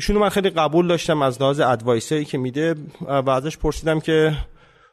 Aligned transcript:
ایشونو 0.00 0.20
من 0.20 0.28
خیلی 0.28 0.50
قبول 0.50 0.88
داشتم 0.88 1.22
از 1.22 1.42
لحاظ 1.42 1.60
ادوایسایی 1.60 2.24
که 2.24 2.38
میده 2.38 2.74
و 3.00 3.30
ازش 3.30 3.58
پرسیدم 3.58 4.00
که 4.00 4.36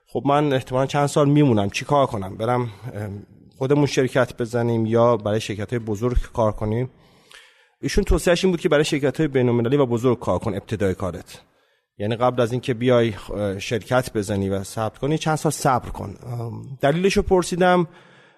خب 0.08 0.24
من 0.26 0.54
احتمالا 0.54 0.86
چند 0.86 1.08
سال 1.08 1.30
میمونم 1.30 1.70
چی 1.70 1.86
کار 1.86 2.06
کنم؟ 2.06 2.38
برم 2.38 2.70
خودمون 3.58 3.86
شرکت 3.86 4.38
بزنیم 4.38 4.86
یا 4.86 5.18
برای 5.18 5.40
شرکت 5.40 5.70
های 5.70 5.80
بزرگ 5.80 6.18
کار 6.34 6.52
کنیم؟ 6.52 6.90
ایشون 7.82 8.04
توصیهش 8.04 8.44
این 8.46 8.54
بود 8.54 8.62
که 8.62 8.70
برای 8.70 8.84
شرکت 8.84 9.18
های 9.18 9.28
بین‌المللی 9.28 9.78
و 9.78 9.86
بزرگ 9.86 10.20
کار 10.20 10.40
کن 10.40 10.54
ابتدای 10.54 10.96
کارت. 10.96 11.42
یعنی 11.98 12.16
قبل 12.16 12.42
از 12.42 12.52
اینکه 12.52 12.74
بیای 12.74 13.14
شرکت 13.60 14.14
بزنی 14.14 14.50
و 14.50 14.64
ثبت 14.64 14.98
کنی 14.98 15.18
چند 15.18 15.36
سال 15.36 15.52
صبر 15.52 15.90
کن. 15.90 16.16
دلیلش 16.82 17.18
رو 17.18 17.24
پرسیدم. 17.24 17.88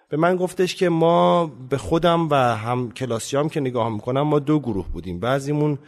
به 0.09 0.17
من 0.17 0.35
گفتش 0.35 0.75
که 0.75 0.89
ما 0.89 1.51
به 1.69 1.77
خودم 1.77 2.29
و 2.29 2.35
هم 2.35 2.91
کلاسیام 2.91 3.49
که 3.49 3.59
نگاه 3.59 3.89
می‌کنم 3.89 4.21
ما 4.21 4.39
دو 4.39 4.59
گروه 4.59 4.87
بودیم. 4.87 5.19
بعضیمون 5.19 5.79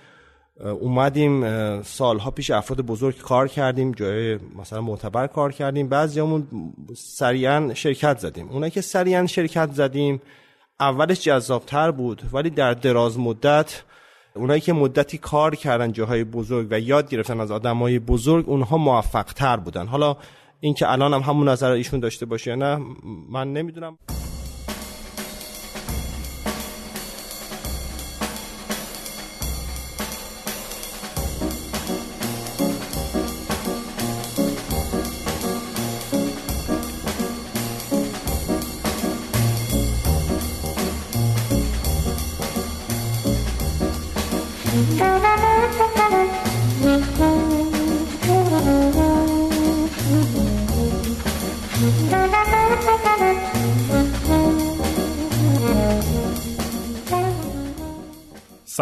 اومدیم 0.64 1.42
سالها 1.82 2.32
پیش 2.32 2.52
افراد 2.52 2.82
بزرگ 2.82 3.18
کار 3.18 3.48
کردیم 3.48 3.92
جای 3.92 4.40
مثلا 4.60 4.82
معتبر 4.82 5.28
کار 5.28 5.52
کردیم. 5.52 5.90
بعضیامون 5.90 6.48
سریعا 6.96 7.74
شرکت 7.74 8.20
زدیم. 8.20 8.50
اونایی 8.50 8.72
که 8.72 8.82
سریعا 8.82 9.26
شرکت 9.26 9.72
زدیم 9.74 10.22
اولش 10.80 11.22
جذابتر 11.22 11.92
بود 11.92 12.22
ولی 12.34 12.50
در 12.50 12.74
دراز 12.74 13.20
مدت 13.20 13.84
اونایی 14.36 14.62
که 14.62 14.74
مدتی 14.74 15.18
کار 15.18 15.56
کردن 15.56 15.92
جاهای 15.92 16.24
بزرگ 16.24 16.68
و 16.72 16.80
یاد 16.80 17.10
گرفتن 17.10 17.40
از 17.40 17.52
آدمای 17.52 18.00
بزرگ 18.00 18.50
اونها 18.50 18.78
موفق 18.78 19.24
تر 19.24 19.58
بودن. 19.58 19.88
حالا 19.88 20.18
اینکه 20.60 20.92
الان 20.92 21.14
هم 21.14 21.22
همون 21.22 21.50
نظر 21.50 21.72
ایشون 21.72 22.00
داشته 22.00 22.26
باشه 22.26 22.50
یا 22.52 22.56
نه 22.56 22.80
من 23.30 23.54
نمی‌دونم. 23.54 23.98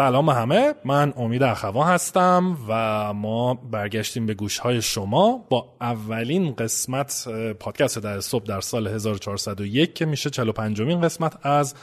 سلام 0.00 0.28
همه. 0.28 0.74
من 0.84 1.12
امید 1.16 1.42
اخوا 1.42 1.84
هستم 1.84 2.56
و 2.68 3.12
ما 3.14 3.54
برگشتیم 3.54 4.26
به 4.26 4.34
گوش 4.34 4.58
های 4.58 4.82
شما 4.82 5.46
با 5.50 5.76
اولین 5.80 6.54
قسمت 6.54 7.28
پادکست 7.60 7.98
در 7.98 8.20
صبح 8.20 8.44
در 8.44 8.60
سال 8.60 8.88
1401 8.88 9.94
که 9.94 10.06
میشه 10.06 10.30
45 10.30 10.82
مین 10.82 11.00
قسمت 11.00 11.46
از 11.46 11.74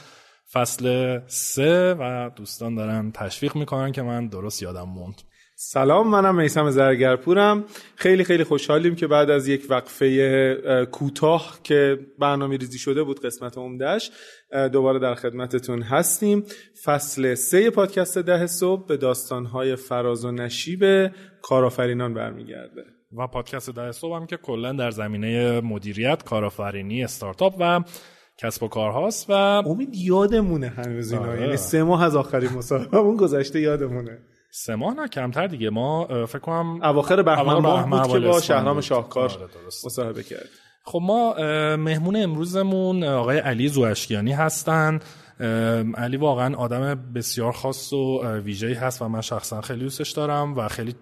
فصل 0.52 1.18
سه 1.26 1.94
و 1.98 2.30
دوستان 2.36 2.74
دارن 2.74 3.12
تشویق 3.12 3.56
می‌کنن 3.56 3.92
که 3.92 4.02
من 4.02 4.28
درست 4.28 4.62
یادم 4.62 4.88
موند. 4.88 5.22
سلام 5.60 6.08
منم 6.08 6.34
میسم 6.34 6.70
زرگرپورم. 6.70 7.64
خیلی 7.96 8.24
خیلی 8.24 8.44
خوشحالیم 8.44 8.94
که 8.94 9.06
بعد 9.06 9.30
از 9.30 9.48
یک 9.48 9.66
وقفه 9.68 10.86
کوتاه 10.92 11.58
که 11.62 11.98
برنامه 12.18 12.56
ریزی 12.56 12.78
شده 12.78 13.02
بود 13.02 13.20
قسمت 13.20 13.58
عمدهش 13.58 14.10
دوباره 14.72 14.98
در 14.98 15.14
خدمتتون 15.14 15.82
هستیم. 15.82 16.44
فصل 16.84 17.34
سه 17.34 17.70
پادکست 17.70 18.18
ده 18.18 18.46
صبح 18.46 18.86
به 18.86 18.96
داستانهای 18.96 19.76
فراز 19.76 20.24
و 20.24 20.30
نشیب 20.30 21.10
کارآفرینان 21.42 22.14
برمیگرده. 22.14 22.84
و 23.18 23.26
پادکست 23.26 23.70
ده 23.70 23.92
صبح 23.92 24.16
هم 24.16 24.26
که 24.26 24.36
کلا 24.36 24.72
در 24.72 24.90
زمینه 24.90 25.60
مدیریت 25.60 26.24
کارآفرینی 26.24 27.04
استارتاپ 27.04 27.54
و 27.60 27.80
کسب 28.36 28.62
و 28.62 28.68
کارهاست 28.68 29.30
و 29.30 29.32
امید 29.32 29.94
یادمونه 29.94 30.68
هنوز 30.68 31.12
اینا. 31.12 31.24
آره. 31.24 31.40
یعنی 31.40 31.56
سه 31.56 31.82
ماه 31.82 32.04
از 32.04 32.16
آخرین 32.16 32.52
مصاحبهمون 32.52 33.16
گذشته 33.16 33.60
یادمونه. 33.60 34.18
سه 34.50 34.74
ماه 34.74 34.94
نه 34.94 35.08
کمتر 35.08 35.46
دیگه. 35.46 35.70
ما 35.70 36.26
فکر 36.26 36.38
کنم 36.38 36.82
اواخر 36.82 37.22
بهمن 37.22 37.58
ماه 37.58 37.90
بود 37.90 38.12
که 38.12 38.18
با 38.18 38.40
شهرام 38.40 38.80
شاهکار 38.80 39.30
آره، 39.30 39.48
مصاحبه 39.84 40.22
کرد. 40.22 40.48
خب 40.84 41.00
ما 41.02 41.34
مهمون 41.76 42.16
امروزمون 42.16 43.04
آقای 43.04 43.38
علی 43.38 43.68
زوشکیانی 43.68 44.32
هستن. 44.32 45.00
علی 45.94 46.16
واقعا 46.16 46.56
آدم 46.56 47.12
بسیار 47.14 47.52
خاص 47.52 47.92
و 47.92 48.22
ویژه‌ای 48.24 48.74
هست 48.74 49.02
و 49.02 49.08
من 49.08 49.20
شخصا 49.20 49.60
خیلی 49.60 49.80
دوستش 49.80 50.10
دارم 50.10 50.56
و 50.56 50.68
خیلی 50.68 50.94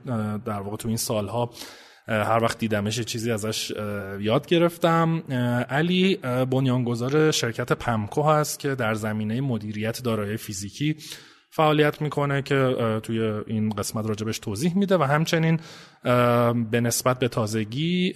در 0.45 0.61
واقع 0.61 0.77
تو 0.77 0.89
این 0.89 0.97
سالها 0.97 1.51
هر 2.09 2.39
وقت 2.43 2.59
دیدمش 2.59 3.01
چیزی 3.01 3.31
ازش 3.31 3.73
یاد 4.21 4.47
گرفتم. 4.47 5.23
علی 5.71 6.17
بنیانگذار 6.51 7.31
شرکت 7.31 7.73
پمکو 7.73 8.23
هست 8.23 8.59
که 8.59 8.75
در 8.75 8.95
زمینه 8.95 9.41
مدیریت 9.41 10.03
دارایی 10.03 10.37
فیزیکی 10.37 10.97
فعالیت 11.57 12.03
می‌کنه 12.03 12.43
که 12.43 12.77
توی 13.03 13.21
این 13.47 13.71
قسمت 13.71 14.07
راجبش 14.07 14.39
توضیح 14.39 14.77
میده 14.79 14.97
و 14.99 15.03
همچنین 15.03 15.61
به 16.71 16.81
نسبت 16.81 17.19
به 17.19 17.29
تازگی 17.29 18.13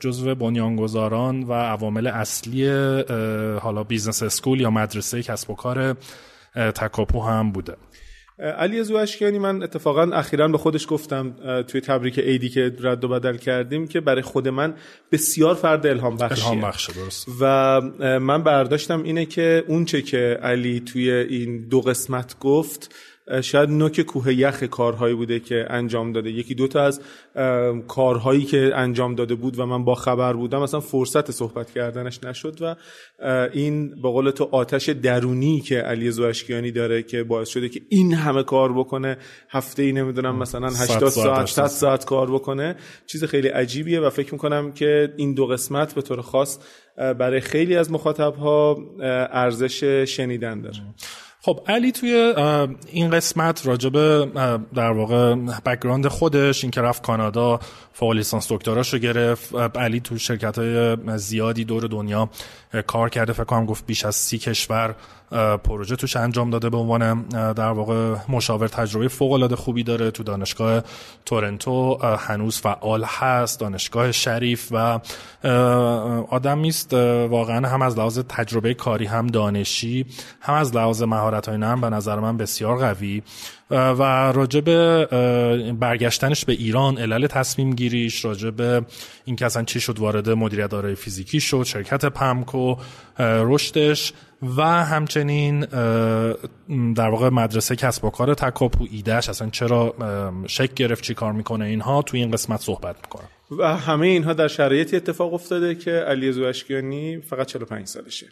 جزو 0.00 0.34
بنیانگذاران 0.34 1.42
و 1.42 1.52
عوامل 1.52 2.06
اصلی 2.06 2.68
حالا 3.58 3.84
business 3.84 4.22
school 4.22 4.60
یا 4.60 4.70
مدرسه 4.70 5.22
کسب 5.22 5.50
و 5.50 5.54
کار 5.54 5.96
تکاپو 6.54 7.22
هم 7.22 7.52
بوده. 7.52 7.76
علی 8.38 8.82
زواشکیانی 8.82 9.38
من 9.38 9.62
اتفاقا 9.62 10.02
اخیرا 10.02 10.48
به 10.48 10.58
خودش 10.58 10.86
گفتم 10.88 11.34
توی 11.62 11.80
تبریک 11.80 12.18
ایدی 12.18 12.48
که 12.48 12.76
رد 12.80 13.04
و 13.04 13.08
بدل 13.08 13.36
کردیم 13.36 13.88
که 13.88 14.00
برای 14.00 14.22
خود 14.22 14.48
من 14.48 14.74
بسیار 15.12 15.54
فرد 15.54 15.86
الهام 15.86 16.16
بخشیه. 16.16 16.48
الهام 16.48 16.60
بخشه 16.60 16.92
درست. 16.92 17.28
و 17.40 17.80
من 18.18 18.42
برداشتم 18.42 19.02
اینه 19.02 19.26
که 19.26 19.64
اونچه 19.68 20.02
که 20.02 20.38
علی 20.42 20.80
توی 20.80 21.10
این 21.10 21.68
دو 21.68 21.80
قسمت 21.80 22.38
گفت 22.38 22.94
شاید 23.40 23.70
نوک 23.70 24.00
کوه 24.00 24.34
یخ 24.34 24.62
کارهایی 24.62 25.14
بوده 25.14 25.40
که 25.40 25.66
انجام 25.70 26.12
داده. 26.12 26.30
یکی 26.30 26.54
دوتا 26.54 26.82
از 26.82 27.00
کارهایی 27.88 28.44
که 28.44 28.72
انجام 28.74 29.14
داده 29.14 29.34
بود 29.34 29.58
و 29.58 29.66
من 29.66 29.84
با 29.84 29.94
خبر 29.94 30.32
بودم 30.32 30.62
اصلا 30.62 30.80
فرصت 30.80 31.30
صحبت 31.30 31.70
کردنش 31.70 32.24
نشد 32.24 32.58
و 32.60 32.76
این 33.52 34.02
به 34.02 34.08
قول 34.08 34.30
تو 34.30 34.48
آتش 34.52 34.88
درونی 34.88 35.60
که 35.60 35.78
علی 35.78 36.10
زوشکیانی 36.10 36.70
داره 36.70 37.02
که 37.02 37.24
باعث 37.24 37.48
شده 37.48 37.68
که 37.68 37.80
این 37.88 38.14
همه 38.14 38.42
کار 38.42 38.72
بکنه 38.72 39.16
هفته 39.50 39.82
ای 39.82 39.92
نمی‌دونم 39.92 40.36
مثلا 40.36 40.66
80 40.68 41.08
ساعت 41.08 41.46
100 41.46 41.66
ساعت 41.66 42.04
کار 42.04 42.30
بکنه 42.30 42.76
چیز 43.06 43.24
خیلی 43.24 43.48
عجیبیه 43.48 44.00
و 44.00 44.10
فکر 44.10 44.32
می‌کنم 44.32 44.72
که 44.72 45.14
این 45.16 45.34
دو 45.34 45.46
قسمت 45.46 45.94
به 45.94 46.02
طور 46.02 46.22
خاص 46.22 46.58
برای 46.96 47.40
خیلی 47.40 47.76
از 47.76 47.92
مخاطب 47.92 48.34
ها 48.34 48.78
ارزش 49.30 49.84
شنیدن 49.84 50.60
داره. 50.60 50.76
خب 51.44 51.60
علی 51.68 51.92
توی 51.92 52.34
این 52.86 53.10
قسمت 53.10 53.66
راجب 53.66 53.92
در 54.74 54.90
واقع 54.90 55.34
background 55.34 56.08
خودش 56.08 56.64
اینکه 56.64 56.80
رفت 56.80 57.02
کانادا 57.02 57.60
فوق 57.92 58.12
لیسانس 58.12 58.52
دکتراش 58.52 58.92
رو 58.92 58.98
گرفت 58.98 59.54
علی 59.76 60.00
تو 60.00 60.18
شرکت 60.18 60.58
های 60.58 60.96
زیادی 61.16 61.64
دور 61.64 61.86
دنیا 61.86 62.28
کار 62.86 63.08
کرده 63.08 63.32
فکر 63.32 63.44
کنم 63.44 63.66
گفت 63.66 63.86
بیش 63.86 64.04
از 64.04 64.16
سی 64.16 64.38
کشور 64.38 64.94
پروژه 65.64 65.96
توش 65.96 66.16
انجام 66.16 66.50
داده 66.50 66.70
به 66.70 66.76
عنوان 66.76 67.22
در 67.52 67.70
واقع 67.70 68.16
مشاور 68.28 68.68
تجربه 68.68 69.08
فوق 69.08 69.32
العاده 69.32 69.56
خوبی 69.56 69.82
داره 69.82 70.10
تو 70.10 70.22
دانشگاه 70.22 70.82
تورنتو. 71.24 71.98
هنوز 72.16 72.58
فعال 72.58 73.04
هست 73.04 73.60
دانشگاه 73.60 74.12
شریف 74.12 74.68
و 74.70 75.00
آدمی 76.30 76.68
است 76.68 76.94
واقعا 76.94 77.68
هم 77.68 77.82
از 77.82 77.98
لحاظ 77.98 78.18
تجربه 78.18 78.74
کاری 78.74 79.06
هم 79.06 79.26
دانشی 79.26 80.06
هم 80.40 80.54
از 80.54 80.76
لحاظ 80.76 81.02
مهارت 81.02 81.48
های 81.48 81.58
نرم 81.58 81.80
به 81.80 81.90
نظر 81.90 82.20
من 82.20 82.36
بسیار 82.36 82.78
قوی. 82.78 83.22
و 83.72 84.32
راجب 84.32 84.64
برگشتنش 85.72 86.44
به 86.44 86.52
ایران 86.52 86.98
علل 86.98 87.26
تصمیم 87.26 87.74
گیریش 87.74 88.24
راجب 88.24 88.84
این 89.24 89.36
که 89.36 89.46
اصلا 89.46 89.62
چی 89.62 89.80
شد 89.80 89.98
وارد 89.98 90.30
مدیریت 90.30 90.70
دارای 90.70 90.94
فیزیکی 90.94 91.40
شد 91.40 91.62
شرکت 91.62 92.04
پمکو 92.04 92.76
رشدش 93.18 94.12
و 94.56 94.62
همچنین 94.84 95.60
در 96.94 97.08
واقع 97.08 97.28
مدرسه 97.28 97.76
کسب 97.76 98.04
و 98.04 98.10
کار 98.10 98.34
تکاپو 98.34 98.86
ایدهش 98.90 99.28
اصلا 99.28 99.50
چرا 99.50 99.94
شک 100.46 100.74
گرفت 100.74 101.04
چی 101.04 101.14
کار 101.14 101.32
می‌کنه 101.32 101.64
اینها 101.64 102.02
توی 102.02 102.20
این 102.20 102.30
قسمت 102.30 102.60
صحبت 102.60 102.96
می‌کنم. 103.02 103.28
و 103.58 103.76
همه 103.76 104.06
اینها 104.06 104.32
در 104.32 104.48
شرایطی 104.48 104.96
اتفاق 104.96 105.34
افتاده 105.34 105.74
که 105.74 105.90
علی 105.90 106.32
زوشکیانی 106.32 107.20
فقط 107.20 107.46
45 107.46 107.86
سالشه. 107.86 108.26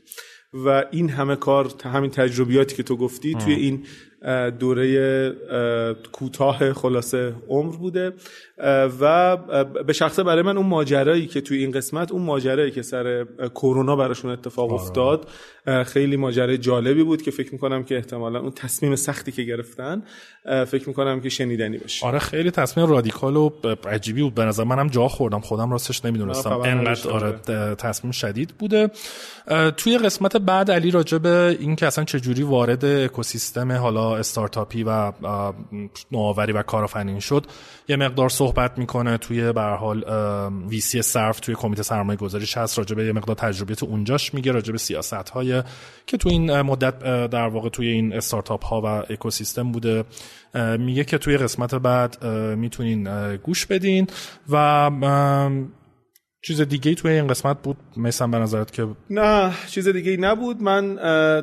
و 0.53 0.85
این 0.91 1.09
همه 1.11 1.37
کار 1.37 1.73
همین 1.85 2.11
تجربیاتی 2.11 2.77
که 2.77 2.83
تو 2.83 2.97
گفتی 2.97 3.35
توی 3.35 3.55
این 3.55 3.87
دوره 4.59 5.33
کوتاه 6.13 6.73
خلاصه 6.73 7.33
عمر 7.49 7.77
بوده. 7.77 8.13
و 9.01 9.37
به 9.87 9.93
شخصه 9.93 10.23
برای 10.23 10.43
من 10.43 10.57
اون 10.57 10.67
ماجرایی 10.67 11.27
که 11.27 11.41
توی 11.41 11.59
این 11.59 11.71
قسمت 11.71 12.13
اون 12.13 12.23
ماجرایی 12.23 12.71
که 12.71 12.83
سر 12.83 13.27
کرونا 13.55 13.97
براشون 13.97 14.31
اتفاق 14.31 14.73
آره. 14.73 14.83
افتاد 14.83 15.29
خیلی 15.87 16.17
ماجرای 16.17 16.59
جالبی 16.59 17.03
بود 17.03 17.23
که 17.23 17.31
فکر 17.31 17.53
می‌کنم 17.53 17.85
که 17.85 17.97
احتمالا 17.97 18.41
اون 18.41 18.51
تصمیم 18.51 18.97
سختی 18.97 19.33
که 19.33 19.43
گرفتن 19.43 20.03
فکر 20.67 20.89
می‌کنم 20.89 21.21
که 21.21 21.29
شنیدنی 21.29 21.79
باشه. 21.79 22.07
آره 22.07 22.19
خیلی 22.19 22.51
تصمیم 22.51 22.87
رادیکال 22.87 23.37
و 23.37 23.51
عجیبی 23.89 24.23
بود. 24.23 24.35
به 24.35 24.45
نظر 24.45 24.65
منم 24.65 24.89
جا 24.89 25.09
خوردم. 25.09 25.41
خودم 25.41 25.71
راستش 25.71 26.05
نمی‌دونستم. 26.05 26.53
انقدر 26.53 27.11
آره 27.11 27.33
تصمیم 27.75 28.13
شدید 28.13 28.55
بوده. 28.59 28.91
توی 29.77 29.99
قسمت 29.99 30.37
بعد 30.37 30.71
علی 30.71 30.91
راجع 30.91 31.19
به 31.19 31.57
این 31.61 31.77
که 31.77 31.87
اصلا 31.87 32.05
چجوری 32.05 32.43
وارد 32.43 32.85
اکوسیستم 32.85 33.73
حالا 33.73 34.10
استارتاپی 34.19 34.83
و 34.83 35.13
نوآوری 36.13 36.53
و 36.53 36.63
کارآفرینی 36.63 37.21
شد. 37.21 37.47
یه 37.89 37.97
مقدار 37.97 38.29
صحبت 38.29 38.79
می‌کنه 38.79 39.19
توی 39.19 39.53
به 39.53 39.63
حال 39.63 40.05
ویسی 40.69 41.03
صرف 41.03 41.41
توی 41.41 41.55
کمیته 41.55 41.83
سرمایه 41.83 42.19
گذاریش 42.19 42.57
هست. 42.57 42.79
راجع 42.79 42.97
به 42.97 43.05
یه 43.05 43.13
مقدار 43.13 43.37
تجربیات 43.37 43.83
اونجاش 43.83 44.35
میگه 44.35 44.53
راجع 44.53 44.73
به 44.73 44.79
سیاست 44.79 45.29
های 45.29 45.63
که 46.07 46.17
توی 46.17 46.33
این 46.33 46.61
مدت 46.61 46.99
در 47.31 47.49
واقع 47.49 47.69
توی 47.69 47.89
این 47.89 48.13
استارتاپ 48.13 48.65
ها 48.65 48.81
و 48.81 48.87
اکوسیستم 49.13 49.73
بوده. 49.73 50.05
میگه 50.79 51.05
که 51.05 51.19
توی 51.19 51.37
قسمت 51.37 51.75
بعد 51.75 52.25
می‌تونین 52.57 53.37
گوش 53.37 53.67
بدین 53.67 54.07
و 54.49 54.91
چیز 56.43 56.61
دیگه 56.61 56.95
توی 56.95 57.11
این 57.11 57.27
قسمت 57.27 57.63
بود؟ 57.63 57.77
میسم 57.97 58.31
به 58.31 58.39
نظرت 58.39 58.73
که 58.73 58.87
نه 59.11 59.53
چیز 59.69 59.89
دیگه 59.89 60.17
نبود. 60.17 60.63
من 60.63 60.97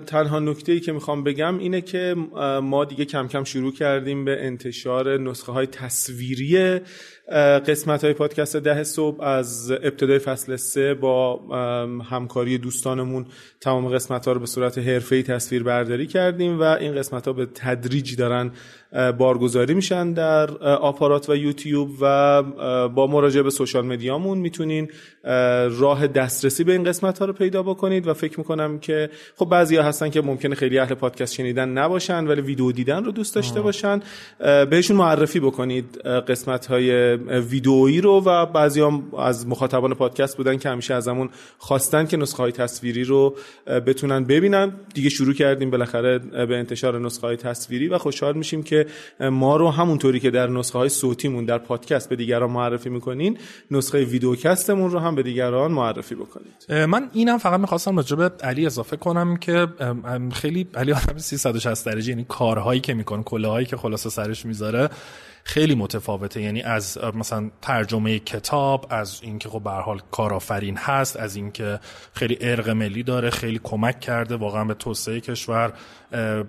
تنها 0.05 0.39
نکته 0.39 0.71
ای 0.71 0.79
که 0.79 0.91
می‌خوام 0.91 1.23
بگم 1.23 1.57
اینه 1.57 1.81
که 1.81 2.15
ما 2.63 2.85
دیگه 2.85 3.05
کم 3.05 3.27
کم 3.27 3.43
شروع 3.43 3.73
کردیم 3.73 4.25
به 4.25 4.45
انتشار 4.45 5.17
نسخه 5.17 5.51
های 5.51 5.67
تصویری 5.67 6.79
قسمت 7.67 8.03
های 8.03 8.13
پادکست 8.13 8.55
ده 8.55 8.83
صبح. 8.83 9.23
از 9.23 9.71
ابتدای 9.71 10.19
فصل 10.19 10.55
سه 10.55 10.93
با 10.93 11.39
همکاری 12.09 12.57
دوستانمون 12.57 13.25
تمام 13.61 13.87
قسمت 13.87 14.25
ها 14.25 14.31
رو 14.31 14.39
به 14.39 14.45
صورت 14.45 14.77
حرفه‌ای 14.77 15.23
تصویر 15.23 15.63
برداری 15.63 16.07
کردیم 16.07 16.59
و 16.59 16.63
این 16.63 16.95
قسمت 16.95 17.27
ها 17.27 17.33
به 17.33 17.45
تدریج 17.45 18.15
دارن 18.15 18.51
بارگذاری 19.17 19.73
میشن 19.73 20.13
در 20.13 20.57
آپارات 20.63 21.29
و 21.29 21.35
یوتیوب 21.35 21.89
و 22.01 22.43
با 22.89 23.07
مراجعه 23.07 23.43
به 23.43 23.49
سوشال 23.49 23.85
مدیامون 23.85 24.37
می‌تونین 24.37 24.91
راه 25.79 26.07
دسترسی 26.07 26.63
به 26.63 26.71
این 26.71 26.83
قسمت 26.83 27.19
ها 27.19 27.25
رو 27.25 27.33
پیدا 27.33 27.63
بکنید 27.63 28.07
و 28.07 28.13
فکر 28.13 28.39
می‌کنم 28.39 28.79
که 28.79 29.09
خب 29.35 29.45
بعضیا 29.45 29.83
هستن 29.83 30.09
که 30.09 30.21
ممکنه 30.21 30.55
خیلی 30.55 30.79
اهل 30.79 30.93
پادکست 30.93 31.33
شنیدن 31.33 31.69
نباشن 31.69 32.27
ولی 32.27 32.41
ویدیو 32.41 32.71
دیدن 32.71 33.03
رو 33.03 33.11
دوست 33.11 33.35
داشته 33.35 33.61
باشن. 33.61 34.01
بهشون 34.69 34.97
معرفی 34.97 35.39
بکنید 35.39 35.97
قسمت 36.27 36.65
های 36.65 37.15
ویدئویی 37.39 38.01
رو 38.01 38.21
و 38.25 38.45
بعضی 38.45 38.81
هم 38.81 39.03
از 39.17 39.47
مخاطبان 39.47 39.93
پادکست 39.93 40.37
بودن 40.37 40.57
که 40.57 40.69
همیشه 40.69 40.93
ازمون 40.93 41.29
خواستن 41.57 42.05
که 42.05 42.17
نسخه 42.17 42.37
های 42.37 42.51
تصویری 42.51 43.03
رو 43.03 43.35
بتونن 43.67 44.23
ببینن. 44.23 44.71
دیگه 44.93 45.09
شروع 45.09 45.33
کردیم 45.33 45.69
بالاخره 45.69 46.19
به 46.19 46.57
انتشار 46.57 46.99
نسخه 46.99 47.27
های 47.27 47.35
تصویری 47.35 47.87
و 47.87 47.97
خوشحال 47.97 48.37
میشیم 48.37 48.63
که 48.63 48.85
ما 49.19 49.57
رو 49.57 49.69
همونطوری 49.69 50.19
که 50.19 50.31
در 50.31 50.47
نسخه 50.47 50.79
های 50.79 50.89
صوتیمون 50.89 51.45
در 51.45 51.57
پادکست 51.57 52.09
به 52.09 52.15
دیگران 52.15 52.51
معرفی 52.51 52.89
می‌کنین 52.89 53.37
نسخه 53.71 54.03
ویدیوکستمون 54.03 54.91
رو 54.91 54.99
هم 54.99 55.16
به 55.17 55.23
دیگران 55.23 55.71
معرفی 55.71 56.15
بکنید. 56.15 56.73
من 56.85 57.09
اینم 57.13 57.37
فقط 57.37 57.59
می‌خواستم 57.59 57.97
راجع 57.97 58.15
به 58.15 58.31
علی 58.43 58.65
اضافه 58.65 58.97
کنم 58.97 59.37
که 59.37 59.67
خیلی 60.33 60.67
علی 60.75 60.91
آدم 60.91 61.17
360 61.17 61.85
درجه 61.85 62.09
یعنی 62.09 62.25
کارهایی 62.29 62.79
که 62.79 62.93
می‌کنه 62.93 63.23
کلاهایی 63.23 63.65
که 63.65 63.77
خلاصه 63.77 64.09
سرش 64.09 64.45
می‌ذاره. 64.45 64.89
خیلی 65.47 65.75
متفاوته. 65.75 66.41
یعنی 66.41 66.61
از 66.61 66.97
مثلا 67.13 67.49
ترجمه 67.61 68.19
کتاب 68.19 68.87
از 68.89 69.19
اینکه 69.23 69.49
خب 69.49 69.63
به 69.63 69.71
حال 69.71 70.01
کارآفرین 70.11 70.77
هست 70.77 71.17
از 71.17 71.35
اینکه 71.35 71.79
خیلی 72.13 72.37
ارق 72.41 72.69
ملی 72.69 73.03
داره 73.03 73.29
خیلی 73.29 73.59
کمک 73.63 73.99
کرده 73.99 74.35
واقعا 74.35 74.63
به 74.63 74.73
توسعه 74.73 75.19
کشور 75.19 75.73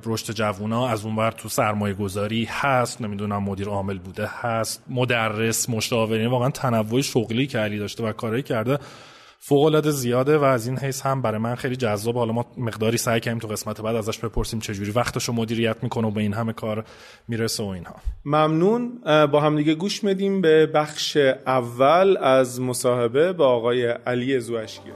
رشد 0.04 0.32
جوونا 0.32 0.88
از 0.88 1.04
اونور 1.04 1.30
تو 1.30 1.48
سرمایه 1.48 1.94
گذاری 1.94 2.44
هست 2.50 3.00
نمی‌دونم 3.00 3.42
مدیر 3.42 3.68
عامل 3.68 3.98
بوده 3.98 4.30
هست 4.40 4.84
مدرس 4.88 5.68
مشاور 5.70 6.28
واقعا 6.28 6.50
تنوع 6.50 7.00
شغلی 7.00 7.46
که 7.46 7.58
علی 7.58 7.78
داشته 7.78 8.04
و 8.04 8.12
کارایی 8.12 8.42
کرده. 8.42 8.78
فوق 9.40 9.64
العاده 9.64 9.90
زیاده 9.90 10.38
و 10.38 10.44
از 10.44 10.67
این 10.67 10.79
حیث 10.79 11.02
هم 11.02 11.23
برای 11.23 11.38
من 11.38 11.55
خیلی 11.55 11.76
جذاب. 11.76 12.17
حالا 12.17 12.32
ما 12.32 12.46
مقداری 12.56 12.96
سعی 12.96 13.20
کردیم 13.20 13.38
تو 13.38 13.49
قسمت 13.49 13.81
بعد 13.81 13.96
ازش 13.96 14.19
بپرسیم 14.19 14.61
چجوری 14.61 14.90
وقتشو 14.90 15.32
مدیریت 15.32 15.76
می‌کنه 15.82 16.08
و 16.08 16.11
به 16.11 16.20
این 16.20 16.32
همه 16.32 16.52
کار 16.52 16.85
می‌رسه 17.29 17.62
و 17.62 17.67
اینها. 17.67 17.94
ممنون. 18.25 18.99
با 19.26 19.40
هم 19.40 19.56
دیگه 19.56 19.75
گوش 19.75 20.05
میدیم 20.05 20.40
به 20.40 20.67
بخش 20.67 21.17
اول 21.46 22.17
از 22.17 22.61
مصاحبه 22.61 23.32
با 23.32 23.46
آقای 23.46 23.87
علی 23.87 24.40
زوشگیری 24.40 24.93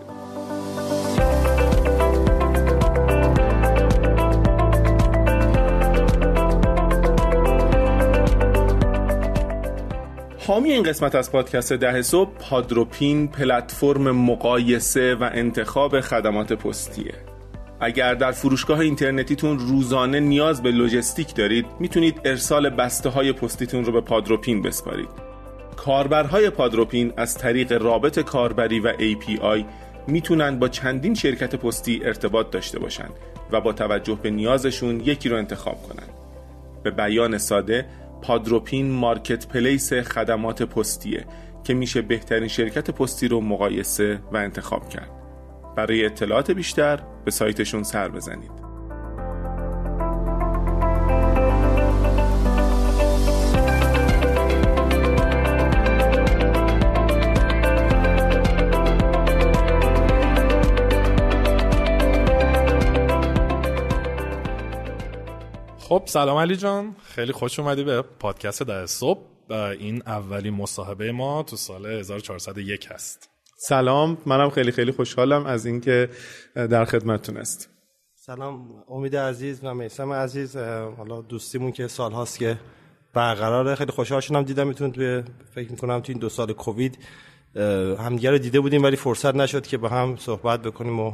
حامی 10.47 10.73
این 10.73 10.83
قسمت 10.83 11.15
از 11.15 11.33
پادکست 11.33 11.73
ده 11.73 12.03
صبح 12.03 12.31
پادروپین 12.31 13.29
پلتفرم 13.29 14.11
مقایسه 14.11 15.15
و 15.15 15.31
انتخاب 15.33 16.01
خدمات 16.01 16.53
پستیه 16.53 17.15
اگر 17.81 18.15
در 18.15 18.33
فروشگاه 18.33 18.79
اینترنتیتون 18.79 19.59
روزانه 19.59 20.21
نیاز 20.21 20.63
به 20.63 20.71
لوجستیک 20.71 21.35
دارید 21.35 21.67
می‌تونید 21.81 22.21
ارسال 22.25 22.71
بسته 22.71 23.09
های 23.09 23.33
پستیتون 23.33 23.85
رو 23.85 23.93
به 23.93 24.01
پادروپین 24.01 24.63
بسپارید 24.63 25.09
کاربرهای 25.77 26.51
پادروپین 26.51 27.13
از 27.17 27.39
طریق 27.39 27.73
رابط 27.73 28.19
کاربری 28.19 28.81
و 28.81 28.93
API 28.93 29.65
می‌تونن 30.07 30.59
با 30.59 30.69
چندین 30.69 31.15
شرکت 31.15 31.57
پستی 31.57 32.01
ارتباط 32.05 32.51
داشته 32.51 32.79
باشند 32.79 33.13
و 33.53 33.61
با 33.61 33.73
توجه 33.73 34.19
به 34.23 34.31
نیازشون 34.31 35.01
یکی 35.01 35.29
رو 35.29 35.37
انتخاب 35.37 35.83
کنند. 35.83 36.11
به 36.83 36.91
بیان 36.91 37.39
ساده 37.39 37.87
پادروپین 38.23 38.91
مارکت 38.91 39.49
پلیس 39.49 39.93
خدمات 39.93 40.63
پستیه 40.63 41.27
که 41.65 41.75
میشه 41.75 42.03
بهترین 42.03 42.49
شرکت 42.49 42.91
پستی 42.91 43.29
رو 43.29 43.41
مقایسه 43.41 44.21
و 44.33 44.37
انتخاب 44.37 44.89
کرد. 44.89 45.11
برای 45.77 46.07
اطلاعات 46.07 46.51
بیشتر 46.51 47.01
به 47.25 47.31
سایتشون 47.31 47.83
سر 47.83 48.09
بزنید. 48.09 48.72
خب 65.93 66.03
سلام 66.07 66.39
علی 66.39 66.57
جان. 66.57 66.97
خیلی 67.05 67.33
خوش 67.33 67.59
اومدی 67.59 67.85
به 67.85 68.03
پادکست 68.03 68.63
در 68.63 68.87
صبح. 68.87 69.21
این 69.51 70.03
اولین 70.07 70.55
مصاحبه 70.55 71.13
ما 71.13 71.43
تو 71.43 71.57
سال 71.57 71.87
1401 71.87 72.89
هست. 72.91 73.31
سلام. 73.57 74.19
منم 74.27 74.51
خیلی 74.51 74.73
خیلی 74.73 74.93
خوشحالم 74.93 75.47
از 75.47 75.67
اینکه 75.67 76.09
در 76.55 76.85
خدمتتون 76.85 77.37
است 77.37 77.71
سلام. 78.15 78.85
امید 78.89 79.17
عزیز 79.17 79.61
و 79.63 79.75
میسم 79.75 80.13
عزیز. 80.13 80.57
حالا 80.97 81.21
دوستیمون 81.21 81.73
که 81.73 81.89
سال 81.89 82.13
هاست 82.13 82.39
که 82.39 82.59
برقراره. 83.15 83.75
خیلی 83.75 83.93
خوشحال 83.93 84.21
شدم. 84.21 84.43
دیدم 84.43 84.67
می‌تونید 84.67 84.95
توی 84.95 85.23
فکر 85.55 85.71
می‌کنم 85.71 86.01
تو 86.01 86.13
این 86.13 86.21
دو 86.21 86.29
سال 86.29 86.53
کووید 86.53 86.99
همدیگه 87.99 88.31
رو 88.31 88.39
دیده 88.39 88.61
بودیم 88.61 88.83
ولی 88.83 88.97
فرصت 88.97 89.35
نشد 89.35 89.67
که 89.67 89.79
با 89.79 89.89
هم 89.89 90.17
صحبت 90.17 90.63
بکنیم 90.63 91.01
و 91.01 91.13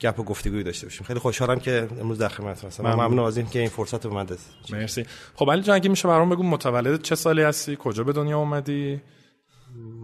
گپ 0.00 0.20
و 0.20 0.22
گفتگوی 0.22 0.62
داشته 0.62 0.86
باشیم. 0.86 1.06
خیلی 1.06 1.18
خوشحالم 1.18 1.60
که 1.60 1.88
امروز 2.00 2.18
در 2.18 2.28
خدمت 2.28 2.64
هستم. 2.64 2.82
ممنون. 2.82 3.26
از 3.26 3.38
که 3.38 3.58
این 3.58 3.68
فرصت 3.68 4.06
رو 4.06 4.14
من 4.14 4.26
مرسی. 4.70 5.06
خب 5.34 5.50
علی 5.50 5.62
جان 5.62 5.74
اگه 5.76 5.90
میشه 5.90 6.08
برام 6.08 6.30
بگو 6.30 6.42
متولد 6.42 7.02
چه 7.02 7.14
سالی 7.14 7.42
هستی؟ 7.42 7.76
کجا 7.80 8.04
به 8.04 8.12
دنیا 8.12 8.38
اومدی؟ 8.38 9.00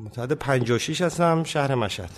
متولد 0.04 0.32
56 0.32 1.00
هستم 1.00 1.44
شهر 1.44 1.74
مشهد. 1.74 2.10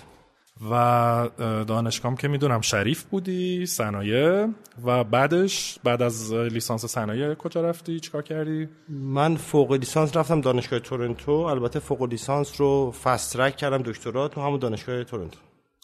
و 0.71 1.29
دانشگاهم 1.39 2.15
که 2.15 2.27
می‌دونم 2.27 2.61
شریف 2.61 3.03
بودی 3.03 3.65
صنایع 3.65 4.47
و 4.85 5.03
بعدش 5.03 5.79
بعد 5.83 6.01
از 6.01 6.33
لیسانس 6.33 6.85
صنایع 6.85 7.33
کجا 7.33 7.61
رفتی؟ 7.61 7.99
چیکار 7.99 8.21
کردی؟ 8.21 8.69
من 8.89 9.35
فوق 9.35 9.71
لیسانس 9.71 10.17
رفتم 10.17 10.41
دانشگاه 10.41 10.79
تورنتو. 10.79 11.31
البته 11.31 11.79
فوق 11.79 12.03
لیسانس 12.03 12.61
رو 12.61 12.91
فست 13.03 13.33
ترک 13.33 13.57
کردم 13.57 13.81
دکترا 13.81 14.27
تو 14.27 14.41
همون 14.41 14.59
دانشگاه 14.59 15.03
تورنتو. 15.03 15.39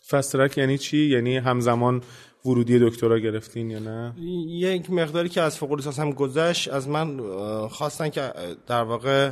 فسترک 0.09 0.57
یعنی 0.57 0.77
چی؟ 0.77 0.97
یعنی 0.97 1.37
همزمان 1.37 2.01
ورودی 2.45 2.79
دکترا 2.79 3.19
گرفتین 3.19 3.71
یا 3.71 3.79
نه؟ 3.79 4.13
یک 4.47 4.91
مقداری 4.91 5.29
که 5.29 5.41
از 5.41 5.57
فوق 5.57 5.73
لیسانس 5.73 5.99
هم 5.99 6.11
گذشت 6.11 6.67
از 6.67 6.89
من 6.89 7.19
خواستن 7.67 8.09
که 8.09 8.31
در 8.67 8.83
واقع 8.83 9.29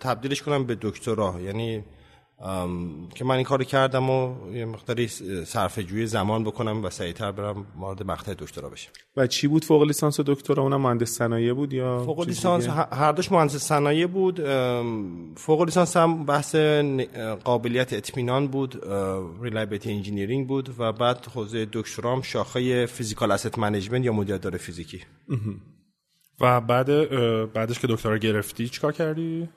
تبدیلش 0.00 0.42
کنم 0.42 0.64
به 0.66 0.78
دکترا. 0.80 1.40
یعنی 1.44 1.84
که 3.14 3.24
من 3.24 3.34
این 3.34 3.44
کارو 3.44 3.64
کردم 3.64 4.10
و 4.10 4.34
یه 4.52 4.64
مقداری 4.64 5.08
صرفه 5.44 5.82
جوی 5.82 6.06
زمان 6.06 6.44
بکنم 6.44 6.84
و 6.84 6.90
سریعتر 6.90 7.32
برم 7.32 7.66
وارد 7.78 8.02
مقطع 8.02 8.34
دکترا 8.34 8.68
بشم. 8.68 8.90
و 9.16 9.26
چی 9.26 9.46
بود؟ 9.46 9.64
فوق 9.64 9.82
لیسانس 9.82 10.20
و 10.20 10.22
دکترا؟ 10.22 10.62
اونم 10.62 10.80
مهندس 10.80 11.10
صنایع 11.10 11.52
بود 11.52 11.72
یا 11.72 11.98
فوق 12.04 12.26
لیسانس 12.26 12.68
هر 12.92 13.12
دوش 13.12 13.32
مهندس 13.32 13.56
صنایع 13.56 14.06
بود 14.06 14.40
فوق 15.36 15.62
لیسانس 15.62 15.96
هم 15.96 16.24
بحث 16.24 16.54
قابلیت 17.44 17.92
اطمینان 17.92 18.48
بود 18.48 18.82
reliability 19.42 19.92
engineering 19.92 20.48
بود 20.48 20.74
و 20.78 20.92
بعد 20.92 21.26
حوزه 21.34 21.68
دکترام 21.72 22.22
شاخه 22.22 22.86
physical 22.86 23.30
asset 23.30 23.58
management 23.58 24.04
یا 24.04 24.12
مدیریت 24.12 24.56
فیزیکی. 24.56 25.00
و 26.40 26.60
بعد 26.60 26.86
بعدش 27.52 27.78
که 27.78 27.86
دکترا 27.86 28.18
گرفتی 28.18 28.68
چیکار 28.68 28.92
کردی؟ 28.92 29.48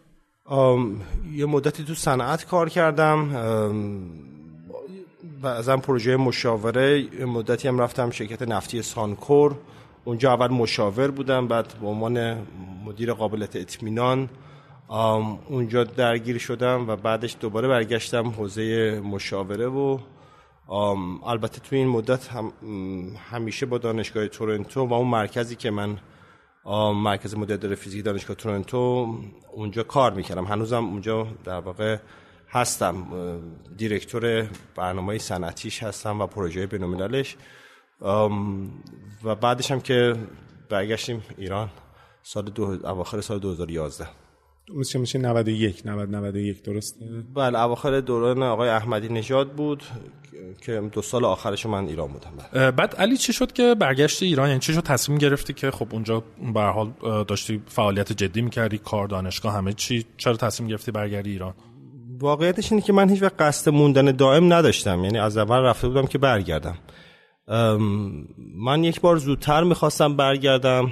یه 0.51 1.45
مدتی 1.45 1.83
تو 1.83 1.93
صنعت 1.93 2.45
کار 2.45 2.69
کردم 2.69 3.29
بعضا 5.41 5.77
پروژه 5.77 6.17
مشاوره. 6.17 7.07
مدتی 7.25 7.67
هم 7.67 7.79
رفتم 7.79 8.11
شرکت 8.11 8.41
نفتی 8.41 8.81
سانکور. 8.81 9.55
اونجا 10.05 10.33
اول 10.33 10.47
مشاور 10.47 11.11
بودم 11.11 11.47
بعد 11.47 11.73
به 11.81 11.87
عنوان 11.87 12.47
مدیر 12.85 13.13
قابلیت 13.13 13.55
اطمینان 13.55 14.29
اونجا 15.49 15.83
درگیر 15.83 16.37
شدم 16.37 16.89
و 16.89 16.95
بعدش 16.95 17.37
دوباره 17.39 17.67
برگشتم 17.67 18.29
حوزه 18.29 18.99
مشاوره 19.05 19.67
و 19.67 19.97
البته 21.25 21.59
تو 21.59 21.75
این 21.75 21.87
مدت 21.87 22.27
هم 22.27 22.53
همیشه 23.31 23.65
با 23.65 23.77
دانشگاه 23.77 24.27
تورنتو 24.27 24.85
و 24.85 24.93
اون 24.93 25.07
مرکزی 25.07 25.55
که 25.55 25.71
من 25.71 25.97
مرکز 26.95 27.35
مدیریت 27.35 27.75
فیزیکی 27.75 28.01
دانشگاه 28.01 28.35
تورنتو 28.35 29.15
اونجا 29.51 29.83
کار 29.83 30.13
می‌کردم. 30.13 30.45
هنوزم 30.45 30.85
اونجا 30.85 31.27
در 31.43 31.59
واقع 31.59 31.97
هستم. 32.49 33.05
دیرکتور 33.77 34.47
برنامه 34.75 35.17
صنعتیش 35.17 35.83
هستم 35.83 36.21
و 36.21 36.27
پروژه 36.27 36.65
بینومینالش 36.67 37.37
و 39.23 39.35
بعدش 39.35 39.71
هم 39.71 39.81
که 39.81 40.15
برگشتیم 40.69 41.23
ایران 41.37 41.69
سال 42.23 42.45
دو 42.45 42.63
اواخر 42.63 43.21
سال 43.21 43.39
2011 43.39 44.07
میشه 44.69 44.99
میشه 44.99 45.19
91 45.19 45.81
90 45.85 46.15
91 46.15 46.63
درسته؟ 46.63 47.05
بله 47.35 47.59
اواخر 47.59 47.99
دوران 47.99 48.43
آقای 48.43 48.69
احمدی 48.69 49.09
نژاد 49.09 49.51
بود 49.51 49.83
که 50.61 50.81
دو 50.91 51.01
سال 51.01 51.25
آخرش 51.25 51.65
من 51.65 51.87
ایران 51.87 52.07
بودم 52.07 52.31
بله. 52.53 52.71
بعد 52.71 52.95
علی 52.95 53.17
چه 53.17 53.33
شد 53.33 53.51
که 53.51 53.75
برگشتی 53.79 54.25
ایران؟ 54.25 54.47
یعنی 54.47 54.59
چه 54.59 54.73
شد؟ 54.73 54.83
تصمیم 54.83 55.17
گرفتی 55.17 55.53
که 55.53 55.71
خب 55.71 55.87
اونجا 55.91 56.23
به 56.53 56.61
حال 56.61 56.93
داشتی 57.27 57.61
فعالیت 57.67 58.13
جدی 58.13 58.41
می‌کردی 58.41 58.77
کار 58.77 59.07
دانشگاه 59.07 59.53
همه 59.53 59.73
چی 59.73 60.05
چرا 60.17 60.35
تصمیم 60.35 60.69
گرفتی 60.69 60.91
برگردی 60.91 61.31
ایران؟ 61.31 61.53
واقعیتش 62.19 62.71
اینه 62.71 62.83
که 62.83 62.93
من 62.93 63.09
هیچ 63.09 63.21
وقت 63.21 63.41
قصد 63.41 63.71
موندن 63.71 64.11
دائم 64.11 64.53
نداشتم 64.53 65.03
یعنی 65.03 65.17
از 65.17 65.37
اول 65.37 65.57
رفته 65.57 65.87
بودم 65.87 66.05
که 66.05 66.17
برگردم. 66.17 66.77
من 68.55 68.83
یک 68.83 69.01
بار 69.01 69.17
زودتر 69.17 69.63
می‌خواستم 69.63 70.15
برگردم. 70.15 70.91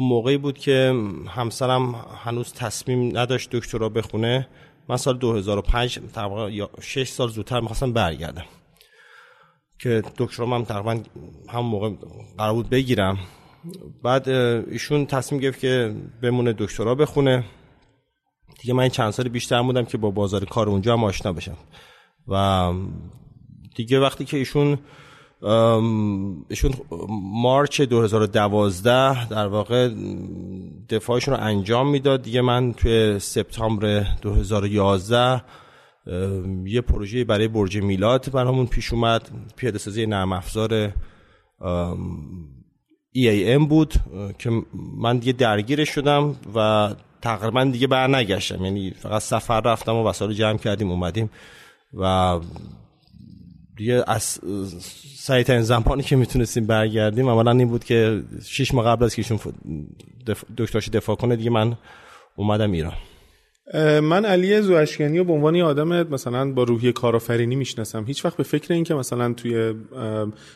اون 0.00 0.08
موقعی 0.08 0.36
بود 0.36 0.58
که 0.58 0.94
همسرم 1.28 1.94
هنوز 2.24 2.52
تصمیم 2.52 3.18
نداشت 3.18 3.50
دکترا 3.50 3.88
بخونه. 3.88 4.48
من 4.88 4.96
سال 4.96 5.18
2005 5.18 5.98
تقریبا 6.14 6.68
6 6.80 7.08
سال 7.08 7.28
زودتر 7.28 7.60
می‌خواستم 7.60 7.92
برگردم 7.92 8.44
که 9.78 10.02
دکترا 10.18 10.46
هم 10.46 10.64
تقریبا 10.64 11.00
هم 11.48 11.60
موقع 11.60 11.90
قرار 12.38 12.52
بود 12.52 12.70
بگیرم. 12.70 13.18
بعد 14.04 14.28
ایشون 14.28 15.06
تصمیم 15.06 15.40
گرفت 15.40 15.60
که 15.60 15.94
بمونه 16.22 16.54
دکترا 16.58 16.94
بخونه. 16.94 17.44
دیگه 18.60 18.74
من 18.74 18.88
چند 18.88 19.10
سال 19.10 19.28
بیشتر 19.28 19.62
بودم 19.62 19.84
که 19.84 19.98
با 19.98 20.10
بازار 20.10 20.44
کار 20.44 20.68
اونجا 20.68 20.92
هم 20.92 21.04
آشنا 21.04 21.32
بشم. 21.32 21.56
و 22.28 22.72
دیگه 23.76 24.00
وقتی 24.00 24.24
که 24.24 24.36
ایشون 24.36 24.78
ایشون 25.42 26.72
مارچ 27.32 27.80
2012 27.80 29.28
در 29.28 29.46
واقع 29.46 29.88
دفاعشون 30.88 31.34
رو 31.34 31.40
انجام 31.40 31.90
می‌داد. 31.90 32.22
دیگه 32.22 32.40
من 32.40 32.72
توی 32.72 33.18
سپتامبر 33.18 34.06
2011 34.22 35.42
یه 36.64 36.80
پروژه 36.80 37.24
برای 37.24 37.48
برج 37.48 37.76
میلاد 37.76 38.32
برامون 38.32 38.66
پیش 38.66 38.92
اومد. 38.92 39.30
پیاده 39.56 39.78
سازی 39.78 40.06
نرم 40.06 40.32
افزار 40.32 40.92
EAM 43.16 43.68
بود 43.68 43.94
که 44.38 44.50
من 44.96 45.18
دیگه 45.18 45.32
درگیرش 45.32 45.88
شدم 45.88 46.36
و 46.54 46.90
تقریبا 47.22 47.64
دیگه 47.64 47.86
بر 47.86 48.06
نگشتم 48.06 48.64
یعنی 48.64 48.90
فقط 48.90 49.22
سفر 49.22 49.60
رفتم 49.60 49.94
و 49.94 50.08
وسایل 50.08 50.32
جمع 50.32 50.58
کردیم 50.58 50.90
اومدیم 50.90 51.30
و 51.94 52.38
دیگه 53.80 54.04
از 54.06 54.40
سعی 55.16 55.44
ترین 55.44 55.62
زمانی 55.62 56.02
که 56.02 56.16
می‌تونستیم 56.16 56.66
برگردیم 56.66 57.28
عملا 57.28 57.50
این 57.50 57.68
بود 57.68 57.84
که 57.84 58.22
شش 58.44 58.74
ماه 58.74 58.84
قبل 58.84 59.04
از 59.04 59.14
که 59.14 59.22
ایشون 59.22 59.52
دکترش 60.56 60.88
دفاع 60.88 61.16
کنه 61.16 61.36
دیگه 61.36 61.50
من 61.50 61.76
اومدم 62.36 62.72
ایران. 62.72 62.92
من 64.00 64.24
علی 64.24 64.60
زوشکنی 64.60 65.18
و 65.18 65.24
به 65.24 65.32
عنوان 65.32 65.60
آدم 65.60 66.08
مثلا 66.08 66.52
با 66.52 66.62
روحی 66.62 66.92
کارآفرینی 66.92 67.56
می‌شناسم. 67.56 68.04
هیچ 68.04 68.24
وقت 68.24 68.36
به 68.36 68.42
فکر 68.42 68.74
این 68.74 68.84
که 68.84 68.94
مثلا 68.94 69.32
توی 69.32 69.74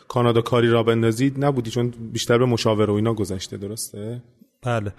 کانادا 0.07 0.41
کاری 0.41 0.69
را 0.69 0.83
بندازید 0.83 1.45
نبودی 1.45 1.71
چون 1.71 1.93
بیشتر 2.13 2.37
به 2.37 2.45
مشاوره 2.45 2.93
و 2.93 2.95
اینا 2.95 3.13
گذشته 3.13 3.57
درسته؟ 3.57 4.23
بله. 4.63 4.93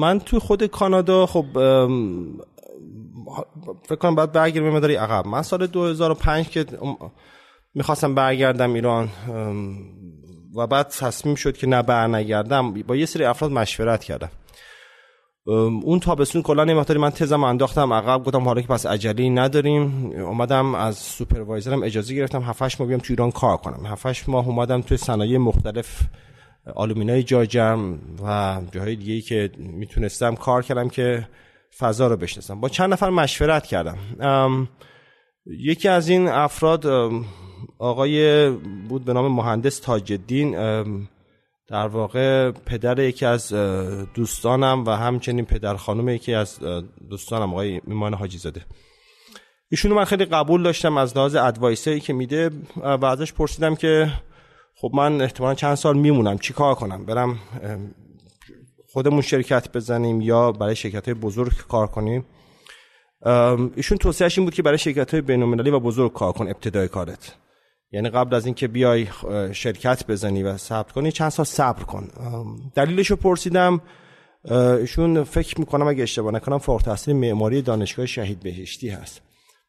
من 0.00 0.20
تو 0.20 0.40
خود 0.40 0.66
کانادا 0.66 1.26
خب 1.26 1.46
فکر 3.82 3.96
کنم 3.96 4.14
باید 4.14 4.32
برگردم 4.32 4.70
مداری 4.70 4.94
عقب. 4.94 5.26
من 5.26 5.42
سال 5.42 5.66
2005 5.66 6.48
که 6.48 6.66
می‌خواستم 7.74 8.14
برگردم 8.14 8.74
ایران 8.74 9.08
و 10.56 10.66
بعد 10.66 10.88
تصمیم 10.88 11.34
شد 11.34 11.56
که 11.56 11.66
نه 11.66 11.82
برنگردم 11.82 12.72
با 12.72 12.96
یه 12.96 13.06
سری 13.06 13.24
افراد 13.24 13.52
مشورت 13.52 14.04
کردم. 14.04 14.30
اون 15.82 16.00
تابستون 16.00 16.42
کلا 16.42 16.64
نمی‌تونی 16.64 16.98
من 16.98 17.10
تزم 17.10 17.44
انداختم 17.44 17.92
عقب 17.92 18.24
گفتم 18.24 18.42
حالا 18.42 18.60
که 18.60 18.68
پس 18.68 18.86
عجله 18.86 19.30
نداریم. 19.30 20.12
اومدم 20.12 20.74
از 20.74 20.96
سوپروایزرم 20.96 21.82
اجازه 21.82 22.14
گرفتم 22.14 22.42
7 22.42 22.80
ماه 22.80 22.88
بیام 22.88 23.00
تو 23.00 23.06
ایران 23.12 23.30
کار 23.30 23.56
کنم. 23.56 23.86
7 23.86 24.28
ماه 24.28 24.48
اومدم 24.48 24.80
توی 24.80 24.96
صنایع 24.96 25.38
مختلف 25.38 26.00
آلومینای 26.74 27.22
جاجم 27.22 27.98
و 28.24 28.60
جاهای 28.72 28.96
دیگه 28.96 29.20
که 29.20 29.50
می‌تونستم 29.58 30.34
کار 30.34 30.62
کردم 30.62 30.88
که 30.88 31.28
فضا 31.78 32.06
رو 32.06 32.16
بشناسم. 32.16 32.60
با 32.60 32.68
چند 32.68 32.92
نفر 32.92 33.10
مشورت 33.10 33.66
کردم. 33.66 33.98
یکی 35.46 35.88
از 35.88 36.08
این 36.08 36.28
افراد 36.28 36.86
آقای 37.78 38.50
بود 38.88 39.04
به 39.04 39.12
نام 39.12 39.32
مهندس 39.32 39.78
تاج 39.78 40.12
الدین 40.12 40.50
در 41.68 41.86
واقع 41.86 42.50
پدر 42.50 42.98
یکی 42.98 43.26
از 43.26 43.52
دوستانم 44.14 44.84
و 44.84 44.90
همچنین 44.90 45.44
پدر 45.44 45.76
خانم 45.76 46.08
یکی 46.08 46.34
از 46.34 46.58
دوستانم 47.10 47.52
آقای 47.52 47.80
میمان 47.84 48.14
حاجی 48.14 48.38
زاده 48.38 48.64
ایشونو 49.70 49.94
من 49.94 50.04
خیلی 50.04 50.24
قبول 50.24 50.62
داشتم 50.62 50.96
از 50.96 51.16
لحاظ 51.16 51.36
ادوایسری 51.36 52.00
که 52.00 52.12
میده 52.12 52.50
و 52.76 53.04
ازش 53.04 53.32
پرسیدم 53.32 53.74
که 53.74 54.12
خب 54.80 54.90
من 54.94 55.20
احتمالا 55.20 55.54
چند 55.54 55.74
سال 55.74 55.96
میمونم 55.96 56.38
چی 56.38 56.52
کار 56.52 56.74
کنم؟ 56.74 57.06
برم 57.06 57.38
خودمون 58.92 59.20
شرکت 59.20 59.72
بزنیم 59.72 60.20
یا 60.20 60.52
برای 60.52 60.76
شرکت 60.76 61.04
های 61.04 61.14
بزرگ 61.14 61.52
کار 61.68 61.86
کنیم. 61.86 62.24
ایشون 63.76 63.98
توصیهش 63.98 64.38
این 64.38 64.46
بود 64.46 64.54
که 64.54 64.62
برای 64.62 64.78
شرکت 64.78 65.10
های 65.10 65.20
بین‌المللی 65.20 65.70
و 65.70 65.80
بزرگ 65.80 66.12
کار 66.12 66.32
کن 66.32 66.46
ابتدای 66.48 66.88
کارت. 66.88 67.34
یعنی 67.92 68.10
قبل 68.10 68.34
از 68.34 68.46
اینکه 68.46 68.68
بیای 68.68 69.06
شرکت 69.52 70.06
بزنی 70.06 70.42
و 70.42 70.56
ثبت 70.56 70.92
کنی 70.92 71.12
چند 71.12 71.28
سال 71.28 71.46
صبر 71.46 71.82
کن. 71.82 72.08
دلیلش 72.74 73.10
رو 73.10 73.16
پرسیدم. 73.16 73.80
ایشون 74.50 75.24
فکر 75.24 75.60
می‌کنم 75.60 75.86
اگه 75.86 76.02
اشتباه 76.02 76.32
نکنم 76.32 76.58
فوق 76.58 76.82
تحصیل 76.82 77.16
معماری 77.16 77.62
دانشگاه 77.62 78.06
شهید 78.06 78.40
بهشتی 78.40 78.88
هست. 78.88 79.20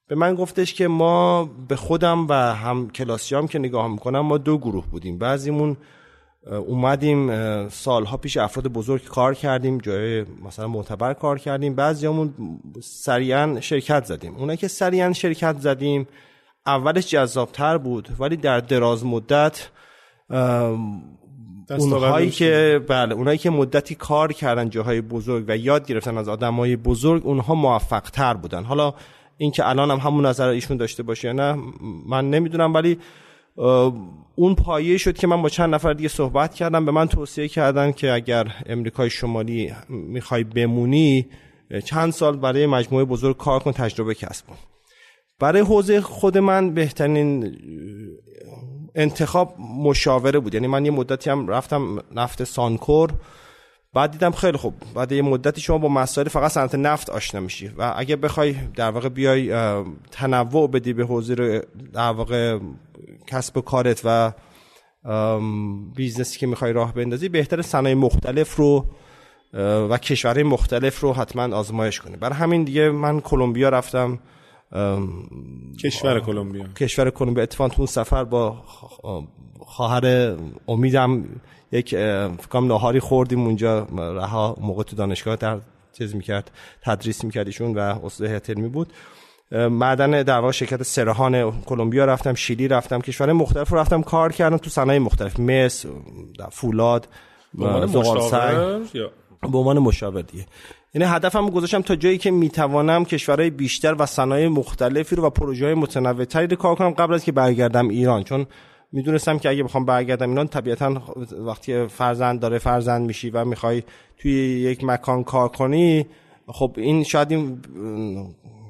به 0.07 0.15
من 0.15 0.35
گفتش 0.35 0.73
که 0.73 0.87
ما 0.87 1.49
به 1.67 1.75
خودم 1.75 2.27
و 2.27 2.33
هم 2.33 2.89
کلاسیام 2.89 3.47
که 3.47 3.59
نگاه 3.59 3.87
می‌کنم 3.87 4.19
ما 4.19 4.37
دو 4.37 4.57
گروه 4.57 4.85
بودیم. 4.87 5.17
بعضیمون 5.17 5.77
اومدیم 6.47 7.29
سالها 7.69 8.17
پیش 8.17 8.37
افراد 8.37 8.67
بزرگ 8.67 9.03
کار 9.03 9.33
کردیم 9.33 9.77
جای 9.77 10.25
مثلا 10.45 10.67
معتبر 10.67 11.13
کار 11.13 11.39
کردیم. 11.39 11.75
بعضیامون 11.75 12.33
سریعا 12.83 13.59
شرکت 13.59 14.05
زدیم. 14.05 14.35
اونایی 14.35 14.57
که 14.57 14.67
سریعا 14.67 15.13
شرکت 15.13 15.59
زدیم 15.59 16.07
اولش 16.65 17.07
جذابتر 17.07 17.77
بود 17.77 18.09
ولی 18.19 18.37
در 18.37 18.59
دراز 18.59 19.05
مدت 19.05 19.69
اونهایی 21.69 22.29
که 22.29 22.81
بله 22.87 23.13
اونایی 23.15 23.37
که 23.37 23.49
مدتی 23.49 23.95
کار 23.95 24.33
کردن 24.33 24.69
جاهای 24.69 25.01
بزرگ 25.01 25.45
و 25.47 25.57
یاد 25.57 25.87
گرفتن 25.87 26.17
از 26.17 26.29
آدمای 26.29 26.75
بزرگ 26.75 27.25
اونها 27.25 27.55
موفق 27.55 28.01
تر 28.09 28.33
بودن. 28.33 28.63
حالا 28.63 28.93
اینکه 29.37 29.69
الان 29.69 29.91
هم 29.91 29.97
همون 29.97 30.25
نظر 30.25 30.47
ایشون 30.47 30.77
داشته 30.77 31.03
باشه 31.03 31.27
یا 31.27 31.33
نه 31.33 31.57
من 32.07 32.29
نمی‌دونم 32.29 32.73
ولی 32.73 32.99
اون 34.35 34.55
پایه 34.55 34.97
شد 34.97 35.17
که 35.17 35.27
من 35.27 35.41
با 35.41 35.49
چند 35.49 35.75
نفر 35.75 35.93
دیگه 35.93 36.09
صحبت 36.09 36.53
کردم. 36.53 36.85
به 36.85 36.91
من 36.91 37.07
توصیه 37.07 37.47
کردن 37.47 37.91
که 37.91 38.11
اگر 38.13 38.55
امریکای 38.65 39.09
شمالی 39.09 39.73
می‌خوای 39.89 40.43
بمونی 40.43 41.27
چند 41.85 42.11
سال 42.11 42.37
برای 42.37 42.67
مجموعه 42.67 43.05
بزرگ 43.05 43.37
کار 43.37 43.59
کن 43.59 43.71
تجربه 43.71 44.15
کسب 44.15 44.47
کن. 44.47 44.55
برای 45.39 45.61
حوزه 45.61 46.01
خود 46.01 46.37
من 46.37 46.73
بهترین 46.73 47.57
انتخاب 48.95 49.55
مشاوره 49.59 50.39
بود. 50.39 50.53
یعنی 50.53 50.67
من 50.67 50.85
یه 50.85 50.91
مدتی 50.91 51.29
هم 51.29 51.47
رفتم 51.47 51.99
نفت 52.15 52.43
سانکور. 52.43 53.13
بعد 53.93 54.11
دیدم 54.11 54.31
خیلی 54.31 54.57
خوب. 54.57 54.73
بعد 54.95 55.11
یه 55.11 55.21
مدتی 55.21 55.61
شما 55.61 55.77
با 55.77 55.89
مسائل 55.89 56.27
فقط 56.27 56.51
صنعت 56.51 56.75
نفت 56.75 57.09
آشنا 57.09 57.41
میشی 57.41 57.67
و 57.67 57.93
اگه 57.95 58.15
بخوای 58.15 58.55
در 58.75 58.91
واقع 58.91 59.09
بیای 59.09 59.53
تنوع 60.11 60.69
بدی 60.69 60.93
به 60.93 61.05
حوزه 61.05 61.61
در 61.93 62.11
واقع 62.11 62.59
کسب 63.27 63.59
کارت 63.59 64.01
و 64.03 64.31
business 65.95 66.35
ی 66.35 66.39
که 66.39 66.47
می‌خوای 66.47 66.73
راه 66.73 66.93
بندازی 66.93 67.29
بهتر 67.29 67.61
صنایع 67.61 67.95
مختلف 67.95 68.55
رو 68.55 68.85
و 69.89 69.97
کشورهای 69.97 70.43
مختلف 70.43 70.99
رو 70.99 71.13
حتما 71.13 71.55
آزمایش 71.55 71.99
کنی. 71.99 72.17
برای 72.17 72.35
همین 72.35 72.63
دیگه 72.63 72.89
من 72.89 73.19
کلمبیا 73.21 73.69
رفتم. 73.69 74.19
کشور 75.83 76.19
کلمبیا. 76.19 76.63
کشور 76.79 77.09
کلمبیا. 77.09 77.43
اتفاقا 77.43 77.69
تو 77.69 77.75
اون 77.77 77.87
سفر 77.87 78.23
با 78.23 78.63
خواهر 79.59 80.35
امیدم 80.67 81.25
یک 81.71 81.89
فکرم 82.39 82.67
ناهاری 82.67 82.99
خوردیم 82.99 83.45
اونجا. 83.45 83.87
رها 83.97 84.57
موقع 84.61 84.83
تو 84.83 84.95
دانشگاه 84.95 85.35
در 85.35 85.59
چیز 85.97 86.15
می‌کرد 86.15 86.51
تدریس 86.81 87.23
می‌کرد 87.23 87.45
ایشون 87.45 87.77
و 87.77 87.79
استاد 87.79 88.57
می 88.57 88.69
بود. 88.69 88.93
معدن 89.51 90.23
در 90.23 90.39
واقع 90.39 90.51
شرکت 90.51 90.83
سرهان 90.83 91.51
کلمبیا 91.51 92.05
رفتم 92.05 92.33
شیلی 92.33 92.67
رفتم 92.67 93.01
کشور 93.01 93.33
مختلف 93.33 93.73
رفتم 93.73 94.01
کار 94.01 94.31
کردم 94.31 94.57
تو 94.57 94.69
صنایع 94.69 94.99
مختلف. 94.99 95.39
مس 95.39 95.85
فولاد 96.51 97.07
به 97.53 97.65
عنوان 99.53 99.79
مشاور 99.79 100.21
دیگه. 100.21 100.45
یعنی 100.93 101.07
هدفم 101.07 101.49
گذاشتم 101.49 101.81
تا 101.81 101.95
جایی 101.95 102.17
که 102.17 102.31
می‌توانم 102.31 103.05
کشورهای 103.05 103.49
بیشتر 103.49 103.95
و 103.99 104.05
صنایع 104.05 104.47
مختلفی 104.47 105.15
رو 105.15 105.23
و 105.25 105.29
پروژه 105.29 105.65
های 105.65 105.73
متنوعتری 105.73 106.47
رو 106.47 106.55
کار 106.55 106.75
کنم 106.75 106.89
قبل 106.89 107.13
از 107.13 107.23
که 107.23 107.31
برگردم 107.31 107.87
ایران. 107.87 108.23
چون 108.23 108.45
می‌دونستم 108.91 109.39
که 109.39 109.49
اگه 109.49 109.63
بخوام 109.63 109.85
برگردم 109.85 110.29
ایران 110.29 110.47
طبیعتا 110.47 111.01
وقتی 111.39 111.87
فرزند 111.87 112.39
داره 112.39 112.57
فرزند 112.57 113.05
میشی 113.05 113.29
و 113.29 113.45
می‌خوای 113.45 113.83
توی 114.17 114.31
یک 114.61 114.83
مکان 114.83 115.23
کار 115.23 115.47
کنی 115.49 116.05
خب 116.47 116.73
این 116.77 117.03
شاید 117.03 117.31
این 117.31 117.61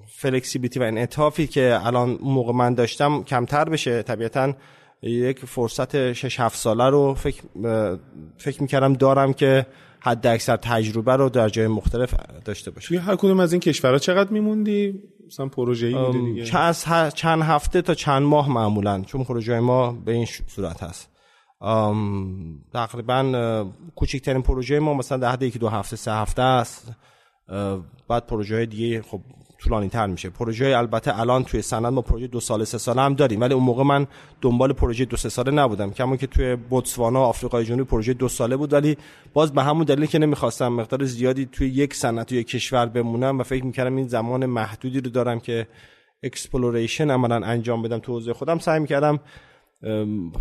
فلکسیبیتی 0.07 0.79
و 0.79 0.83
انعطافی 0.83 1.47
که 1.47 1.79
الان 1.83 2.19
موقع 2.23 2.53
من 2.53 2.73
داشتم 2.73 3.23
کمتر 3.23 3.69
بشه. 3.69 4.03
طبیعتا 4.03 4.53
یک 5.01 5.45
فرصت 5.45 6.13
6 6.13 6.39
7 6.39 6.57
ساله 6.57 6.89
رو 6.89 7.13
فکر 7.13 7.43
فکر 8.37 8.61
می‌کردم 8.61 8.93
دارم 8.93 9.33
که 9.33 9.65
حد 10.01 10.27
اکثر 10.27 10.55
تجربه 10.55 11.15
رو 11.15 11.29
در 11.29 11.49
جای 11.49 11.67
مختلف 11.67 12.13
داشته 12.45 12.71
باشه 12.71 12.87
توی 12.87 12.97
هر 12.97 13.15
کدوم 13.15 13.39
از 13.39 13.53
این 13.53 13.59
کشورها 13.59 13.99
چقدر 13.99 14.29
میموندی؟ 14.29 15.03
مثلا 15.27 15.47
پروژه‌ای 15.47 15.93
بوده 15.93 16.19
دیگه 16.19 16.45
چند 17.15 17.41
هفته 17.41 17.81
تا 17.81 17.93
چند 17.93 18.23
ماه 18.23 18.49
معمولا 18.49 19.01
چون 19.01 19.23
پروژه 19.23 19.59
ما 19.59 19.91
به 19.91 20.11
این 20.11 20.27
صورت 20.47 20.83
هست. 20.83 21.09
تقریبا 22.73 23.71
کوچکترین 23.95 24.41
پروژه 24.41 24.79
ما 24.79 24.93
مثلا 24.93 25.17
در 25.17 25.31
حد 25.31 25.43
یکی 25.43 25.59
دو 25.59 25.69
هفته 25.69 25.95
سه 25.95 26.11
هفته 26.11 26.41
است. 26.41 26.91
بعد 28.07 28.27
پروژه 28.27 28.55
های 28.55 28.65
دیگه 28.65 29.01
خب 29.01 29.21
طولانی 29.63 29.89
تر 29.89 30.07
میشه. 30.07 30.29
پروژه 30.29 30.77
البته 30.77 31.19
الان 31.19 31.43
توی 31.43 31.61
سند 31.61 31.85
ما 31.85 32.01
پروژه 32.01 32.27
دو 32.27 32.39
ساله 32.39 32.65
سه 32.65 32.77
ساله 32.77 33.01
هم 33.01 33.13
داریم. 33.13 33.41
ولی 33.41 33.53
اون 33.53 33.63
موقع 33.63 33.83
من 33.83 34.07
دنبال 34.41 34.73
پروژه 34.73 35.05
دو 35.05 35.17
سه 35.17 35.29
ساله 35.29 35.51
نبودم. 35.51 35.91
کما 35.91 36.17
که 36.17 36.27
توی 36.27 36.55
بوتسوانا 36.55 37.19
آفریقای 37.19 37.65
جنوبی 37.65 37.83
پروژه 37.83 38.13
دو 38.13 38.27
ساله 38.27 38.57
بود. 38.57 38.73
ولی 38.73 38.97
باز 39.33 39.53
به 39.53 39.63
همون 39.63 39.85
دلیل 39.85 40.05
که 40.05 40.19
نمی‌خواستم 40.19 40.67
مقدار 40.67 41.03
زیادی 41.03 41.45
توی 41.45 41.67
یک 41.67 42.01
توی 42.01 42.37
یک 42.37 42.47
کشور 42.47 42.85
بمونم 42.85 43.39
و 43.39 43.43
فکر 43.43 43.65
می‌کردم 43.65 43.95
این 43.95 44.07
زمان 44.07 44.45
محدودی 44.45 45.01
رو 45.01 45.09
دارم 45.09 45.39
که 45.39 45.67
exploration 46.23 47.11
عملا 47.11 47.35
انجام 47.35 47.81
بدم 47.81 47.99
تو 47.99 48.13
حوزه 48.13 48.33
خودم 48.33 48.59
سعی 48.59 48.79
می‌کردم 48.79 49.19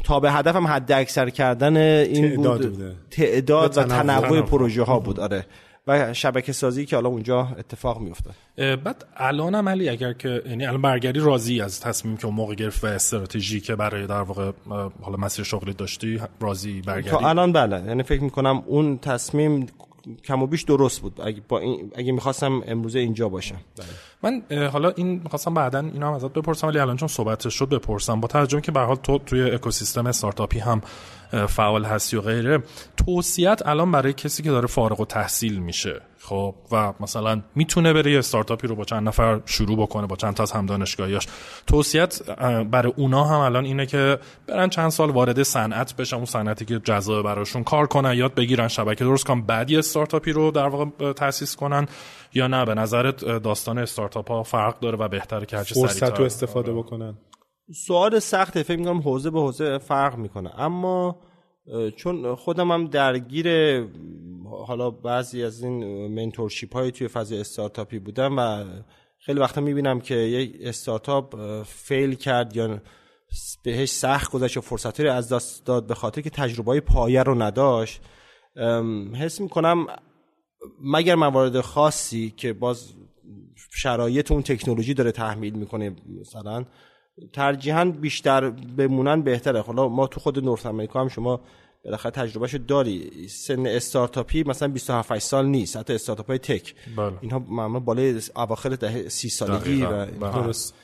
تا 0.04 0.20
به 0.20 0.32
هدفم 0.32 0.66
حد 0.66 0.92
اکثر 0.92 1.30
کردن 1.30 1.76
این 1.76 2.36
تعداد 2.36 2.68
بود. 2.68 2.96
تعداد 3.10 3.78
و 3.78 3.82
تنوع. 3.82 4.40
پروژه 4.40 4.82
ها 4.82 4.98
بود. 4.98 5.20
آره. 5.20 5.46
و 5.88 6.14
شبکه 6.14 6.52
سازی 6.52 6.86
که 6.86 6.96
حالا 6.96 7.08
اونجا 7.08 7.48
اتفاق 7.58 8.00
میفته 8.00 8.30
بعد 8.56 9.04
الان 9.16 9.54
عملی 9.54 9.88
اگر 9.88 10.12
که 10.12 10.42
یعنی 10.46 10.66
الان 10.66 10.82
برگردی 10.82 11.20
راضی 11.20 11.60
از 11.60 11.80
تصمیم 11.80 12.16
که 12.16 12.26
اون 12.26 12.34
موقع 12.34 12.54
گرفت 12.54 12.84
و 12.84 12.86
استراتژی 12.86 13.60
که 13.60 13.76
برای 13.76 14.06
در 14.06 14.20
واقع 14.20 14.52
حالا 15.02 15.16
مسیر 15.16 15.44
شغلی 15.44 15.72
داشتی 15.72 16.20
راضی 16.40 16.80
برگردی؟ 16.80 17.10
تا 17.10 17.28
الان 17.28 17.52
بله. 17.52 17.84
یعنی 17.86 18.02
فکر 18.02 18.22
می‌کنم 18.22 18.62
اون 18.66 18.98
تصمیم 18.98 19.66
کم 20.24 20.42
و 20.42 20.46
بیش 20.46 20.62
درست 20.62 21.00
بود. 21.00 21.20
اگه 21.20 21.42
با 21.48 21.58
این 21.58 21.92
اگه 21.96 22.12
می‌خواستم 22.12 22.62
امروزه 22.66 22.98
اینجا 22.98 23.28
باشم. 23.28 23.56
بله. 23.76 23.86
من 24.22 24.66
حالا 24.68 24.90
این 24.96 25.20
می‌خواستم 25.24 25.54
بعدا 25.54 25.78
اینا 25.78 26.08
هم 26.08 26.14
ازت 26.14 26.32
بپرسم 26.32 26.66
ولی 26.66 26.78
الان 26.78 26.96
چون 26.96 27.08
صحبت 27.08 27.48
شد 27.48 27.68
بپرسم. 27.68 28.20
با 28.20 28.28
توجه 28.28 28.60
که 28.60 28.72
به 28.72 28.80
حال 28.80 28.96
تو 28.96 29.18
توی 29.18 29.50
اکوسیستم 29.50 30.06
استارتاپی 30.06 30.58
هم 30.58 30.82
فعال 31.48 31.84
هستی 31.84 32.16
و 32.16 32.20
غیره. 32.20 32.62
توصیت 33.06 33.62
الان 33.66 33.92
برای 33.92 34.12
کسی 34.12 34.42
که 34.42 34.50
داره 34.50 34.66
فارغ 34.66 35.00
و 35.00 35.04
تحصیل 35.04 35.58
میشه. 35.58 36.00
خب 36.20 36.54
و 36.72 36.92
مثلا 37.00 37.42
می‌تونه 37.54 37.92
بره 37.92 38.12
یه 38.12 38.18
استارتاپی 38.18 38.66
رو 38.66 38.74
با 38.74 38.84
چند 38.84 39.08
نفر 39.08 39.40
شروع 39.46 39.78
بکنه 39.78 40.06
با 40.06 40.16
چند 40.16 40.34
تا 40.34 40.42
از 40.42 40.52
هم 40.52 40.66
دانشگاهیاش 40.66 41.26
توصیت 41.66 42.22
برای 42.70 42.92
اونا 42.96 43.24
هم 43.24 43.38
الان 43.38 43.64
اینه 43.64 43.86
که 43.86 44.18
برن 44.46 44.68
چند 44.68 44.90
سال 44.90 45.10
وارد 45.10 45.42
صنعت 45.42 45.96
بشن 45.96 46.16
اون 46.16 46.24
صنعتی 46.24 46.64
که 46.64 46.78
جذاب 46.78 47.24
براشون 47.24 47.64
کار 47.64 47.86
کنن 47.86 48.14
یاد 48.14 48.34
بگیرن 48.34 48.68
شبکه 48.68 49.04
درست 49.04 49.26
کنن 49.26 49.42
بعد 49.42 49.70
یه 49.70 49.78
استارتاپی 49.78 50.32
رو 50.32 50.50
در 50.50 50.68
واقع 50.68 51.12
تاسیس 51.12 51.56
کنن. 51.56 51.86
یا 52.34 52.46
نه 52.46 52.64
به 52.64 52.74
نظرت 52.74 53.24
داستان 53.24 53.78
استارتاپ 53.78 54.30
ها 54.30 54.42
فرق 54.42 54.80
داره 54.80 54.98
و 54.98 55.08
بهتره 55.08 55.46
که 55.46 55.56
هرچی 55.56 55.74
فرصت 55.74 56.18
رو 56.18 56.24
استفاده 56.24 56.72
بکنن. 56.72 57.14
سوال 57.74 58.18
سخته 58.18 58.62
فکر 58.62 58.78
می‌کنم 58.78 59.00
حوزه 59.00 59.30
به 59.30 59.40
حوزه 59.40 59.78
فرق 59.78 60.16
می‌کنه. 60.16 60.60
اما 60.60 61.20
چون 61.96 62.34
خودم 62.34 62.70
هم 62.70 62.86
درگیر 62.86 63.48
حالا 64.66 64.90
بعضی 64.90 65.44
از 65.44 65.62
این 65.62 66.06
منتورشیپ 66.06 66.74
های 66.74 66.90
توی 66.90 67.08
فضای 67.08 67.40
استارتاپی 67.40 67.98
بودم 67.98 68.38
و 68.38 68.64
خیلی 69.18 69.40
وقتا 69.40 69.60
می‌بینم 69.60 70.00
که 70.00 70.14
یک 70.14 70.56
استارتاپ 70.60 71.62
فیل 71.62 72.14
کرد 72.14 72.56
یا 72.56 72.80
بهش 73.64 73.90
سخت 73.90 74.32
گذشت 74.32 74.56
و 74.56 74.60
فرصتی 74.60 75.02
رو 75.02 75.12
از 75.12 75.32
دست 75.32 75.66
داد 75.66 75.86
به 75.86 75.94
خاطر 75.94 76.20
که 76.20 76.30
تجربه 76.30 76.70
های 76.70 76.80
پایه 76.80 77.22
رو 77.22 77.42
نداشت. 77.42 78.00
حس 79.14 79.40
می‌کنم 79.40 79.86
مگر 80.80 81.14
موارد 81.14 81.60
خاصی 81.60 82.30
که 82.36 82.52
باز 82.52 82.92
شرایط 83.74 84.32
اون 84.32 84.42
تکنولوژی 84.42 84.94
داره 84.94 85.12
تحمیل 85.12 85.54
می‌کنه 85.54 85.96
مثلا 86.20 86.64
ترجیحاً 87.32 87.84
بیشتر 87.84 88.50
بمونن 88.50 89.22
بهتره. 89.22 89.60
حالا 89.60 89.88
ما 89.88 90.06
تو 90.06 90.20
خود 90.20 90.44
نورت 90.44 90.66
امریکا 90.66 91.00
هم 91.00 91.08
شما 91.08 91.40
بالاخره 91.84 92.10
تجربهشو 92.10 92.58
داری. 92.58 93.28
سن 93.28 93.66
استارتاپی 93.66 94.42
مثلا 94.42 94.68
27 94.68 95.18
سال 95.18 95.46
نیست. 95.46 95.76
حتی 95.76 95.92
استارتاپ 95.92 96.26
های 96.28 96.38
تک. 96.38 96.74
بله. 96.96 97.12
اینها 97.20 97.38
معمولا 97.48 97.80
بالای 97.80 98.20
اواخر 98.36 98.68
ده 98.68 99.08
سی 99.08 99.28
سالگی 99.28 99.82
و 99.82 100.06
بله. 100.06 100.32
درست. 100.32 100.74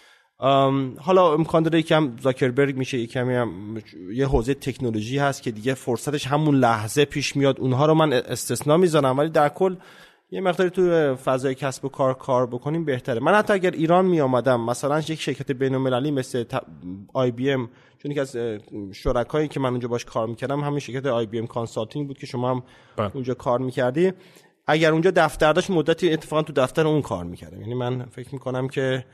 حالا 0.99 1.33
امکان 1.35 1.63
داره 1.63 1.79
یکم 1.79 2.17
زاکربرگ 2.23 2.77
میشه 2.77 2.99
یکمی 2.99 3.35
هم 3.35 3.83
یه 4.13 4.27
حوزه 4.27 4.55
تکنولوژی 4.55 5.19
هست 5.19 5.43
که 5.43 5.51
دیگه 5.51 5.75
فرصتش 5.75 6.27
همون 6.27 6.55
لحظه 6.55 7.05
پیش 7.05 7.37
میاد. 7.37 7.61
اونها 7.61 7.87
رو 7.87 7.95
من 7.95 8.13
استثنا 8.13 8.77
می‌ذارم. 8.77 9.19
ولی 9.19 9.29
در 9.29 9.49
کل 9.49 9.77
یه 10.35 10.41
مقداری 10.41 10.71
تو 10.71 11.15
فضای 11.17 11.55
کسب 11.55 11.85
و 11.85 11.89
کار 11.89 12.15
کار 12.15 12.47
بکنیم 12.47 12.85
بهتره. 12.85 13.21
من 13.21 13.35
حتی 13.35 13.53
اگر 13.53 13.71
ایران 13.71 14.07
می 14.07 14.21
آمدم 14.21 14.61
مثلا 14.61 14.99
یک 14.99 15.21
شرکت 15.21 15.53
بین 15.53 15.75
المللی 15.75 16.11
مثل 16.11 16.45
IBM 17.13 17.71
چون 17.99 18.11
یکی 18.11 18.21
از 18.21 18.37
شرکایی 18.93 19.49
که 19.49 19.61
من 19.61 19.71
اونجا 19.71 19.89
باش 19.89 20.05
کار 20.05 20.27
می‌کردم 20.27 20.61
همین 20.61 20.79
شرکت 20.79 21.07
IBM 21.07 21.47
Consulting 21.47 22.07
بود 22.07 22.19
که 22.19 22.27
شما 22.27 22.51
هم 22.51 22.63
بله. 22.97 23.11
اونجا 23.15 23.35
کار 23.35 23.59
می‌کردی. 23.59 24.13
اگر 24.67 24.93
اونجا 24.93 25.11
دفتر 25.17 25.53
داشت 25.53 25.71
مدتی 25.71 26.13
اتفاقا 26.13 26.43
تو 26.43 26.53
دفتر 26.53 26.87
اون 26.87 27.03
کار 27.03 27.25
می‌کردم. 27.25 27.61
یعنی 27.61 27.75
من 27.75 28.05
فکر 28.05 28.29
می‌کنم 28.33 28.69
که 28.69 29.05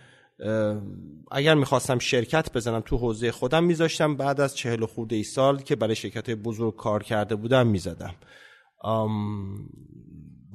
اگر 1.31 1.55
می‌خواستم 1.55 1.99
شرکت 1.99 2.53
بزنم 2.53 2.81
تو 2.81 2.97
حوزه 2.97 3.33
خودم 3.33 3.65
میذاشتم. 3.65 4.17
بعد 4.17 4.41
از 4.41 4.57
چهل 4.57 4.87
خورده 4.87 5.17
ای 5.17 5.23
سال 5.23 5.63
که 5.63 5.77
برای 5.77 5.95
شرکت 5.95 6.31
بزرگ 6.31 6.77
کار 6.77 7.03
کرده 7.03 7.35
بودم 7.35 7.67
می‌زدم. 7.67 8.15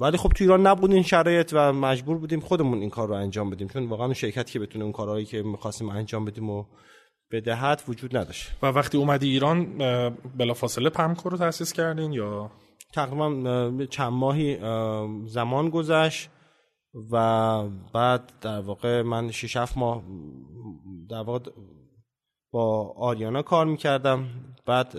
ولی 0.00 0.16
خب 0.16 0.28
تو 0.28 0.44
ایران 0.44 0.66
نبود 0.66 0.92
این 0.92 1.02
شرایط 1.02 1.50
و 1.52 1.72
مجبور 1.72 2.18
بودیم 2.18 2.40
خودمون 2.40 2.78
این 2.78 2.90
کار 2.90 3.08
رو 3.08 3.14
انجام 3.14 3.50
بدیم 3.50 3.68
چون 3.68 3.86
واقعا 3.86 4.14
شرکتی 4.14 4.52
که 4.52 4.58
بتونه 4.60 4.84
اون 4.84 4.92
کارهایی 4.92 5.24
که 5.24 5.42
می‌خواستیم 5.42 5.88
انجام 5.88 6.24
بدیم 6.24 6.50
و 6.50 6.64
بدهت 7.30 7.84
وجود 7.88 8.16
نداشت. 8.16 8.50
و 8.62 8.66
وقتی 8.66 8.98
اومدی 8.98 9.28
ایران 9.28 9.78
بلافاصله 10.38 10.90
پمکو 10.90 11.28
رو 11.28 11.36
تاسیس 11.36 11.72
کردین 11.72 12.12
یا؟ 12.12 12.50
تقریبا 12.92 13.86
چند 13.86 14.12
ماهی 14.12 14.58
زمان 15.26 15.70
گذشت 15.70 16.30
و 17.12 17.68
بعد 17.94 18.32
در 18.40 18.60
واقع 18.60 19.02
من 19.02 19.30
6 19.30 19.56
7 19.56 19.78
ماه 19.78 20.02
در 21.10 21.22
واقع 21.22 21.50
با 22.50 22.94
آریانا 22.96 23.42
کار 23.42 23.66
می‌کردم. 23.66 24.28
بعد 24.66 24.94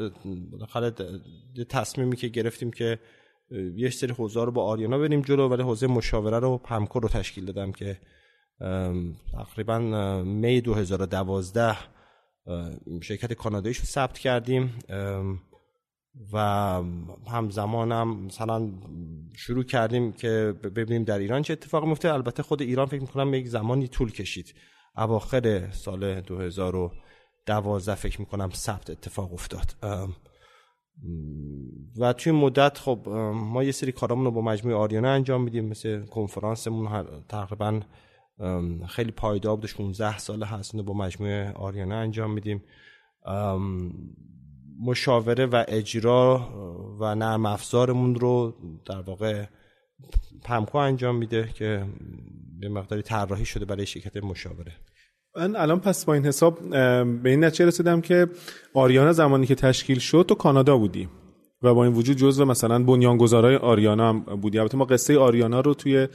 بالاخره 0.52 0.92
تصمیمی 1.70 2.16
که 2.16 2.28
گرفتیم 2.28 2.72
که 2.72 3.00
یه 3.76 3.90
سری 3.90 4.14
حوزه 4.14 4.44
رو 4.44 4.52
با 4.52 4.64
آریانا 4.64 4.98
بریم 4.98 5.22
جلو 5.22 5.50
ولی 5.50 5.64
حوزه 5.64 5.88
مشاوره 5.88 6.40
رو 6.40 6.58
پمکو 6.58 7.00
رو 7.00 7.10
تشکیل 7.10 7.46
دادم 7.46 7.72
که 7.72 8.00
تقریبا 9.34 9.80
می 10.24 10.62
2012 10.62 11.78
شرکت 13.02 13.34
کاناداییش 13.34 13.78
رو 13.78 13.86
ثبت 13.86 14.18
کردیم. 14.18 14.80
و 16.34 16.38
همزمانم 17.28 18.26
مثلا 18.26 18.70
شروع 19.36 19.64
کردیم 19.64 20.12
که 20.12 20.54
ببینیم 20.64 21.04
در 21.04 21.20
ایران 21.20 21.42
چه 21.42 21.54
اتفاق 21.54 21.86
میفته 21.86 22.14
البته 22.14 22.44
خود 22.44 22.62
ایران 22.62 22.86
فکر 22.86 23.02
می‌کنم 23.02 23.34
یک 23.34 23.48
زمانی 23.48 23.88
طول 23.88 24.12
کشید. 24.12 24.54
اواخر 24.98 25.72
سال 25.72 26.22
2012 26.22 27.96
فکر 27.96 28.20
می‌کنم 28.20 28.50
ثبت 28.50 28.90
اتفاق 28.90 29.34
افتاد. 29.34 29.74
و 31.98 32.14
توی 32.14 32.32
مدت 32.32 32.78
خب 32.78 33.10
ما 33.34 33.64
یه 33.64 33.72
سری 33.72 33.92
کارامون 33.92 34.26
رو 34.26 34.32
با 34.32 34.42
مجموعه 34.42 34.78
آریانا 34.78 35.12
انجام 35.12 35.44
میدیم 35.44 35.66
مثل 35.66 36.06
کنفرانسمون 36.06 37.06
تقریبا 37.30 37.82
خیلی 38.88 39.12
پایدار 39.12 39.56
بوده 39.56 39.68
16 39.68 40.18
ساله 40.18 40.46
هست 40.46 40.76
با 40.76 40.94
مجموعه 40.94 41.52
آریانا 41.52 41.96
انجام 41.96 42.34
میدیم. 42.34 42.64
مشاوره 44.80 45.46
و 45.46 45.64
اجرا 45.68 46.50
و 47.00 47.16
نرم 47.16 47.46
افزارمون 47.46 48.16
رو 48.16 48.54
در 48.86 49.02
واقع 49.02 49.46
پمکو 50.44 50.78
انجام 50.78 51.16
میده 51.16 51.50
که 51.54 51.86
به 52.60 52.70
مقداری 52.70 53.02
طراحی 53.02 53.46
شده 53.46 53.66
برای 53.66 53.86
شرکت 53.86 54.18
مشاوره. 54.18 54.74
من 55.38 55.56
الان 55.56 55.80
پس 55.80 56.06
با 56.06 56.14
این 56.14 56.26
حساب 56.26 56.70
به 57.24 57.30
این 57.30 57.44
نتیجه 57.44 57.66
رسیدم 57.66 58.02
که 58.02 58.28
آریانا 58.74 59.12
زمانی 59.12 59.46
که 59.46 59.56
تشکیل 59.56 60.00
شد 60.00 60.26
تو 60.28 60.36
کانادا 60.36 60.78
بودی 60.78 61.10
و 61.64 61.74
با 61.74 61.84
این 61.84 61.94
وجود 61.94 62.18
جزو 62.18 62.46
مثلا 62.46 62.84
بنیانگذارای 62.84 63.56
آریانا 63.56 64.10
هم 64.10 64.20
بودی. 64.20 64.60
البته 64.60 64.78
ما 64.78 64.86
قصه 64.86 65.18
آریانا 65.18 65.62
رو 65.62 65.74
توی 65.74 66.08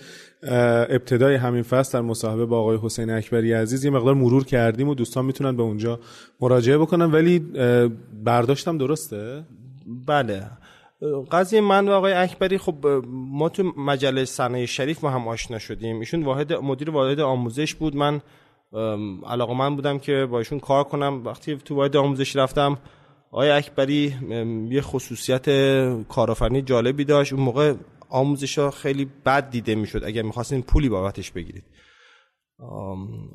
ابتدای 0.42 1.35
همین 1.35 1.62
فصل 1.62 1.98
در 1.98 2.04
مصاحبه 2.04 2.46
با 2.46 2.61
آقای 2.61 2.78
حسین 2.82 3.11
اکبری 3.11 3.52
عزیز 3.52 3.85
یه 3.85 3.90
مقدار 3.90 4.14
مرور 4.14 4.44
کردیم 4.44 4.88
و 4.88 4.94
دوستان 4.94 5.24
می‌تونن 5.24 5.56
به 5.56 5.62
اونجا 5.62 6.00
مراجعه 6.40 6.78
بکنن. 6.78 7.11
ولی 7.11 7.38
برداشتم 8.24 8.78
درسته؟ 8.78 9.44
بله. 10.06 10.42
قضیه 11.32 11.61
من 11.61 11.88
و 11.88 11.92
آقای 11.92 12.12
اکبری 12.12 12.58
خب 12.58 12.87
ما 13.12 13.48
تو 13.48 13.72
مجله 13.76 14.24
صنایع 14.24 14.66
شریف 14.66 15.04
ما 15.04 15.11
هم 15.11 15.28
آشنا 15.28 15.58
شدیم. 15.58 15.98
ایشون 15.98 16.22
واحد 16.22 16.52
مدیر 16.52 16.90
واحد 16.90 17.20
آموزش 17.20 17.74
بود. 17.74 17.96
من 17.96 18.20
علاقه 19.26 19.54
من 19.54 19.76
بودم 19.76 19.98
که 19.98 20.26
با 20.30 20.38
ایشون 20.38 20.61
کار 20.61 20.85
کنم. 20.85 21.24
وقتی 21.24 21.56
تو 21.56 21.74
واحد 21.74 21.96
آموزش 21.96 22.37
رفتم 22.37 22.78
آقای 23.30 23.50
اکبری 23.50 24.14
یه 24.70 24.80
خصوصیت 24.80 25.46
کارآفرینی 26.08 26.62
جالبی 26.62 27.04
داشت. 27.04 27.32
اون 27.32 27.42
موقع 27.42 27.74
آموزش 28.08 28.58
ها 28.58 28.70
خیلی 28.70 29.08
بد 29.26 29.50
دیده 29.50 29.74
می‌شد. 29.74 30.04
اگر 30.04 30.22
می‌خواستین 30.22 30.62
پولی 30.62 30.88
بابتش 30.88 31.30
بگیرید. 31.30 31.64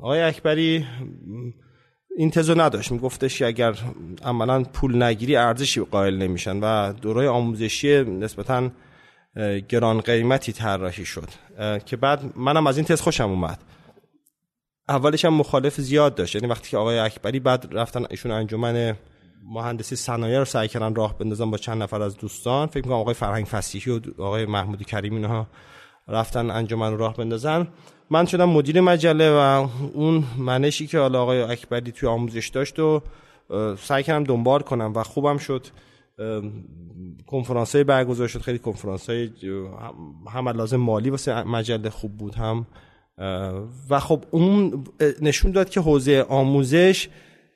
آقای 0.02 0.20
اکبری 0.20 0.86
این 2.16 2.30
تزو 2.30 2.54
نداشت. 2.54 2.92
میگفتش 2.92 3.38
که 3.38 3.46
اگر 3.46 3.74
عملا 4.24 4.62
پول 4.62 5.02
نگیری 5.02 5.36
ارزشی 5.36 5.80
قائل 5.80 6.16
نمیشن 6.16 6.60
و 6.60 6.92
دورای 6.92 7.26
آموزشی 7.26 8.04
نسبتا 8.04 8.70
گران 9.68 10.00
قیمتی 10.00 10.52
طراحی 10.52 11.04
شد. 11.04 11.28
که 11.86 11.96
بعد 11.96 12.32
منم 12.36 12.66
از 12.66 12.76
این 12.76 12.86
تز 12.86 13.00
خوشم 13.00 13.30
اومد. 13.30 13.58
اولش 14.88 15.24
هم 15.24 15.34
مخالف 15.34 15.80
زیاد 15.80 16.14
داشت. 16.14 16.34
یعنی 16.34 16.46
وقتی 16.46 16.70
که 16.70 16.76
آقای 16.76 16.98
اکبری 16.98 17.40
بعد 17.40 17.68
رفتن 17.72 18.04
ایشون 18.10 18.32
انجمن 18.32 18.96
مهندسی 19.44 19.96
صنایع 19.96 20.38
رو 20.38 20.44
سعی 20.44 20.68
کردن 20.68 20.94
راه 20.94 21.18
بندازن 21.18 21.50
با 21.50 21.56
چند 21.56 21.82
نفر 21.82 22.02
از 22.02 22.16
دوستان 22.16 22.66
فکر 22.66 22.84
می‌کنم 22.84 22.98
آقای 22.98 23.14
فرهنگ 23.14 23.44
فسیحی 23.46 23.90
و 23.90 24.22
آقای 24.22 24.46
محمودی 24.46 24.84
کریم 24.84 25.14
اینها 25.14 25.46
رفتن 26.08 26.50
انجمن 26.50 26.90
رو 26.90 26.96
راه 26.96 27.16
بندازن. 27.16 27.68
من 28.10 28.26
شدم 28.26 28.48
مدیر 28.48 28.80
مجله 28.80 29.30
و 29.30 29.68
اون 29.94 30.24
منشی 30.38 30.86
که 30.86 30.98
حالا 30.98 31.22
آقای 31.22 31.42
اکبری 31.42 31.92
توی 31.92 32.08
آموزش 32.08 32.48
داشت 32.48 32.78
و 32.78 33.02
سعی 33.78 34.02
کردم 34.02 34.24
دنبال 34.24 34.60
کنم 34.60 34.92
و 34.94 35.02
خوبم 35.02 35.38
شد. 35.38 35.66
کنفرانس 37.26 37.74
های 37.74 37.84
برگزار 37.84 38.28
شد. 38.28 38.40
خیلی 38.40 38.58
کنفرانس 38.58 39.10
های 39.10 39.30
هم 40.28 40.48
لازم 40.48 40.76
مالی 40.76 41.10
واسه 41.10 41.42
مجله 41.42 41.90
خوب 41.90 42.16
بود 42.16 42.34
هم 42.34 42.66
و 43.90 44.00
خب 44.00 44.24
اون 44.30 44.84
نشون 45.20 45.50
داد 45.52 45.70
که 45.70 45.80
حوزه 45.80 46.26
آموزش 46.28 47.08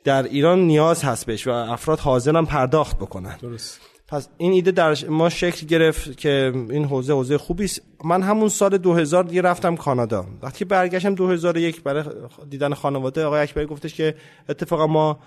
در 0.04 0.22
ایران 0.22 0.58
نیاز 0.58 1.04
هست 1.04 1.26
بهش 1.26 1.46
و 1.46 1.50
افراد 1.50 1.98
حاضرن 1.98 2.44
پرداخت 2.44 2.96
بکنن. 2.96 3.36
درست. 3.36 3.80
پس 4.08 4.28
این 4.38 4.52
ایده 4.52 4.70
در 4.70 4.96
ما 5.08 5.28
شکل 5.28 5.66
گرفت 5.66 6.16
که 6.16 6.52
این 6.70 6.84
حوزه 6.84 7.12
حوزه 7.12 7.38
خوبی 7.38 7.64
است. 7.64 7.82
من 8.04 8.22
همون 8.22 8.48
سال 8.48 8.78
2000 8.78 9.24
دیگه 9.24 9.42
رفتم 9.42 9.76
کانادا. 9.76 10.26
وقتی 10.42 10.64
برگشتم 10.64 11.14
2001 11.14 11.82
برای 11.82 12.04
دیدن 12.50 12.74
خانواده 12.74 13.24
آقای 13.24 13.40
اکبری 13.40 13.66
گفتش 13.66 13.94
که 13.94 14.14
اتفاقا 14.48 14.86
ما 14.86 15.18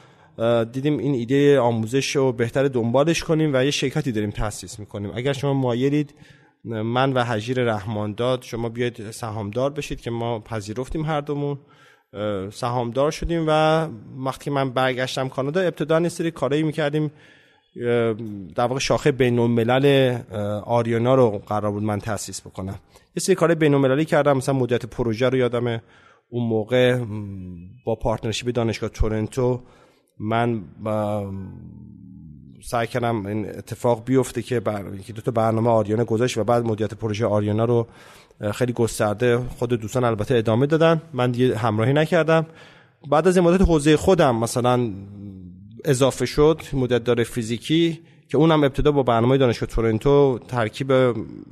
دیدیم 0.72 0.98
این 0.98 1.14
ایده 1.14 1.60
آموزش 1.60 2.16
رو 2.16 2.32
بهتر 2.32 2.68
دنبالش 2.68 3.24
کنیم 3.24 3.52
و 3.54 3.64
یه 3.64 3.72
شرکتی 3.72 4.12
داریم 4.12 4.32
تاسیس 4.32 4.80
می‌کنیم. 4.80 5.12
اگر 5.16 5.34
شما 5.34 5.54
مایلید 5.54 6.14
من 6.66 7.14
و 7.14 7.24
حجیر 7.24 7.64
رحمانداد 7.64 8.42
شما 8.42 8.70
بیاید 8.70 9.12
سهامدار 9.12 9.70
بشید 9.70 10.02
که 10.02 10.12
ما 10.12 10.40
پذیرفتیم 10.40 11.06
هر 11.06 11.22
دومون. 11.22 11.58
سهامدار 12.52 13.12
شدیم 13.12 13.46
و 13.48 13.88
وقتی 14.26 14.50
من 14.50 14.70
برگشتم 14.70 15.30
کانادا 15.30 15.62
ابتدا 15.62 16.02
یه 16.02 16.10
سری 16.10 16.32
کارایی 16.32 16.64
می‌کردیم. 16.64 17.12
در 18.56 18.66
واقع 18.68 18.80
شاخه 18.80 19.12
بین 19.12 19.40
الملل 19.40 20.18
آریانا 20.66 21.16
رو 21.16 21.30
قرار 21.30 21.72
بود 21.72 21.84
من 21.84 22.00
تاسیس 22.00 22.42
بکنم. 22.42 22.80
یه 23.16 23.20
سری 23.20 23.36
کار 23.36 23.56
بین 23.56 23.74
المللی 23.74 24.06
کردم 24.06 24.38
مثلا 24.38 24.56
مدت 24.56 24.86
پروژه 24.86 25.30
رو 25.30 25.38
یادم 25.38 25.82
اون 26.30 26.50
موقع 26.50 27.00
با 27.86 27.96
partnership 27.96 28.50
دانشگاه 28.50 28.90
تورنتو 28.90 29.62
من 30.20 30.64
سعی 32.68 32.88
کردم 32.88 33.26
این 33.26 33.50
اتفاق 33.50 34.06
بیفته 34.06 34.42
که 34.42 34.60
بر... 34.60 34.82
دو 35.16 35.22
تا 35.22 35.32
برنامه 35.32 35.70
آریانا 35.70 36.06
گذاشت 36.06 36.38
و 36.38 36.44
بعد 36.44 36.64
مدیریت 36.64 36.94
پروژه 36.94 37.26
آریانا 37.26 37.66
رو 37.66 37.88
خیلی 38.54 38.74
گسترده 38.74 39.38
خود 39.38 39.70
دوستان 39.70 40.04
البته 40.04 40.36
ادامه 40.36 40.66
دادن. 40.66 41.02
من 41.14 41.32
دیگه 41.32 41.58
همراهی 41.58 41.94
نکردم. 41.94 42.46
بعد 43.10 43.28
از 43.28 43.38
این 43.38 43.46
مدت 43.46 43.62
حوزه 43.62 43.98
خودم 43.98 44.36
مثلا 44.36 44.90
اضافه 45.86 46.26
شد 46.26 46.62
مدیریت 46.74 47.04
دارایی 47.04 47.24
فیزیکی 47.24 48.00
که 48.30 48.38
اونم 48.38 48.64
ابتدا 48.64 48.92
با 48.92 49.04
برنامه 49.04 49.38
دانشگاه 49.38 49.70
تورنتو 49.70 50.40
ترکیب 50.48 50.92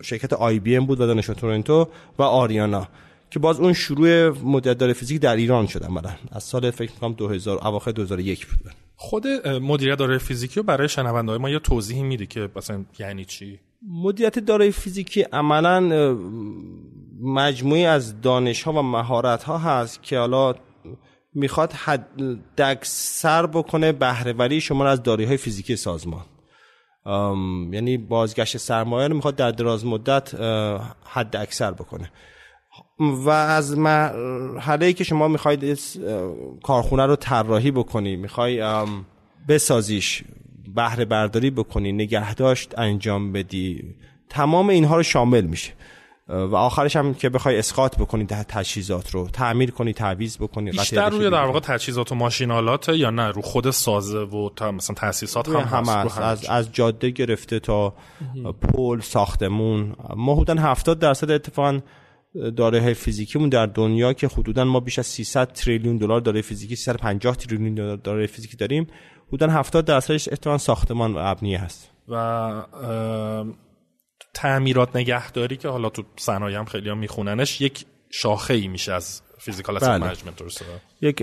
شرکت 0.01 0.33
آی 0.33 0.59
بی 0.59 0.75
ام 0.75 0.85
بود 0.85 1.01
و 1.01 1.07
دانشگاه 1.07 1.35
تورنتو 1.35 1.87
و 2.19 2.23
آریانا 2.23 2.87
که 3.31 3.39
باز 3.39 3.59
اون 3.59 3.73
شروع 3.73 4.29
مدت 4.29 4.77
داره 4.77 4.93
فیزیک 4.93 5.21
در 5.21 5.35
ایران 5.35 5.67
شدن 5.67 5.93
بعد 5.93 6.19
از 6.31 6.43
سال 6.43 6.71
فکر 6.71 6.91
می‌کنم 6.91 7.13
2000 7.13 7.67
اواخر 7.67 7.91
2001 7.91 8.47
بود. 8.47 8.82
خود 8.95 9.27
مدیریت 9.47 9.97
دارای 9.97 10.19
فیزیکی 10.19 10.59
رو 10.59 10.63
برای 10.63 10.89
شنونده 10.89 11.37
ما 11.37 11.49
یه 11.49 11.59
توضیحی 11.59 12.03
میده 12.03 12.25
که 12.25 12.49
مثلا 12.55 12.85
یعنی 12.99 13.25
چی؟ 13.25 13.59
مدیریت 13.87 14.39
دارای 14.39 14.71
فیزیکی 14.71 15.21
عملا 15.21 15.79
مجموعی 17.21 17.85
از 17.85 18.21
دانش 18.21 18.63
ها 18.63 18.73
و 18.73 18.81
مهارت 18.81 19.43
ها 19.43 19.57
هست 19.57 20.03
که 20.03 20.19
حالا 20.19 20.55
می‌خواد 21.33 21.73
حد 21.73 22.61
اکثر 22.61 23.45
بکنه 23.45 23.91
بهرهوری 23.91 24.61
شما 24.61 24.87
از 24.87 25.03
دارایی 25.03 25.27
های 25.27 25.37
فیزیکی 25.37 25.75
سازمان. 25.75 26.25
یعنی 27.71 27.97
بازگشت 27.97 28.57
سرمایه 28.57 29.07
رو 29.07 29.15
می‌خواد 29.15 29.35
در 29.35 29.51
دراز 29.51 29.85
مدت 29.85 30.35
حد 31.05 31.35
اکثر 31.35 31.71
بکنه. 31.71 32.11
و 32.99 33.29
از 33.29 33.77
مرحله 33.77 34.93
که 34.93 35.03
شما 35.03 35.27
می‌خواید 35.27 35.79
کارخونه 36.63 37.05
رو 37.05 37.15
طراحی 37.15 37.71
بکنی 37.71 38.15
می‌خوای 38.15 38.63
بسازیش 39.47 40.23
بهره 40.75 41.05
برداری 41.05 41.49
بکنی 41.49 41.91
نگهداشت 41.91 42.79
انجام 42.79 43.31
بدی 43.31 43.95
تمام 44.29 44.69
اینها 44.69 44.95
رو 44.97 45.03
شامل 45.03 45.41
میشه. 45.41 45.73
و 46.29 46.55
آخرش 46.55 46.95
هم 46.95 47.13
که 47.13 47.29
بخوای 47.29 47.59
اسقاط 47.59 47.97
بکنی 47.97 48.23
ده 48.23 48.43
تجهیزات 48.43 49.11
رو 49.11 49.27
تعمیر 49.27 49.71
کنی 49.71 49.93
تعویض 49.93 50.37
بکنی 50.37 50.71
بیشتر 50.71 51.09
روی 51.09 51.29
در 51.29 51.45
واقع 51.45 51.59
تجهیزات 51.59 52.11
و 52.11 52.15
ماشینالات 52.15 52.89
یا 52.89 53.09
نه؟ 53.09 53.27
رو 53.27 53.41
خود 53.41 53.71
سازه 53.71 54.19
و 54.19 54.49
تا 54.55 54.71
مثلا 54.71 54.95
تاسیسات 54.95 55.49
هم, 55.49 55.55
هم 55.55 55.83
هست 55.85 56.19
از, 56.19 56.45
از 56.45 56.73
جاده 56.73 57.09
گرفته 57.09 57.59
تا 57.59 57.93
پل 58.61 58.99
ساختمون. 58.99 59.95
ما 60.15 60.35
حدودا 60.35 60.61
70 60.61 60.99
درصد 60.99 61.31
اتفاقا 61.31 61.79
دارایی 62.55 62.93
فیزیکیمون 62.93 63.49
در 63.49 63.65
دنیا 63.65 64.13
که 64.13 64.27
حدودا 64.27 64.63
ما 64.63 64.79
بیش 64.79 64.99
از 64.99 65.07
300 65.07 65.51
تریلیون 65.51 65.97
دلار 65.97 66.21
دارایی 66.21 66.41
فیزیکی 66.41 66.75
350 66.75 67.35
تریلیون 67.35 67.95
دلار 67.95 68.25
فیزیکی 68.25 68.57
داریم. 68.57 68.87
حدودا 69.27 69.49
70 69.49 69.85
درصدش 69.85 70.27
اتفاقا 70.31 70.57
ساختمان 70.57 71.13
و 71.13 71.17
ابنیه 71.17 71.59
هست. 71.59 71.89
و 72.09 72.63
تعمیرات 74.33 74.95
نگهداری 74.95 75.57
که 75.57 75.67
حالا 75.67 75.89
تو 75.89 76.03
صنایع 76.15 76.57
هم 76.57 76.65
خیلی 76.65 76.89
هم 76.89 76.97
میخوننش 76.97 77.61
یک 77.61 77.85
شاخه 78.09 78.53
ای 78.53 78.67
میشه 78.67 78.93
از 78.93 79.21
physical 79.37 79.77
asset 79.77 79.89
management 79.89 80.63
یک 81.01 81.21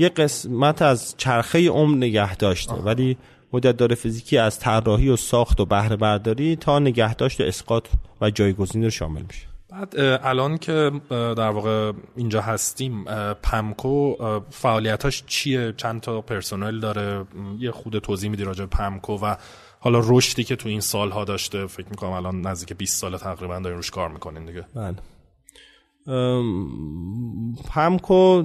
یک 0.00 0.14
قسمت 0.14 0.82
از 0.82 1.14
چرخه 1.16 1.68
عمر 1.68 1.96
نگه 1.96 2.36
داشته 2.36 2.72
ولی 2.72 3.16
مدت 3.52 3.76
داره 3.76 3.94
فیزیکی 3.94 4.38
از 4.38 4.58
طراحی 4.58 5.08
و 5.08 5.16
ساخت 5.16 5.60
و 5.60 5.64
بهره 5.64 5.96
برداری 5.96 6.56
تا 6.56 6.78
نگهداشت 6.78 7.40
و 7.40 7.44
اسقاط 7.44 7.88
و 8.20 8.30
جایگزینی 8.30 8.84
رو 8.84 8.90
شامل 8.90 9.22
میشه. 9.22 9.51
بعد 9.72 9.94
الان 10.24 10.58
که 10.58 10.90
در 11.10 11.50
واقع 11.50 11.92
اینجا 12.16 12.40
هستیم 12.40 13.04
پمکو 13.34 14.14
فعالیتاش 14.50 15.24
چیه؟ 15.26 15.74
چند 15.76 16.00
تا 16.00 16.20
پرسنل 16.20 16.80
داره؟ 16.80 17.24
یه 17.58 17.70
خود 17.70 17.98
توضیح 17.98 18.30
میدی 18.30 18.44
راجع 18.44 18.66
پمکو 18.66 19.16
و 19.16 19.36
حالا 19.80 20.00
رشدی 20.04 20.44
که 20.44 20.56
تو 20.56 20.68
این 20.68 20.80
سالها 20.80 21.24
داشته؟ 21.24 21.66
فکر 21.66 21.86
می‌کنم 21.90 22.10
الان 22.10 22.40
نزدیک 22.40 22.78
20 22.78 23.00
سال 23.00 23.16
تقریبا 23.16 23.58
دارین 23.58 23.76
روش 23.76 23.90
کار 23.90 24.08
می‌کنین 24.08 24.44
دیگه. 24.44 24.64
بله. 24.74 24.96
پمکو 27.74 28.42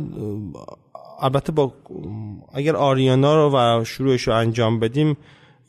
البته 1.21 1.51
با 1.51 1.73
اگر 2.53 2.75
آریانا 2.75 3.35
رو 3.35 3.57
و 3.57 3.83
شروعش 3.83 4.27
رو 4.27 4.33
انجام 4.33 4.79
بدیم 4.79 5.17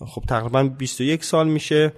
خب 0.06 0.22
تقریبا 0.28 0.62
21 0.62 1.24
سال 1.24 1.48
میشه. 1.48 1.92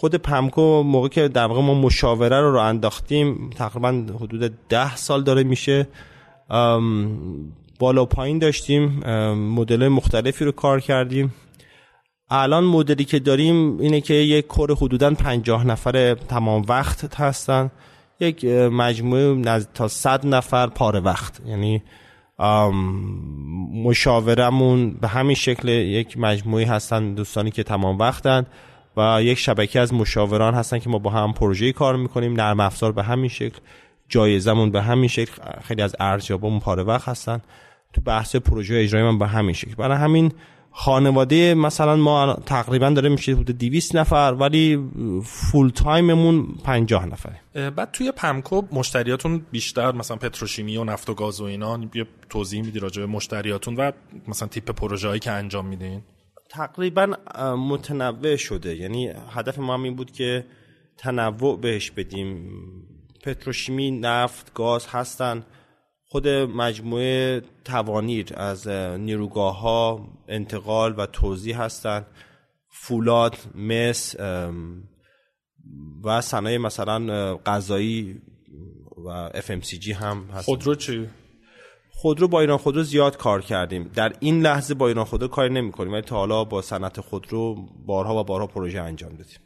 خود 0.00 0.14
پمکو 0.14 0.82
موقع 0.82 1.08
که 1.08 1.28
در 1.28 1.46
واقع 1.46 1.60
ما 1.60 1.74
مشاوره 1.74 2.40
رو 2.40 2.52
رو 2.52 2.58
انداختیم 2.58 3.50
تقریبا 3.50 3.88
حدود 4.20 4.52
ده 4.68 4.96
سال 4.96 5.22
داره 5.22 5.42
میشه 5.42 5.88
بالا 7.78 8.04
پایین 8.04 8.38
داشتیم 8.38 8.84
مدل 9.34 9.88
مختلفی 9.88 10.44
رو 10.44 10.52
کار 10.52 10.80
کردیم. 10.80 11.34
الان 12.30 12.64
مدلی 12.64 13.04
که 13.04 13.18
داریم 13.18 13.78
اینه 13.78 14.00
که 14.00 14.14
یک 14.14 14.46
کور 14.46 14.74
حدودا 14.74 15.10
پنجاه 15.10 15.66
نفر 15.66 16.14
تمام 16.14 16.64
وقت 16.68 17.20
هستن. 17.20 17.70
یک 18.20 18.44
مجموعه 18.72 19.60
تا 19.74 19.88
صد 19.88 20.26
نفر 20.26 20.66
پاره 20.66 21.00
وقت. 21.00 21.40
یعنی 21.46 21.82
مشاورمون 23.84 24.90
به 24.90 25.08
همین 25.08 25.36
شکل 25.36 25.68
یک 25.68 26.18
مجموعه 26.18 26.66
هستن 26.66 27.14
دوستانی 27.14 27.50
که 27.50 27.62
تمام 27.62 27.98
وقتن. 27.98 28.46
و 28.96 29.22
یک 29.22 29.38
شبکه 29.38 29.80
از 29.80 29.94
مشاوران 29.94 30.54
هستن 30.54 30.78
که 30.78 30.90
ما 30.90 30.98
با 30.98 31.10
هم 31.10 31.32
پروژه 31.32 31.72
کار 31.72 31.96
می‌کنیم. 31.96 32.32
نرم 32.32 32.60
افزار 32.60 32.92
به 32.92 33.02
همین 33.02 33.28
شکل 33.28 33.58
جایزمون 34.08 34.70
به 34.70 34.82
همین 34.82 35.08
شکل 35.08 35.32
خیلی 35.62 35.82
از 35.82 35.96
ارزیابامون 36.00 36.60
پاره 36.60 36.82
وقت 36.82 37.08
هستن. 37.08 37.40
تو 37.92 38.00
بحث 38.00 38.36
پروژه 38.36 38.74
اجرایی 38.74 39.04
من 39.04 39.18
به 39.18 39.26
همین 39.26 39.54
شکل. 39.54 39.74
برای 39.74 39.98
همین 39.98 40.32
خانواده 40.72 41.54
مثلا 41.54 41.96
ما 41.96 42.34
تقریبا 42.46 42.90
داره 42.90 43.08
میشه 43.08 43.32
حدود 43.32 43.58
200 43.58 43.96
نفر 43.96 44.36
ولی 44.40 44.88
فول 45.24 45.70
تایممون 45.70 46.46
50 46.64 47.06
نفره. 47.06 47.70
بعد 47.70 47.90
توی 47.92 48.12
پمکو 48.12 48.62
مشتریاتون 48.72 49.46
بیشتر 49.50 49.92
مثلا 49.92 50.16
پتروشیمی 50.16 50.76
و 50.76 50.84
نفت 50.84 51.10
و 51.10 51.14
گاز 51.14 51.40
و 51.40 51.44
اینا 51.44 51.80
یه 51.94 52.06
توضیح 52.28 52.62
میدی 52.62 52.78
راجع 52.78 53.00
به 53.00 53.06
مشتریاتون 53.06 53.76
و 53.76 53.92
مثلا 54.28 54.48
تیپ 54.48 54.70
پروژه‌ای 54.70 55.18
که 55.18 55.30
انجام 55.30 55.66
میدین؟ 55.66 56.02
تقریبا 56.50 57.06
متنوع 57.56 58.36
شده. 58.36 58.76
یعنی 58.76 59.12
هدف 59.30 59.58
ما 59.58 59.74
هم 59.74 59.82
این 59.82 59.96
بود 59.96 60.10
که 60.10 60.46
تنوع 60.96 61.60
بهش 61.60 61.90
بدیم. 61.90 62.50
پتروشیمی 63.24 63.90
نفت 63.90 64.54
گاز 64.54 64.86
هستن. 64.86 65.44
خود 66.06 66.28
مجموعه 66.28 67.42
توانیر 67.64 68.26
از 68.34 68.68
نیروگاه 68.68 69.60
ها 69.60 70.08
انتقال 70.28 70.94
و 70.98 71.06
توضیح 71.06 71.62
هستند 71.62 72.06
فولاد 72.68 73.36
مس 73.54 74.16
و 76.04 76.20
صنایع 76.20 76.58
مثلا 76.58 77.36
غذایی 77.36 78.22
و 79.06 79.30
FMCG 79.34 79.88
هم 79.88 80.24
هست 80.34 80.44
خودرو 80.44 80.74
چی؟ 80.74 81.08
خودرو 82.00 82.28
با 82.28 82.40
ایران 82.40 82.58
خودرو 82.58 82.82
زیاد 82.82 83.16
کار 83.16 83.42
کردیم. 83.42 83.90
در 83.94 84.12
این 84.20 84.42
لحظه 84.42 84.74
با 84.74 84.88
ایران 84.88 85.04
خودرو 85.04 85.28
کاری 85.28 85.54
نمی 85.54 85.72
کنیم 85.72 85.92
ولی 85.92 86.02
تا 86.02 86.16
حالا 86.16 86.44
با 86.44 86.62
صنعت 86.62 87.00
خودرو 87.00 87.56
بارها 87.86 88.20
و 88.20 88.24
بارها 88.24 88.46
پروژه 88.46 88.80
انجام 88.80 89.10
دادیم. 89.10 89.38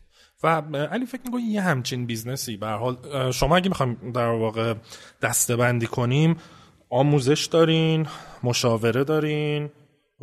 و 0.42 0.48
علی 0.76 1.06
فکر 1.06 1.20
می‌کنی 1.24 1.42
یه 1.42 1.60
همچین 1.60 2.06
business 2.06 2.46
ی؟ 2.46 2.56
به 2.56 2.66
حال 2.66 2.96
شما 3.32 3.56
اگه 3.56 3.68
می‌خوایم 3.68 4.12
در 4.14 4.28
واقع 4.28 4.74
دسته 5.22 5.56
بندی 5.56 5.86
کنیم 5.86 6.36
آموزش 6.90 7.44
دارین 7.44 8.06
مشاوره 8.42 9.04
دارین 9.04 9.70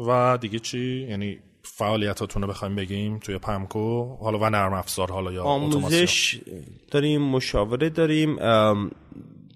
و 0.07 0.37
دیگه 0.41 0.59
چی؟ 0.59 1.07
یعنی 1.09 1.39
فعالیتاتون 1.63 2.41
رو 2.41 2.47
بخوایم 2.47 2.75
بگیم 2.75 3.19
توی 3.19 3.37
پمکو 3.37 4.15
حالا 4.15 4.39
و 4.39 4.49
نرم 4.49 4.73
افزار 4.73 5.11
حالا 5.11 5.31
یا 5.31 5.43
آموزش 5.43 6.41
داریم 6.91 7.21
مشاوره 7.21 7.89
داریم. 7.89 8.37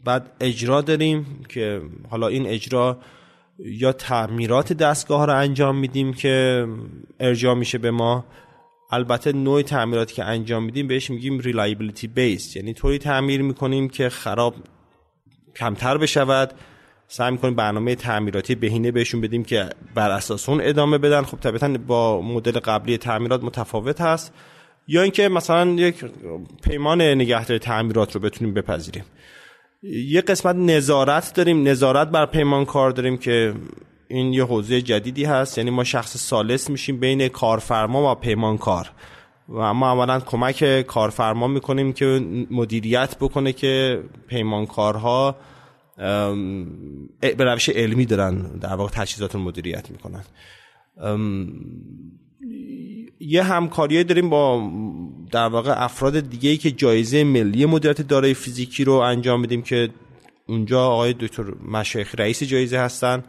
بعد 0.06 0.32
اجرا 0.40 0.82
داریم 0.82 1.46
که 1.50 1.82
حالا 2.10 2.28
این 2.28 2.48
اجرا 2.48 2.98
یا 3.60 3.92
تعمیرات 3.92 4.74
دستگاه 4.74 5.26
رو 5.26 5.34
انجام 5.34 5.78
میدیم 5.78 6.14
که 6.14 6.68
ارجاع 7.20 7.54
میشه 7.54 7.78
به 7.78 7.92
ما. 7.92 8.26
البته 8.92 9.32
نوع 9.32 9.62
تعمیراتی 9.62 10.14
که 10.14 10.24
انجام 10.24 10.64
میدیم 10.64 10.88
بهش 10.88 11.10
میگیم 11.10 11.40
reliability 11.40 12.08
based 12.08 12.56
یعنی 12.56 12.74
طوری 12.74 12.98
تعمیر 12.98 13.42
می‌کنیم 13.42 13.90
که 13.90 14.10
خراب 14.10 14.56
کمتر 15.56 15.98
بشود. 15.98 16.54
سعی 17.08 17.32
می‌کنیم 17.32 17.56
برنامه 17.56 17.96
تعمیراتی 17.96 18.56
بهینه 18.56 18.92
بهشون 18.92 19.22
بدیم 19.22 19.44
که 19.44 19.70
بر 19.96 20.12
اساس 20.12 20.50
اون 20.50 20.62
ادامه 20.64 20.98
بدن. 20.98 21.22
خب 21.22 21.38
طبیعتا 21.38 21.68
با 21.88 22.22
مدل 22.22 22.60
قبلی 22.60 22.98
تعمیرات 22.98 23.44
متفاوت 23.44 24.02
هست. 24.02 24.34
یا 24.88 25.02
اینکه 25.02 25.30
مثلا 25.30 25.72
یک 25.72 26.06
پیمان 26.64 27.02
نگهداری 27.02 27.60
تعمیرات 27.60 28.16
رو 28.16 28.22
بتونیم 28.22 28.54
بپذیریم. 28.54 29.04
یه 29.92 30.22
قسمت 30.22 30.56
نظارت 30.56 31.34
داریم. 31.34 31.68
نظارت 31.68 32.08
بر 32.08 32.26
پیمان 32.26 32.66
کار 32.66 32.92
داریم 32.92 33.18
که 33.18 33.54
این 34.08 34.34
یه 34.34 34.44
حوزه 34.44 34.82
جدیدی 34.82 35.24
هست. 35.24 35.58
یعنی 35.58 35.70
ما 35.70 35.84
شخص 35.84 36.18
سالس 36.18 36.70
میشیم 36.70 37.00
بین 37.00 37.28
کارفرما 37.28 38.12
و 38.12 38.16
پیمانکار 38.16 38.92
و 39.50 39.74
ما 39.74 39.92
اولا 39.92 40.20
کمک 40.20 40.82
کارفرما 40.82 41.48
می‌کنیم 41.48 41.94
که 41.94 42.06
مدیریت 42.52 43.18
بکنه 43.20 43.54
که 43.54 44.04
پیمانکارها 44.28 45.36
به 47.20 47.36
روش 47.40 47.70
علمی 47.70 48.06
دارن 48.06 48.42
در 48.42 48.74
واقع 48.74 48.92
تجهیزات 48.92 49.36
مدیریت 49.36 49.92
می‌کنن. 49.92 50.24
یه 53.20 53.44
همکاری 53.44 54.04
داریم 54.04 54.30
با 54.30 54.72
در 55.32 55.48
واقع 55.48 55.84
افراد 55.84 56.20
دیگه 56.20 56.50
ای 56.50 56.58
که 56.58 56.72
جایزه 56.72 57.24
ملی 57.24 57.66
مدیریت 57.66 58.02
دارای 58.02 58.34
فیزیکی 58.34 58.84
رو 58.84 58.94
انجام 58.94 59.42
میدیم 59.42 59.62
که 59.62 59.90
اونجا 60.48 60.86
آقای 60.88 61.14
دکتر 61.14 61.44
مشایخ 61.72 62.16
رئیس 62.18 62.44
جایزه 62.44 62.80
هستن 62.80 63.24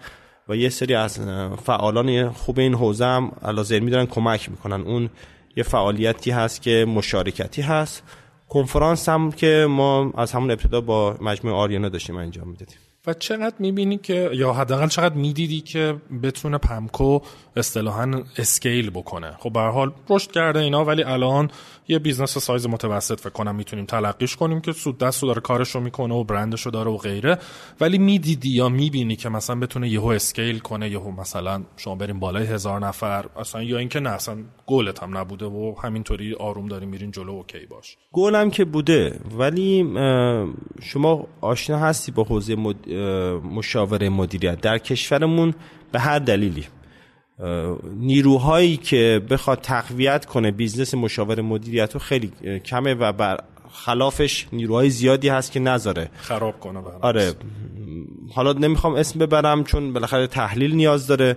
و 0.48 0.56
یه 0.56 0.68
سری 0.68 0.94
از 0.94 1.20
فعالان 1.64 2.30
خوب 2.30 2.58
این 2.58 2.74
حوزه 2.74 3.04
هم 3.04 3.32
لازم 3.52 3.82
میدارن 3.82 4.06
کمک 4.06 4.50
می‌کنن. 4.50 4.80
اون 4.80 5.10
یه 5.56 5.62
فعالیتی 5.62 6.30
هست 6.30 6.62
که 6.62 6.84
مشارکتی 6.88 7.62
هست. 7.62 8.02
کنفرانس 8.48 9.08
هم 9.08 9.32
که 9.32 9.66
ما 9.70 10.12
از 10.16 10.32
همون 10.32 10.50
ابتدا 10.50 10.80
با 10.80 11.16
مجموعه 11.20 11.56
آریانا 11.56 11.88
داشتیم 11.88 12.16
انجام 12.16 12.48
می‌دادیم. 12.48 12.78
و 13.06 13.14
چقدر 13.14 13.54
می‌بینی 13.58 13.98
که 13.98 14.30
یا 14.32 14.52
حداقل 14.52 14.88
چقدر 14.88 15.14
می‌دیدی 15.14 15.60
که 15.60 15.96
بتونه 16.22 16.58
پمکو 16.58 17.20
اصطلاحا 17.56 18.22
scale 18.38 18.90
بکنه؟ 18.90 19.36
خب 19.38 19.52
به 19.52 19.60
حال 19.60 19.92
رشد 20.10 20.30
کرده 20.30 20.60
اینا 20.60 20.84
ولی 20.84 21.02
الان 21.02 21.50
یه 21.88 21.98
business 21.98 22.38
size 22.38 22.66
متوسط 22.66 23.20
فکر 23.20 23.30
کنم 23.30 23.54
می‌تونیم 23.54 23.84
تلقیش 23.84 24.36
کنیم 24.36 24.60
که 24.60 24.72
سودده‌ست 24.72 25.22
داره 25.22 25.40
کارشو 25.40 25.80
می‌کنه 25.80 26.14
و 26.14 26.24
برندشو 26.24 26.70
داره 26.70 26.90
و 26.90 26.96
غیره. 26.96 27.38
ولی 27.80 27.98
می‌دیدی 27.98 28.48
یا 28.48 28.68
می‌بینی 28.68 29.16
که 29.16 29.28
مثلا 29.28 29.60
بتونه 29.60 29.88
یهو 29.88 30.06
scale 30.06 30.58
کنه 30.58 30.90
یهو 30.90 31.10
مثلا 31.10 31.62
شما 31.76 31.94
بریم 31.94 32.20
بالای 32.20 32.46
هزار 32.46 32.86
نفر 32.86 33.24
اصلا 33.36 33.62
یا 33.62 33.78
اینکه 33.78 34.00
نه 34.00 34.10
اصلا 34.10 34.36
گلت 34.66 35.02
هم 35.02 35.18
نبوده 35.18 35.46
و 35.46 35.74
همینطوری 35.82 36.34
آروم 36.34 36.68
داریم 36.68 36.88
میرین 36.88 37.10
جلو 37.10 37.32
OK 37.32 37.66
باش. 37.66 37.96
گلم 38.12 38.50
که 38.50 38.64
بوده 38.64 39.20
ولی 39.38 39.92
شما 40.82 41.26
آشنا 41.40 41.78
هستی 41.78 42.12
با 42.12 42.24
حوزه 42.24 42.56
مشاوره 43.54 44.08
مدیریت. 44.08 44.60
در 44.60 44.78
کشورمون 44.78 45.54
به 45.92 46.00
هر 46.00 46.18
دلیلی 46.18 46.64
نیروهایی 47.96 48.76
که 48.76 49.22
بخواد 49.30 49.60
تقویت 49.60 50.24
کنه 50.24 50.50
business 50.50 50.94
مشاور 50.94 51.40
مدیریت 51.40 51.94
رو 51.94 52.00
خیلی 52.00 52.32
کمه 52.64 52.94
و 52.94 53.12
بر 53.12 53.40
خلافش 53.70 54.46
نیروهای 54.52 54.90
زیادی 54.90 55.28
هست 55.28 55.52
که 55.52 55.60
نذاره. 55.60 56.10
خراب 56.16 56.60
کنه 56.60 56.80
آره. 57.00 57.32
حالا 58.34 58.52
نمی‌خوام 58.52 58.94
اسم 58.94 59.18
ببرم 59.18 59.64
چون 59.64 59.92
بالاخره 59.92 60.26
تحلیل 60.26 60.74
نیاز 60.74 61.06
داره. 61.06 61.36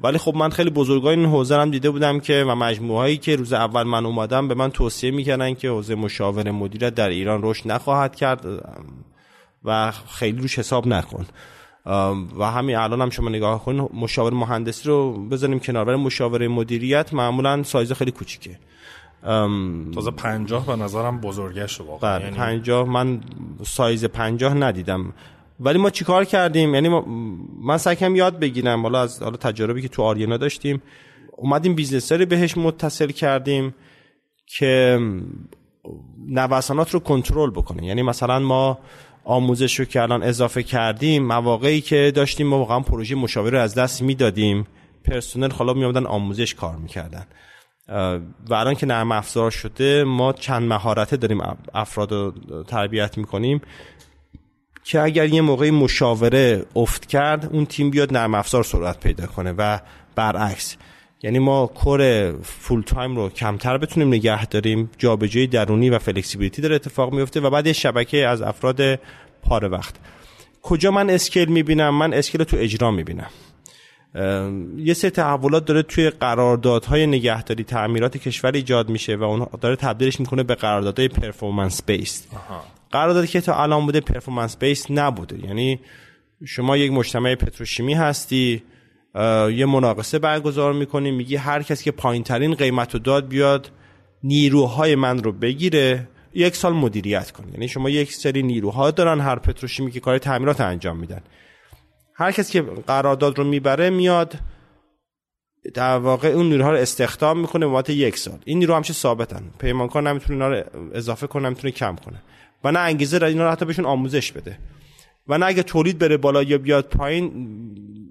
ولی 0.00 0.18
خب 0.18 0.34
من 0.34 0.50
خیلی 0.50 0.70
بزرگای 0.70 1.16
این 1.16 1.26
حوزه 1.26 1.56
هم 1.56 1.70
دیده 1.70 1.90
بودم 1.90 2.20
که 2.20 2.44
و 2.48 2.54
مجموعه 2.54 2.98
هایی 2.98 3.16
که 3.16 3.36
روز 3.36 3.52
اول 3.52 3.82
من 3.82 4.06
اومدم 4.06 4.48
به 4.48 4.54
من 4.54 4.70
توصیه 4.70 5.10
می‌کردن 5.10 5.54
که 5.54 5.68
حوزه 5.68 5.94
مشاور 5.94 6.50
مدیریت 6.50 6.94
در 6.94 7.08
ایران 7.08 7.40
رشد 7.42 7.70
نخواهد 7.70 8.16
کرد 8.16 8.46
و 9.64 9.92
خیلی 10.10 10.38
روش 10.38 10.58
حساب 10.58 10.86
نکن. 10.86 11.26
و 12.38 12.44
همین 12.44 12.76
الان 12.76 13.00
هم 13.02 13.10
شما 13.10 13.28
نگاه 13.28 13.64
کن 13.64 13.88
مشاور 13.94 14.32
مهندسی 14.32 14.88
رو 14.88 15.28
بزنیم 15.28 15.58
کنار. 15.58 15.84
برای 15.84 15.98
مشاوره 15.98 16.48
مدیریت 16.48 17.14
معمولا 17.14 17.62
سایز 17.62 17.92
خیلی 17.92 18.10
کوچیکه. 18.10 18.58
تازه 19.94 20.10
پنجاه 20.16 20.66
به 20.66 20.76
نظرم 20.76 21.20
بزرگش 21.20 21.80
واقعا. 21.80 22.18
بله 22.18 22.24
یعنی... 22.24 22.36
پنجاه 22.36 22.88
من 22.88 23.20
سایز 23.62 24.04
پنجاه 24.04 24.54
ندیدم. 24.54 25.12
ولی 25.60 25.78
ما 25.78 25.90
چیکار 25.90 26.24
کردیم؟ 26.24 26.74
یعنی 26.74 26.88
ما... 26.88 27.04
من 27.62 27.78
سعی 27.78 28.14
یاد 28.16 28.38
بگیرم. 28.38 28.82
حالا 28.82 29.00
از 29.00 29.22
حالا 29.22 29.36
تجاربی 29.36 29.82
که 29.82 29.88
تو 29.88 30.02
آریانا 30.02 30.36
داشتیم. 30.36 30.82
اومدیم 31.36 31.74
business 31.74 32.12
رو 32.12 32.26
بهش 32.26 32.56
متصل 32.56 33.10
کردیم 33.10 33.74
که 34.46 35.00
نوسانات 36.28 36.90
رو 36.90 37.00
کنترل 37.00 37.50
بکنه. 37.50 37.86
یعنی 37.86 38.02
مثلا 38.02 38.38
ما 38.38 38.78
آموزش 39.28 39.78
رو 39.78 39.84
که 39.84 40.02
الان 40.02 40.22
اضافه 40.22 40.62
کردیم 40.62 41.26
مواقعی 41.26 41.80
که 41.80 42.12
داشتیم 42.14 42.46
ما 42.46 42.58
واقعا 42.58 42.80
پروژه 42.80 43.14
مشاوره 43.14 43.50
رو 43.50 43.64
از 43.64 43.74
دست 43.74 44.02
می‌دادیم. 44.02 44.66
پرسنل 45.04 45.50
حالا 45.50 45.74
میامدن 45.74 46.06
آموزش 46.06 46.54
کار 46.54 46.76
می‌کردن. 46.76 47.26
و 48.48 48.54
الان 48.54 48.74
که 48.74 48.86
نرم 48.86 49.12
افزار 49.12 49.50
شده 49.50 50.04
ما 50.04 50.32
چند 50.32 50.62
مهارته 50.62 51.16
داریم 51.16 51.40
افراد 51.74 52.12
رو 52.12 52.32
تربیت 52.62 53.18
می‌کنیم 53.18 53.60
که 54.84 55.00
اگر 55.00 55.26
یه 55.26 55.40
موقعی 55.40 55.70
مشاوره 55.70 56.66
افت 56.76 57.06
کرد 57.06 57.48
اون 57.52 57.66
تیم 57.66 57.90
بیاد 57.90 58.12
نرم 58.12 58.34
افزار 58.34 58.64
سرعت 58.64 59.00
پیدا 59.00 59.26
کنه 59.26 59.54
و 59.58 59.78
برعکس 60.14 60.76
یعنی 61.22 61.38
ما 61.38 61.66
core 61.66 62.32
full-time 62.42 63.16
رو 63.16 63.28
کمتر 63.28 63.78
بتونیم 63.78 64.08
نگه 64.08 64.46
داریم 64.46 64.90
جابجایی 64.98 65.46
درونی 65.46 65.90
و 65.90 65.98
flexibility 65.98 66.62
داره 66.62 66.74
اتفاق 66.74 67.14
میفته 67.14 67.40
و 67.40 67.50
بعد 67.50 67.72
شبکه 67.72 68.26
از 68.26 68.42
افراد 68.42 68.80
پاره 69.42 69.68
وقت. 69.68 69.94
کجا 70.62 70.90
من 70.90 71.10
scale 71.10 71.48
می‌بینم؟ 71.48 71.94
من 71.94 72.14
scale 72.14 72.44
تو 72.44 72.56
اجرا 72.60 72.90
می‌بینم. 72.90 73.30
یه 74.76 74.94
سری 74.94 75.10
تحولات 75.10 75.64
داره 75.64 75.82
توی 75.82 76.10
قراردادهای 76.10 77.06
نگهداری 77.06 77.64
تعمیرات 77.64 78.16
کشور 78.16 78.52
ایجاد 78.52 78.88
میشه 78.88 79.16
و 79.16 79.22
اون 79.22 79.46
داره 79.60 79.76
تبدیلش 79.76 80.20
می‌کنه 80.20 80.42
به 80.42 80.54
قراردادهای 80.54 81.08
performance 81.08 81.82
based 81.86 82.26
قراردادی 82.90 83.26
که 83.26 83.40
تا 83.40 83.62
الان 83.62 83.86
بوده 83.86 84.00
پرفورمنس 84.00 84.56
بیس 84.56 84.90
نبوده. 84.90 85.46
یعنی 85.46 85.80
شما 86.44 86.76
یک 86.76 86.92
مجتمع 86.92 87.34
پتروشیمی 87.34 87.94
هستی 87.94 88.62
یه 89.52 89.66
مناقصه 89.66 90.18
برگزار 90.18 90.72
می‌کنی 90.72 91.10
میگی 91.10 91.36
هر 91.36 91.62
کسی 91.62 91.84
که 91.84 91.90
پایین 91.90 92.22
ترین 92.22 92.54
قیمت 92.54 92.94
رو 92.94 93.00
داد 93.00 93.28
بیاد 93.28 93.70
نیروهای 94.22 94.94
من 94.94 95.22
رو 95.22 95.32
بگیره. 95.32 96.08
یک 96.34 96.56
سال 96.56 96.72
مدیریت 96.72 97.30
کنه 97.30 97.52
یعنی 97.52 97.68
شما 97.68 97.90
یک 97.90 98.12
سری 98.12 98.42
نیروها 98.42 98.90
دارن 98.90 99.20
هر 99.20 99.38
پتروشیمی 99.38 99.90
که 99.90 100.00
کار 100.00 100.18
تعمیرات 100.18 100.60
انجام 100.60 100.96
میدن. 100.96 101.20
هر 102.14 102.32
کسی 102.32 102.52
که 102.52 102.62
قرارداد 102.86 103.38
رو 103.38 103.44
می‌بره 103.44 103.90
میاد 103.90 104.34
در 105.74 105.98
واقع 105.98 106.28
اون 106.28 106.48
نیروها 106.48 106.70
رو 106.70 106.76
استخدام 106.76 107.40
می‌کنه 107.40 107.82
به 107.82 107.94
یک 107.94 108.18
سال. 108.18 108.38
این 108.44 108.58
نیرو 108.58 108.74
همیشه 108.74 108.92
ثابتن. 108.92 109.42
پیمانکار 109.58 110.02
نمی‌تونه 110.02 110.44
اینا 110.44 110.48
رو 110.48 110.64
اضافه 110.94 111.26
کنه 111.26 111.46
نمی‌تونه 111.46 111.70
کم 111.70 111.96
کنه. 111.96 112.22
و 112.64 112.72
نه 112.72 112.78
انگیزه 112.78 113.24
اینا 113.24 113.44
رو 113.44 113.50
حتی 113.50 113.64
بهشون 113.64 113.86
آموزش 113.86 114.32
بده. 114.32 114.58
و 115.28 115.38
نه 115.38 115.46
اگه 115.46 115.62
تولید 115.62 115.98
بره 115.98 116.16
بالا 116.16 116.42
یا 116.42 116.58
بیاد 116.58 116.84
پایین 116.88 117.48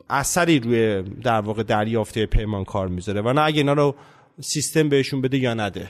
اثری 0.10 0.60
روی 0.60 1.02
در 1.02 1.42
واقع 1.42 1.64
دریافته 1.64 2.26
پیمانکار 2.26 2.88
می‌ذاره 2.88 3.22
و 3.22 3.34
نه 3.34 3.42
اگه 3.42 3.58
اینا 3.58 3.74
رو 3.74 3.96
سیستم 4.42 4.90
بهشون 4.90 5.22
بده 5.22 5.38
یا 5.38 5.54
نده. 5.54 5.90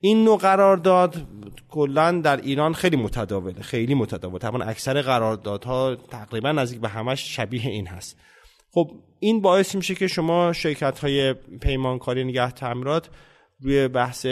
این 0.00 0.24
نوع 0.24 0.38
قرارداد 0.38 1.26
کلا 1.68 2.20
در 2.20 2.36
ایران 2.36 2.74
خیلی 2.74 2.96
متداوله 2.96 3.62
خیلی 3.62 3.94
متداول 3.94 4.38
طبعا 4.38 4.64
اکثر 4.64 5.02
قراردادها 5.02 5.94
تقریبا 5.94 6.52
نزدیک 6.52 6.80
به 6.80 6.88
همش 6.88 7.36
شبیه 7.36 7.66
این 7.66 7.86
هست. 7.86 8.16
خب 8.70 8.90
این 9.18 9.40
باعث 9.40 9.74
میشه 9.74 9.94
که 9.94 10.06
شما 10.06 10.52
شرکت 10.52 10.98
های 10.98 11.34
پیمانکاری 11.60 12.24
نگه 12.24 12.50
تعمیرات 12.50 13.08
روی 13.60 13.88
بحث 13.88 14.26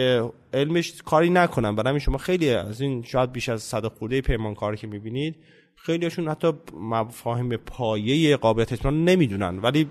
علمش 0.53 1.03
کاری 1.03 1.31
نکنن. 1.31 1.77
برای 1.77 2.01
شما 2.01 2.19
خیلی 2.19 2.51
از 2.51 2.81
این 2.81 3.03
شاید 3.03 3.33
بیش 3.33 3.49
از 3.49 3.63
صد 3.63 3.87
خورده 3.87 4.21
پیمانکاری 4.21 4.77
که 4.77 4.87
می‌بینید 4.87 5.37
خیلیشون 5.83 6.29
حتی 6.29 6.53
مفاهیم 6.75 7.57
پایه 7.57 8.37
قابلیت 8.37 8.73
اطمینان 8.73 9.05
نمی‌دونن. 9.05 9.59
ولی 9.59 9.89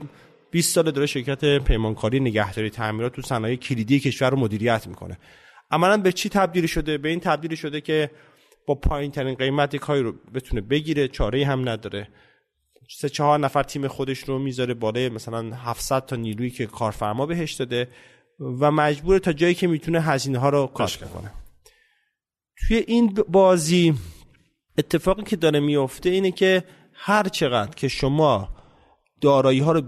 20 0.52 0.76
سال 0.76 0.92
داره 0.92 1.06
شرکت 1.06 1.64
پیمانکاری 1.64 2.20
نگهداری 2.20 2.70
تعمیرات 2.70 3.14
تو 3.14 3.22
صنایع 3.22 3.56
کلیدی 3.56 4.00
کشور 4.00 4.30
رو 4.30 4.40
مدیریت 4.40 4.88
می‌کنه. 4.88 5.18
عملا 5.72 5.98
به 5.98 6.12
چی 6.12 6.30
تبدیل 6.30 6.66
شده؟ 6.66 6.98
به 6.98 7.10
این 7.10 7.20
تبدیل 7.20 7.56
شده 7.56 7.82
که 7.82 8.12
با 8.66 8.76
پایین 8.76 9.12
ترین 9.12 9.36
قیمت 9.36 9.76
کاری 9.76 10.02
رو 10.02 10.14
بتونه 10.34 10.62
بگیره 10.62 11.08
چاره 11.08 11.46
هم 11.46 11.70
نداره. 11.70 12.08
سه 12.98 13.10
چهار 13.10 13.40
نفر 13.40 13.64
تیم 13.64 13.88
خودش 13.88 14.20
رو 14.20 14.40
می‌ذاره 14.40 14.74
بالای 14.74 15.10
مثلا 15.10 15.56
700 15.56 16.06
تا 16.06 16.16
نیرویی 16.16 16.50
که 16.50 16.66
کارفرما 16.66 17.26
بهش 17.26 17.54
داده 17.54 17.88
و 18.40 18.72
مجبور 18.72 19.20
تا 19.20 19.34
جایی 19.34 19.54
که 19.54 19.68
می‌تونه 19.68 20.02
هزینه 20.02 20.38
ها 20.38 20.50
رو 20.50 20.68
کاش 20.68 20.98
کنه 20.98 21.32
توی 22.68 22.78
این 22.78 23.14
بازی 23.28 23.94
اتفاقی 24.80 25.24
که 25.24 25.36
داره 25.36 25.60
میفته 25.60 26.10
اینه 26.10 26.32
که 26.32 26.64
هر 26.94 27.24
چقدر 27.24 27.76
که 27.76 27.88
شما 27.88 28.50
دارایی 29.22 29.60
ها 29.60 29.72
رو 29.72 29.82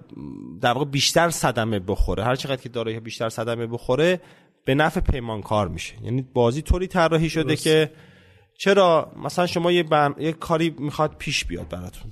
در 0.61 0.71
واقع 0.71 0.85
بیشتر 0.85 1.29
صدمه 1.29 1.79
بخوره 1.79 2.23
هر 2.23 2.35
چقدر 2.35 2.61
که 2.61 2.69
دارایی 2.69 2.97
ها 2.97 3.03
بیشتر 3.03 3.29
صدمه 3.29 3.67
بخوره 3.67 4.21
به 4.65 4.75
نفع 4.75 4.99
پیمانکار 4.99 5.67
میشه. 5.67 5.93
یعنی 6.03 6.21
بازی 6.21 6.61
طوری 6.61 6.87
طراحی 6.87 7.29
شده 7.29 7.55
که 7.55 7.91
چرا 8.59 9.11
مثلا 9.23 9.47
شما 9.47 9.71
یه, 9.71 9.85
یه 10.19 10.31
کاری 10.31 10.75
می‌خواد 10.79 11.15
پیش 11.17 11.45
بیاد 11.45 11.69
براتون. 11.69 12.11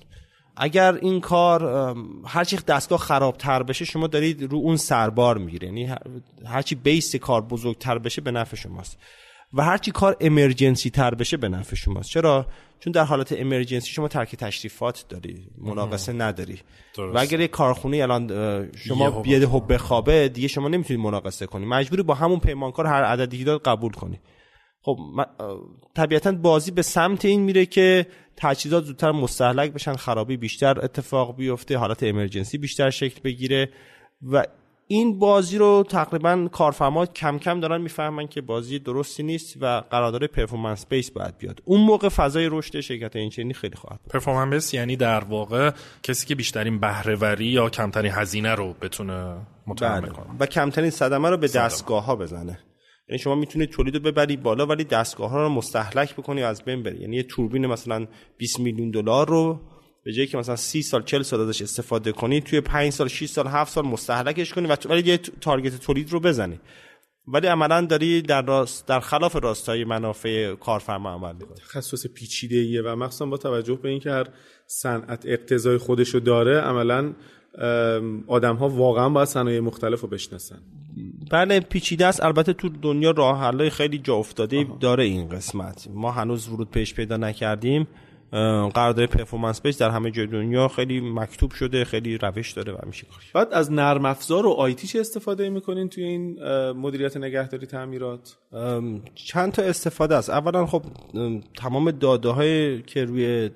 اگر 0.57 0.95
این 0.95 1.21
کار 1.21 1.95
هرچی 2.25 2.57
دستگاه 2.67 2.99
خرابتر 2.99 3.63
بشه 3.63 3.85
شما 3.85 4.07
دارید 4.07 4.51
رو 4.51 4.57
اون 4.57 4.77
سربار 4.77 5.37
می‌گیره 5.37 5.67
یعنی 5.67 5.95
هرچی 6.45 6.75
بیس 6.75 7.15
کار 7.15 7.41
بزرگتر 7.41 7.97
بشه 7.97 8.21
به 8.21 8.31
نفع 8.31 8.55
شماست. 8.55 8.97
و 9.53 9.63
هرچی 9.63 9.91
کار 9.91 10.17
امرجنسی 10.19 10.89
تر 10.89 11.15
بشه 11.15 11.37
به 11.37 11.49
نفع 11.49 11.75
شماست. 11.75 12.09
چرا؟ 12.09 12.45
چون 12.79 12.93
در 12.93 13.03
حالت 13.03 13.33
امرجنسی 13.37 13.89
شما 13.89 14.07
ترک 14.07 14.35
تشریفات 14.35 15.05
داری 15.09 15.47
مناقصه 15.57 16.13
نداری. 16.13 16.59
درست. 16.95 17.15
و 17.15 17.19
اگر 17.19 17.39
یک 17.39 17.51
کارخونه 17.51 17.97
الان 17.97 18.27
شما 18.75 19.21
بیاد 19.21 19.43
حب 19.43 19.73
بخوابه 19.73 20.29
دیگه 20.29 20.47
شما 20.47 20.67
نمی‌تونید 20.67 21.03
مناقصه 21.03 21.45
کنی. 21.45 21.65
مجبوری 21.65 22.03
با 22.03 22.13
همون 22.13 22.39
پیمانکار 22.39 22.85
هر 22.85 23.03
عددی 23.03 23.43
داد 23.43 23.61
قبول 23.61 23.91
کنی. 23.91 24.19
خب 24.81 24.97
طبیعتا 25.95 26.31
بازی 26.31 26.71
به 26.71 26.81
سمت 26.81 27.25
این 27.25 27.41
میره 27.41 27.65
که 27.65 28.07
تجهیزات 28.37 28.83
زودتر 28.83 29.11
مستحلک 29.11 29.71
بشن 29.71 29.95
خرابی 29.95 30.37
بیشتر 30.37 30.85
اتفاق 30.85 31.35
بیفته 31.35 31.77
حالت 31.77 32.03
امرجنسی 32.03 32.57
بیشتر 32.57 32.89
شکل 32.89 33.21
بگیره 33.23 33.69
و 34.21 34.45
این 34.91 35.19
بازی 35.19 35.57
رو 35.57 35.83
تقریبا 35.89 36.47
کارفرما 36.51 37.05
کم 37.05 37.37
کم 37.37 37.59
دارن 37.59 37.81
می‌فهمن 37.81 38.27
که 38.27 38.41
بازی 38.41 38.79
درستی 38.79 39.23
نیست 39.23 39.57
و 39.61 39.83
قرارداد 39.91 40.25
پرفورمنس 40.25 40.85
بیس 40.87 41.11
باید 41.11 41.37
بیاد. 41.37 41.61
اون 41.65 41.81
موقع 41.81 42.09
فضای 42.09 42.49
رشد 42.51 42.79
شرکت 42.79 43.15
اینچنینی 43.15 43.53
خیلی 43.53 43.75
خواهد 43.75 43.99
پرفورمنس 44.09 44.51
بیس 44.53 44.73
یعنی 44.73 44.95
در 44.95 45.23
واقع 45.23 45.71
کسی 46.03 46.27
که 46.27 46.35
بیشترین 46.35 46.79
بهره 46.79 47.45
یا 47.45 47.69
کمترین 47.69 48.11
هزینه 48.11 48.55
رو 48.55 48.73
بتونه 48.81 49.35
متحمل 49.67 50.01
بله. 50.01 50.11
کنه 50.11 50.25
و 50.39 50.45
کمترین 50.45 50.89
صدمه 50.89 51.29
رو 51.29 51.37
به 51.37 51.47
دستگاه 51.47 52.05
ها 52.05 52.15
بزنه. 52.15 52.59
یعنی 53.09 53.19
شما 53.19 53.35
می‌تونید 53.35 53.69
تولید 53.69 53.95
رو 53.95 54.01
ببری 54.01 54.37
بالا 54.37 54.65
ولی 54.65 54.83
دستگاه 54.83 55.29
ها 55.29 55.41
رو 55.41 55.49
مستحلک 55.49 56.15
بکنی 56.15 56.41
و 56.43 56.45
از 56.45 56.63
بین 56.63 56.83
بری. 56.83 57.01
یعنی 57.01 57.15
یه 57.15 57.23
توربین 57.23 57.67
مثلا 57.67 58.07
20 58.37 58.59
میلیون 58.59 58.91
دلار 58.91 59.27
رو 59.27 59.59
به 60.03 60.13
جایی 60.13 60.27
که 60.27 60.37
مثلا 60.37 60.55
30 60.55 60.81
سال 60.81 61.03
40 61.03 61.21
سال 61.21 61.41
ازش 61.41 61.61
استفاده 61.61 62.11
کنی 62.11 62.41
توی 62.41 62.61
5 62.61 62.91
سال 62.91 63.07
6 63.07 63.25
سال 63.25 63.47
7 63.47 63.73
سال 63.73 63.85
مستهلکش 63.85 64.53
کنی 64.53 64.67
و 64.67 64.77
ولی 64.89 65.09
یه 65.09 65.17
تارگت 65.17 65.79
تولید 65.79 66.11
رو 66.11 66.19
بزنی. 66.19 66.59
ولی 67.27 67.47
عملا 67.47 67.81
داری 67.81 68.21
در 68.21 68.41
راست 68.41 68.87
در 68.87 68.99
خلاف 68.99 69.35
راستای 69.35 69.83
منافع 69.83 70.55
کارفرما 70.55 71.09
عمل 71.13 71.33
می‌کنی. 71.33 71.55
تخصص 71.55 72.07
پیچیده 72.07 72.55
ایه 72.55 72.81
و 72.81 72.95
مخصوصا 72.95 73.25
با 73.25 73.37
توجه 73.37 73.75
به 73.75 73.89
اینکه 73.89 74.11
هر 74.11 74.27
صنعت 74.67 75.25
اقتضای 75.25 75.77
خودشو 75.77 76.19
داره 76.19 76.59
عملا 76.59 77.13
آدم 78.27 78.55
ها 78.55 78.69
واقعا 78.69 79.09
باید 79.09 79.27
صنایع 79.27 79.59
مختلف 79.59 80.01
رو 80.01 80.07
بشناسن. 80.07 80.59
بله 81.31 81.59
پیچیده 81.59 82.05
است. 82.05 82.23
البته 82.23 82.53
تو 82.53 82.69
دنیا 82.69 83.11
راه 83.11 83.39
حلای 83.39 83.69
خیلی 83.69 83.97
جا 83.97 84.15
افتاده 84.15 84.67
داره 84.79 85.03
این 85.03 85.29
قسمت. 85.29 85.87
ما 85.93 86.11
هنوز 86.11 86.47
ورود 86.47 86.71
پیش 86.71 86.93
پیدا 86.93 87.17
نکردیم. 87.17 87.87
قرارداد 88.73 89.05
پرفورمنس 89.05 89.61
بیس 89.61 89.77
در 89.77 89.89
همه 89.89 90.11
جای 90.11 90.27
دنیا 90.27 90.67
خیلی 90.67 91.01
مکتوب 91.01 91.51
شده 91.51 91.85
خیلی 91.85 92.17
روش 92.17 92.51
داره 92.51 92.73
و 92.73 92.77
میشه 92.85 93.07
بعد 93.33 93.53
از 93.53 93.71
نرم 93.71 94.05
افزار 94.05 94.45
و 94.45 94.49
آیتی 94.49 94.87
چه 94.87 94.99
استفاده 94.99 95.49
می‌کنین 95.49 95.89
توی 95.89 96.03
این 96.03 96.43
مدیریت 96.71 97.17
نگهداری 97.17 97.65
تعمیرات؟ 97.65 98.37
چند 99.15 99.51
تا 99.51 99.61
استفاده 99.61 100.15
است. 100.15 100.29
اولا 100.29 100.65
خب 100.65 100.83
تمام 101.57 101.91
داده 101.91 102.29
های 102.29 102.81
که 102.81 103.05
روی 103.05 103.49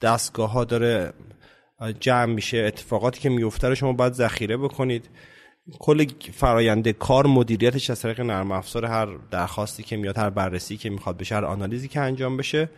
دستگاه 0.00 0.50
ها 0.50 0.64
داره 0.64 1.12
جمع 2.00 2.32
میشه 2.32 2.58
اتفاقاتی 2.58 3.20
که 3.20 3.28
میفته 3.28 3.68
رو 3.68 3.74
شما 3.74 3.92
باید 3.92 4.12
ذخیره 4.12 4.56
بکنید. 4.56 5.08
کل 5.78 6.06
فرآیند 6.32 6.88
کار 6.88 7.26
مدیریتش 7.26 7.90
از 7.90 8.00
طریق 8.00 8.20
نرم 8.20 8.52
افزار 8.52 8.84
هر 8.84 9.08
درخواستی 9.30 9.82
که 9.82 9.96
میاد 9.96 10.18
هر 10.18 10.30
بررسی 10.30 10.76
که 10.76 10.90
می‌خواد 10.90 11.16
بشه 11.16 11.34
هر 11.34 11.44
آنالیزی 11.44 11.88
که 11.88 12.00
انجام 12.00 12.36
بشه. 12.36 12.68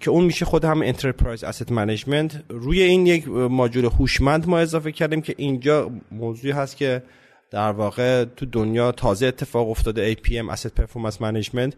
که 0.00 0.10
اون 0.10 0.24
میشه 0.24 0.44
خود 0.44 0.64
هم 0.64 0.82
enterprise 0.82 1.44
asset 1.44 1.72
management 1.72 2.42
روی 2.48 2.82
این 2.82 3.06
یک 3.06 3.28
ماژول 3.28 3.84
هوشمند 3.84 4.48
ما 4.48 4.58
اضافه 4.58 4.92
کردیم 4.92 5.20
که 5.20 5.34
اینجا 5.36 5.90
موضوعی 6.12 6.52
هست 6.52 6.76
که 6.76 7.02
در 7.50 7.70
واقع 7.70 8.24
تو 8.24 8.46
دنیا 8.46 8.92
تازه 8.92 9.26
اتفاق 9.26 9.70
افتاده 9.70 10.14
APM 10.14 10.56
Asset 10.56 10.82
Performance 10.82 11.16
Management 11.16 11.72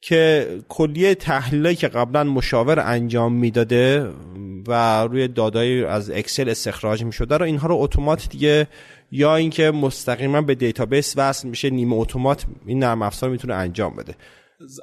که 0.00 0.48
کلیه 0.68 1.14
تحلیلی 1.14 1.74
که 1.74 1.88
قبلا 1.88 2.24
مشاور 2.24 2.80
انجام 2.80 3.32
می‌داده 3.32 4.10
و 4.68 5.02
روی 5.02 5.28
داده‌هایی 5.28 5.84
از 5.84 6.10
اکسل 6.10 6.48
استخراج 6.48 7.04
می‌شده 7.04 7.36
رو 7.36 7.44
اینها 7.44 7.68
رو 7.68 7.76
اتومات 7.76 8.28
دیگه 8.28 8.66
یا 9.10 9.36
اینکه 9.36 9.70
مستقیما 9.70 10.40
به 10.40 10.54
database 10.54 11.14
وصل 11.16 11.48
میشه 11.48 11.70
نیمه 11.70 11.94
اتومات 11.96 12.44
این 12.66 12.78
نرم 12.78 13.02
افزار 13.02 13.30
می‌تونه 13.30 13.54
انجام 13.54 13.96
بده. 13.96 14.14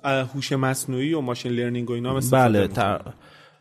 هوش 0.04 0.52
مصنوعی 0.52 1.14
و 1.14 1.22
machine 1.22 1.52
learning 1.52 1.90
و 1.90 1.94
اینا 1.94 2.20
بله 2.32 2.68
در, 2.68 3.02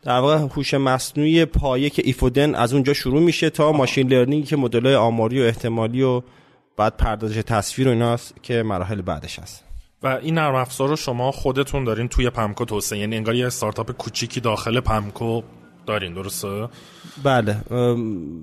در 0.03 0.19
واقع 0.19 0.37
هوش 0.37 0.75
مصنوعی 0.75 1.45
پایه 1.45 1.91
که 1.91 2.03
if 2.05 2.19
و 2.19 2.26
then 2.26 2.55
از 2.55 2.75
اونجا 2.75 2.93
شروع 2.93 3.21
میشه 3.21 3.51
تا 3.51 3.73
machine 3.73 4.09
learning 4.09 4.45
که 4.45 4.57
مدل 4.57 4.95
آماری 4.95 5.41
و 5.43 5.45
احتمالی 5.45 6.03
و 6.03 6.23
بعد 6.77 6.97
پردازش 6.97 7.43
تصویر 7.47 7.89
و 7.89 7.91
ایناست 7.91 8.35
که 8.43 8.63
مراحل 8.63 9.03
بعدش 9.03 9.39
هست. 9.39 9.65
و 10.03 10.07
این 10.07 10.35
نرم 10.35 10.55
افزار 10.55 10.89
رو 10.89 10.97
شما 10.97 11.31
خودتون 11.31 11.85
دارین 11.85 12.09
توی 12.09 12.31
پمکو 12.31 12.65
توسعه 12.65 12.99
یعنی 12.99 13.17
انگار 13.17 13.35
یه 13.35 13.47
استارتاپ 13.47 13.93
کوچیکی 13.93 14.41
داخل 14.41 14.81
پمکو 14.81 15.43
دارین 15.87 16.15
درسته؟ 16.15 16.69
بله 17.23 17.57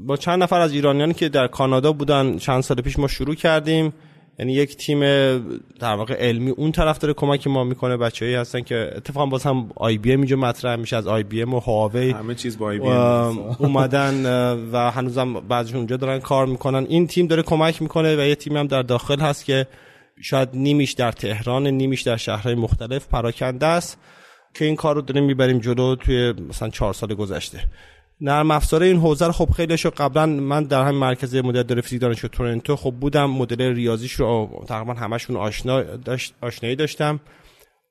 با 0.06 0.18
چند 0.18 0.44
نفر 0.44 0.60
از 0.60 0.74
ایرانیانی 0.74 1.14
که 1.14 1.30
در 1.30 1.48
کانادا 1.48 1.94
بودن 1.94 2.38
چند 2.38 2.62
سال 2.62 2.82
پیش 2.82 3.00
ما 3.00 3.08
شروع 3.08 3.36
کردیم. 3.36 3.94
یعنی 4.40 4.54
یک 4.54 4.78
تیم 4.78 5.00
در 5.80 5.96
واقع 5.96 6.14
علمی 6.14 6.52
اون 6.52 6.72
طرف 6.72 6.98
داره 6.98 7.14
کمک 7.14 7.48
ما 7.48 7.64
می‌کنه 7.64 7.98
بچه‌ای 7.98 8.36
هستن 8.36 8.62
که 8.62 8.92
اتفاقا 8.96 9.26
باز 9.26 9.44
هم 9.44 9.70
IBM 9.76 10.20
اینجا 10.20 10.36
مطرح 10.36 10.76
میشه 10.76 10.96
از 10.96 11.08
IBM 11.08 11.54
و 11.54 11.60
هواوی 11.60 12.12
همه 12.12 12.36
چیز 12.36 12.58
با 12.58 12.66
IBM 12.66 13.56
اومدن 13.60 14.26
و 14.72 14.92
هنوزم 14.92 15.34
بعضیشون 15.34 15.78
اونجا 15.78 15.98
دارن 15.98 16.20
کار 16.20 16.46
می‌کنن. 16.46 16.86
این 16.90 17.08
تیم 17.08 17.28
داره 17.28 17.44
کمک 17.44 17.82
می‌کنه 17.82 18.16
و 18.16 18.20
یه 18.20 18.36
تیم 18.36 18.58
هم 18.58 18.68
در 18.68 18.82
داخل 18.82 19.20
هست 19.20 19.46
که 19.46 19.68
شاید 20.22 20.50
نیمیش 20.54 20.92
در 20.92 21.12
تهران 21.12 21.68
نیمیش 21.68 22.02
در 22.02 22.18
شهرهای 22.18 22.56
مختلف 22.56 23.08
پراکنده 23.08 23.66
است 23.66 23.98
که 24.54 24.66
این 24.66 24.76
کار 24.76 24.96
رو 24.96 25.02
داریم 25.02 25.24
می‌بریم 25.24 25.60
جلو 25.60 25.96
توی 25.96 26.34
مثلا 26.50 26.70
چهار 26.70 26.94
سال 26.94 27.14
گذشته. 27.14 27.60
نرم 28.22 28.52
افزار 28.52 28.84
این 28.84 28.98
حوزه 28.98 29.26
رو 29.26 29.32
خب 29.32 29.50
خیلی 29.50 29.78
شو 29.78 29.90
قبلا 29.90 30.26
من 30.26 30.64
در 30.64 30.84
همین 30.86 31.00
مرکز 31.00 31.36
مدل 31.36 31.82
فیزیک 31.82 32.02
دانشگاه 32.02 32.32
تورنتو 32.32 32.76
خب 32.76 32.92
بودم. 32.92 33.30
مدل 33.30 33.62
ریاضیش 33.62 34.14
رو 34.14 34.64
تقریبا 34.68 34.94
همشون 34.94 35.36
آشنا 35.36 35.82
داشت 35.82 36.34
آشنایی 36.42 36.76
داشتم. 36.76 37.20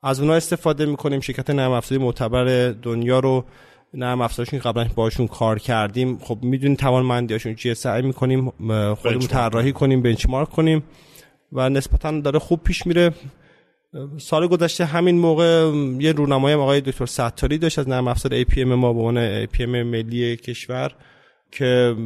از 0.03 0.21
اونها 0.21 0.37
استفاده 0.37 0.87
می‌کنیم. 0.87 1.21
شرکت 1.21 1.51
نرم 1.51 1.71
افزاری 1.71 2.03
معتبر 2.03 2.71
دنیا 2.83 3.19
رو 3.19 3.45
نرم 3.95 4.21
افزارشون 4.21 4.59
قبلا 4.59 4.87
باشون 4.95 5.27
کار 5.27 5.59
کردیم. 5.59 6.19
خب 6.19 6.39
می‌دونیم 6.43 6.77
توانمندیاشون 6.77 7.55
چیه؟ 7.55 7.75
سعی 7.75 8.03
می‌کنیم 8.03 8.51
خودمون 8.95 9.27
طراحی 9.27 9.73
کنیم 9.73 10.03
بنچمارک 10.03 10.51
کنیم 10.51 10.83
و 11.53 11.69
نسبتا 11.69 12.21
داره 12.21 12.39
خوب 12.39 12.63
پیش 12.63 12.87
میره. 12.87 13.15
سال 14.19 14.47
گذشته 14.47 14.85
همین 14.85 15.19
موقع 15.19 15.73
یه 16.01 16.13
رونمایی 16.13 16.57
آقای 16.57 16.81
دکتر 16.81 17.07
ستاری 17.07 17.59
داشت 17.59 17.79
از 17.79 17.89
نرم 17.89 18.09
افزار 18.09 18.43
APM 18.43 18.59
ما 18.59 18.93
به 18.93 19.01
عنوان 19.01 19.47
APM 19.47 19.69
ملی 19.69 20.37
کشور 20.37 20.93
که 21.51 21.97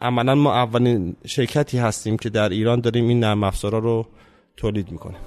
عملا 0.00 0.34
ما 0.34 0.54
اولین 0.54 1.16
شرکتی 1.26 1.78
هستیم 1.78 2.16
که 2.16 2.30
در 2.30 2.48
ایران 2.48 2.80
داریم 2.80 3.08
این 3.08 3.20
نرم 3.20 3.44
افزارا 3.44 3.78
رو 3.78 4.06
تولید 4.56 4.90
می‌کنیم. 4.90 5.20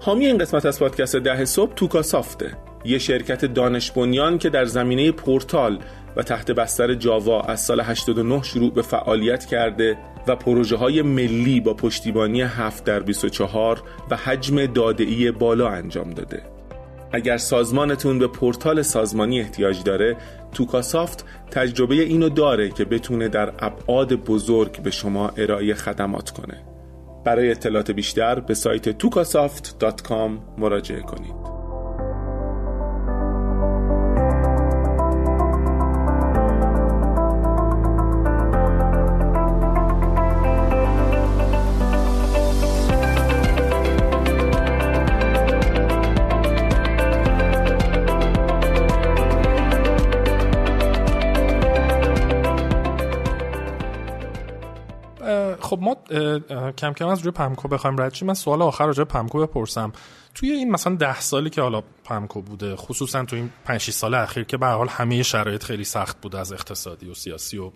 حامی 0.00 0.26
این 0.26 0.38
قسمت 0.38 0.66
از 0.66 0.78
پادکست 0.78 1.16
ده 1.16 1.44
صبح 1.44 1.74
توکا 1.74 2.02
سافته 2.02 2.56
یه 2.86 2.98
شرکت 2.98 3.44
دانش 3.44 3.90
بنیان 3.90 4.38
که 4.38 4.50
در 4.50 4.64
زمینه 4.64 5.12
پورتال 5.12 5.78
و 6.16 6.22
تحت 6.22 6.50
بستر 6.50 6.94
جاوا 6.94 7.40
از 7.40 7.60
سال 7.60 7.80
89 7.80 8.42
شروع 8.42 8.72
به 8.72 8.82
فعالیت 8.82 9.46
کرده 9.46 9.98
و 10.26 10.36
پروژه 10.36 10.76
های 10.76 11.02
ملی 11.02 11.60
با 11.60 11.74
پشتیبانی 11.74 12.42
7 12.42 12.84
در 12.84 13.00
24 13.00 13.82
و 14.10 14.16
حجم 14.16 14.66
داده‌ای 14.66 15.30
بالا 15.30 15.68
انجام 15.68 16.10
داده. 16.10 16.42
اگر 17.12 17.36
سازمانتون 17.36 18.18
به 18.18 18.26
پورتال 18.26 18.82
سازمانی 18.82 19.40
احتیاج 19.40 19.82
داره 19.82 20.16
توکاسافت 20.52 21.24
تجربه 21.50 21.94
اینو 21.94 22.28
داره 22.28 22.68
که 22.68 22.84
بتونه 22.84 23.28
در 23.28 23.52
ابعاد 23.58 24.12
بزرگ 24.12 24.82
به 24.82 24.90
شما 24.90 25.28
ارائه 25.28 25.74
خدمات 25.74 26.30
کنه 26.30 26.62
برای 27.24 27.50
اطلاعات 27.50 27.90
بیشتر 27.90 28.40
به 28.40 28.54
سایت 28.54 28.98
tukasoft.com 29.02 30.58
مراجعه 30.58 31.00
کنید 31.00 31.55
کم 56.78 56.92
کم 56.92 57.08
از 57.08 57.20
روی 57.20 57.30
پمکو 57.30 57.68
بخوایم 57.68 58.00
رد 58.00 58.24
من 58.24 58.34
سوال 58.34 58.62
آخر 58.62 58.86
راجع 58.86 59.04
پمکو 59.04 59.46
بپرسم. 59.46 59.92
توی 60.34 60.50
این 60.50 60.70
مثلا 60.70 60.94
ده 60.94 61.20
سالی 61.20 61.50
که 61.50 61.62
حالا 61.62 61.82
پمکو 62.04 62.42
بوده 62.42 62.76
خصوصا 62.76 63.24
تو 63.24 63.36
این 63.36 63.50
5 63.64 63.90
سال 63.90 64.14
اخیر 64.14 64.44
که 64.44 64.56
به 64.56 64.66
حال 64.66 64.88
همه 64.88 65.22
شرایط 65.22 65.64
خیلی 65.64 65.84
سخت 65.84 66.20
بوده 66.20 66.38
از 66.38 66.52
اقتصادی 66.52 67.10
و 67.10 67.14
سیاسی 67.14 67.58
و 67.58 67.70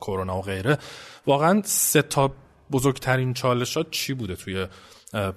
کرونا 0.00 0.38
و 0.38 0.42
غیره 0.42 0.78
واقعا 1.26 1.62
سه 1.64 2.02
تا 2.02 2.32
بزرگترین 2.72 3.34
چالشات 3.34 3.90
چی 3.90 4.14
بوده 4.14 4.36
توی 4.36 4.66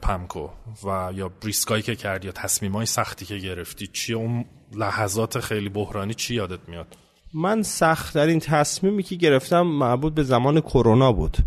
پمکو؟ 0.01 0.47
و 0.83 1.11
یا 1.15 1.29
بریسکایی 1.29 1.83
که 1.83 1.95
کردی 1.95 2.27
یا 2.27 2.33
تصمیمای 2.33 2.85
سختی 2.85 3.25
که 3.25 3.37
گرفتی 3.37 3.87
چی 3.87 4.13
اون 4.13 4.45
لحظات 4.75 5.39
خیلی 5.39 5.69
بحرانی 5.69 6.13
چی 6.13 6.35
یادت 6.35 6.69
میاد؟ 6.69 6.97
من 7.33 7.63
سخت 7.63 8.17
این 8.17 8.39
تصمیمی 8.39 9.03
که 9.03 9.15
گرفتم 9.15 9.61
مربوط 9.61 10.13
به 10.13 10.23
زمان 10.23 10.61
کرونا 10.61 11.11
بود. 11.11 11.37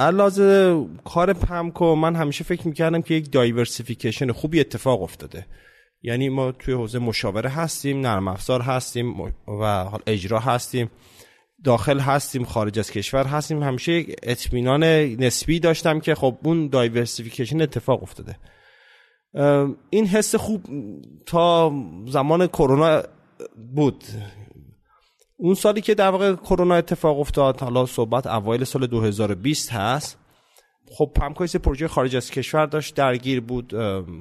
علاوه 0.00 0.86
کار 1.04 1.32
پمکو 1.32 1.94
من 1.94 2.16
همیشه 2.16 2.44
فکر 2.44 2.68
می‌کردم 2.68 3.02
که 3.02 3.14
یک 3.14 3.32
diversification 3.32 4.32
خوبی 4.32 4.60
اتفاق 4.60 5.02
افتاده. 5.02 5.46
یعنی 6.02 6.28
ما 6.28 6.52
توی 6.52 6.74
حوزه 6.74 6.98
مشاوره 6.98 7.50
هستیم 7.50 8.00
نرم 8.00 8.28
افزار 8.28 8.60
هستیم 8.60 9.20
و 9.46 9.88
اجرا 10.06 10.38
هستیم 10.38 10.90
داخل 11.64 11.98
هستیم 11.98 12.44
خارج 12.44 12.78
از 12.78 12.90
کشور 12.90 13.26
هستیم. 13.26 13.62
همیشه 13.62 13.92
یک 13.92 14.16
اطمینان 14.22 14.84
نسبی 15.24 15.60
داشتم 15.60 16.00
که 16.00 16.14
خب 16.14 16.36
اون 16.42 16.68
diversification 16.68 17.60
اتفاق 17.60 18.02
افتاده. 18.02 18.36
این 19.90 20.06
حس 20.06 20.34
خوب 20.34 20.62
تا 21.26 21.72
زمان 22.06 22.46
کرونا 22.46 23.02
بود. 23.74 24.04
اون 25.42 25.54
سالی 25.54 25.80
که 25.80 25.94
در 25.94 26.08
واقع 26.08 26.34
کرونا 26.34 26.74
اتفاق 26.74 27.20
افتاد 27.20 27.60
حالا 27.60 27.86
صحبت 27.86 28.26
اوایل 28.26 28.64
سال 28.64 28.86
2020 28.86 29.72
هست. 29.72 30.18
خب 30.92 31.10
پمکو 31.14 31.44
یه 31.44 31.56
پروژه 31.56 31.88
خارج 31.88 32.16
از 32.16 32.30
کشور 32.30 32.66
داشت 32.66 32.94
درگیر 32.94 33.40
بود. 33.40 33.72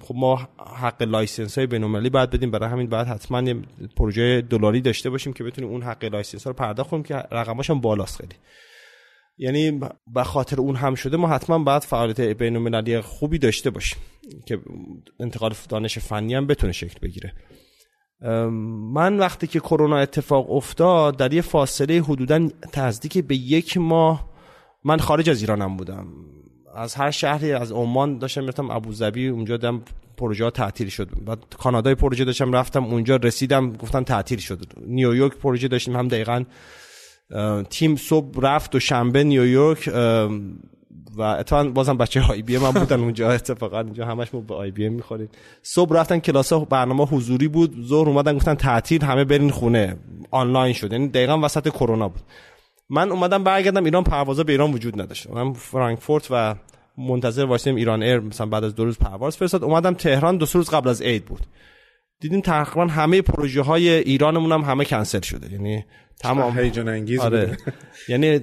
خب 0.01 0.15
ما 0.15 0.49
حق 0.75 1.01
license 1.01 1.57
های 1.57 1.67
بین‌المللی 1.67 2.09
باید 2.09 2.29
بدیم. 2.29 2.51
برای 2.51 2.69
همین 2.69 2.89
باید 2.89 3.07
حتما 3.07 3.41
یه 3.41 3.55
پروژه 3.97 4.41
دلاری 4.41 4.81
داشته 4.81 5.09
باشیم 5.09 5.33
که 5.33 5.43
بتونیم 5.43 5.69
اون 5.69 5.81
حق 5.81 6.05
license 6.05 6.43
ها 6.43 6.49
رو 6.49 6.55
پرداخت 6.55 6.89
کنیم 6.89 7.03
که 7.03 7.15
رقماش 7.15 7.69
هم 7.69 7.81
بالاست 7.81 8.17
خیلی. 8.17 8.35
یعنی 9.37 9.79
به 10.13 10.23
خاطر 10.23 10.59
اون 10.59 10.75
هم 10.75 10.95
شده 10.95 11.17
ما 11.17 11.27
حتما 11.27 11.59
باید 11.59 11.83
فعالیت 11.83 12.21
بین‌المللی 12.21 13.01
خوبی 13.01 13.37
داشته 13.37 13.69
باشیم 13.69 13.99
که 14.45 14.59
انتقال 15.19 15.53
دانش 15.69 15.99
فنی 15.99 16.33
هم 16.33 16.47
بتونه 16.47 16.73
شکل 16.73 16.99
بگیره. 17.01 17.33
من 18.21 19.17
وقتی 19.19 19.47
که 19.47 19.59
کرونا 19.59 19.97
اتفاق 19.97 20.51
افتاد 20.51 21.17
در 21.17 21.33
یه 21.33 21.41
فاصله 21.41 22.01
حدودا 22.01 22.49
نزدیک 22.77 23.17
به 23.17 23.35
یک 23.35 23.77
ماه 23.77 24.29
من 24.83 24.97
خارج 24.97 25.29
از 25.29 25.41
ایرانم 25.41 25.77
بودم. 25.77 26.07
از 26.75 26.95
هر 26.95 27.11
شهری 27.11 27.51
از 27.51 27.71
عمان 27.71 28.17
داشتم 28.17 28.41
می‌رفتم 28.41 28.71
ابوظبی 28.71 29.27
اونجا 29.27 29.57
دم 29.57 29.81
پروژه 30.17 30.51
تعطیل 30.51 30.89
شد. 30.89 31.09
بعد 31.25 31.39
کانادای 31.57 31.95
پروژه 31.95 32.25
داشتم 32.25 32.53
رفتم 32.53 32.83
اونجا 32.83 33.15
رسیدم 33.15 33.73
گفتن 33.73 34.03
تعطیل 34.03 34.39
شد. 34.39 34.65
نیویورک 34.87 35.35
پروژه 35.35 35.67
داشتیم 35.67 35.95
هم 35.95 36.07
دقیقا 36.07 36.43
تیم 37.69 37.95
صبح 37.95 38.39
رفت 38.41 38.75
و 38.75 38.79
شنبه 38.79 39.23
نیویورک 39.23 39.89
و 41.17 41.21
اتفاقا 41.21 41.69
بازم 41.69 41.97
بچه 41.97 42.21
آی 42.21 42.41
بی 42.41 42.57
من 42.57 42.71
بودن 42.71 42.99
اونجا 42.99 43.31
اتفاقا 43.31 43.79
اونجا 43.79 44.05
همش 44.05 44.33
ما 44.33 44.39
به 44.39 44.55
آی 44.55 44.71
بی 44.71 44.89
می‌خوریم. 44.89 45.29
صبح 45.63 45.95
رفتن 45.95 46.19
کلاس 46.19 46.53
برنامه 46.53 47.05
حضوری 47.05 47.47
بود 47.47 47.85
ظهر 47.87 48.09
اومدن 48.09 48.35
گفتن 48.35 48.55
تعطیل 48.55 49.01
همه 49.01 49.23
برین 49.23 49.49
خونه. 49.49 49.97
آنلاین 50.31 50.73
شد. 50.73 50.91
یعنی 50.91 51.07
دقیقا 51.07 51.39
وسط 51.39 51.69
کرونا 51.69 52.09
بود. 52.09 52.21
من 52.89 53.11
اومدم 53.11 53.43
برگردم 53.43 53.83
ایران 53.83 54.03
پروازا 54.03 54.43
به 54.43 54.51
ایران 54.51 54.73
وجود 54.73 55.01
نداشت. 55.01 55.29
من 55.29 55.53
فرانکفورت 55.53 56.27
و 56.31 56.55
منتظر 56.97 57.45
وایسادیم 57.45 57.75
ایران 57.75 58.03
ایر 58.03 58.19
مثلا 58.19 58.47
بعد 58.47 58.63
از 58.63 58.75
دو 58.75 58.85
روز 58.85 58.97
پرواز 58.97 59.37
فرستاد. 59.37 59.63
اومدم 59.63 59.93
تهران 59.93 60.37
دو 60.37 60.45
روز 60.53 60.69
قبل 60.69 60.89
از 60.89 61.01
عید 61.01 61.25
بود. 61.25 61.41
دیدیم 62.21 62.41
تقریبا 62.41 62.87
همه 62.87 63.21
پروژه 63.21 63.61
های 63.61 63.89
ایرانمون 63.89 64.51
هم 64.51 64.61
همه 64.61 64.85
کنسل 64.85 65.21
شده. 65.21 65.51
یعنی 65.51 65.85
تمام. 66.19 66.59
هیجان 66.59 66.87
انگیز 66.89 67.19
آره. 67.19 67.57
یعنی 68.07 68.39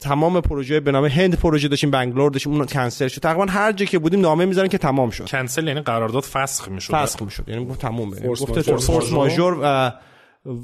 تمام 0.00 0.40
پروژه 0.40 0.80
به 0.80 0.92
نام 0.92 1.04
هند 1.04 1.38
پروژه 1.38 1.68
داشتیم 1.68 1.90
بنگلور 1.90 2.30
داشتیم 2.30 2.52
اون 2.52 2.66
کنسل 2.66 3.08
شد. 3.08 3.20
تقریبا 3.20 3.46
هر 3.46 3.72
جا 3.72 3.86
که 3.86 3.98
بودیم 3.98 4.20
نامه 4.20 4.44
می‌ذارن 4.44 4.68
که 4.68 4.78
تمام 4.78 5.10
شد. 5.10 5.24
کنسل 5.24 5.68
یعنی 5.68 5.80
قرارداد 5.80 6.22
فسخ 6.22 6.68
می‌شد. 6.68 6.94
فسخ 6.94 7.22
می‌شد. 7.22 7.48
یعنی 7.48 7.64
گفت 7.64 7.80
تمومه 7.80 8.20
گفت 8.20 8.60
فورس 8.60 9.12
ماژور 9.12 9.58
و 9.62 9.92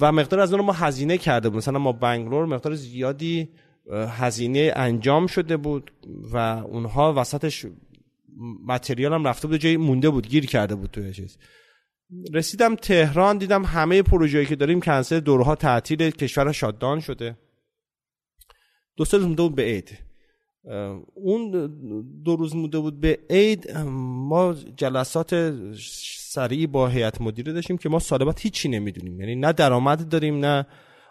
و 0.00 0.12
مقدار 0.12 0.40
از 0.40 0.52
اون 0.52 0.64
ما 0.64 0.72
هزینه 0.72 1.18
کرده 1.18 1.48
بود. 1.48 1.58
مثلا 1.58 1.78
ما 1.78 1.92
بنگلور 1.92 2.46
مقدار 2.46 2.74
زیادی 2.74 3.48
هزینه 4.18 4.72
انجام 4.76 5.26
شده 5.26 5.56
بود 5.56 5.92
و 6.32 6.36
اونها 6.36 7.14
وسطش 7.16 7.66
متریال 8.66 9.12
هم 9.12 9.24
رفته 9.26 9.48
بود 9.48 9.56
جایی 9.56 9.76
مونده 9.76 10.10
بود 10.10 10.28
گیر 10.28 10.46
کرده 10.46 10.74
بود 10.74 10.90
توی 10.90 11.12
چیز. 11.12 11.38
رسیدم 12.32 12.74
تهران 12.74 13.38
دیدم 13.38 13.64
همه 13.64 14.02
پروژه‌ای 14.02 14.46
که 14.46 14.56
داریم 14.56 14.80
کنسل 14.80 15.20
دورها 15.20 15.54
تعطیل 15.54 16.10
کشور 16.10 16.52
شادان 16.52 17.00
شده. 17.00 17.36
دو 18.96 19.04
سال 19.04 19.20
مونده 19.20 19.42
بود 19.42 19.54
به 19.54 19.62
عید. 19.62 19.98
اون 21.14 21.50
دو 22.24 22.36
روز 22.36 22.56
مونده 22.56 22.78
بود 22.78 23.00
به 23.00 23.18
عید 23.30 23.70
ما 23.76 24.54
جلسات 24.76 25.54
سریعی 26.18 26.66
با 26.66 26.88
هیئت 26.88 27.20
مدیره 27.20 27.52
داشتیم 27.52 27.78
که 27.78 27.88
ما 27.88 27.98
سال 27.98 28.24
بعد 28.24 28.40
هیچی 28.40 28.68
نمی‌دونیم. 28.68 29.20
یعنی 29.20 29.36
نه 29.36 29.52
درآمد 29.52 30.08
داریم 30.08 30.44
نه 30.44 30.66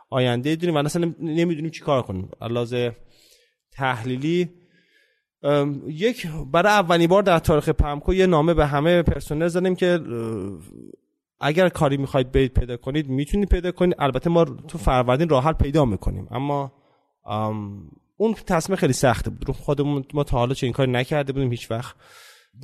آینده 0.10 0.56
داریم 0.56 0.76
و 0.76 0.78
اصلا 0.78 1.14
نمی‌دونیم 1.20 1.72
چی 1.72 1.82
کار 1.82 2.02
کنیم. 2.02 2.30
علاوه 2.42 2.92
تحلیلی 3.72 4.50
یک 5.88 6.28
برای 6.52 6.72
اولین 6.72 7.08
بار 7.08 7.24
در 7.24 7.40
تاریخ 7.40 7.70
پمکو 7.70 8.14
یه 8.14 8.26
نامه 8.26 8.54
به 8.54 8.66
همه 8.66 9.04
پرسنل 9.04 9.48
زدیم 9.48 9.76
که 9.76 10.00
اگر 11.40 11.70
کاری 11.70 11.98
می‌خواید 11.98 12.32
برید 12.32 12.54
پیدا 12.54 12.78
کنید 12.78 13.10
می‌تونید 13.10 13.50
پیدا 13.50 13.72
کنید. 13.72 13.96
البته 14.00 14.30
ما 14.30 14.46
تو 14.46 14.78
فروردین 14.78 15.30
راحت 15.30 15.58
پیدا 15.58 15.86
می‌کنیم. 15.86 16.28
اما 16.32 16.72
اون 18.18 18.34
تصمیم 18.34 18.76
خیلی 18.76 18.94
سخته 18.94 19.30
بود. 19.30 19.52
خودمون 19.52 20.04
ما 20.14 20.24
تا 20.24 20.38
حالا 20.38 20.54
چه 20.54 20.68
این 20.68 20.74
کاری 20.74 20.92
نکرده 20.92 21.34
بودیم 21.34 21.52
هیچ 21.52 21.72
وقت. 21.72 21.96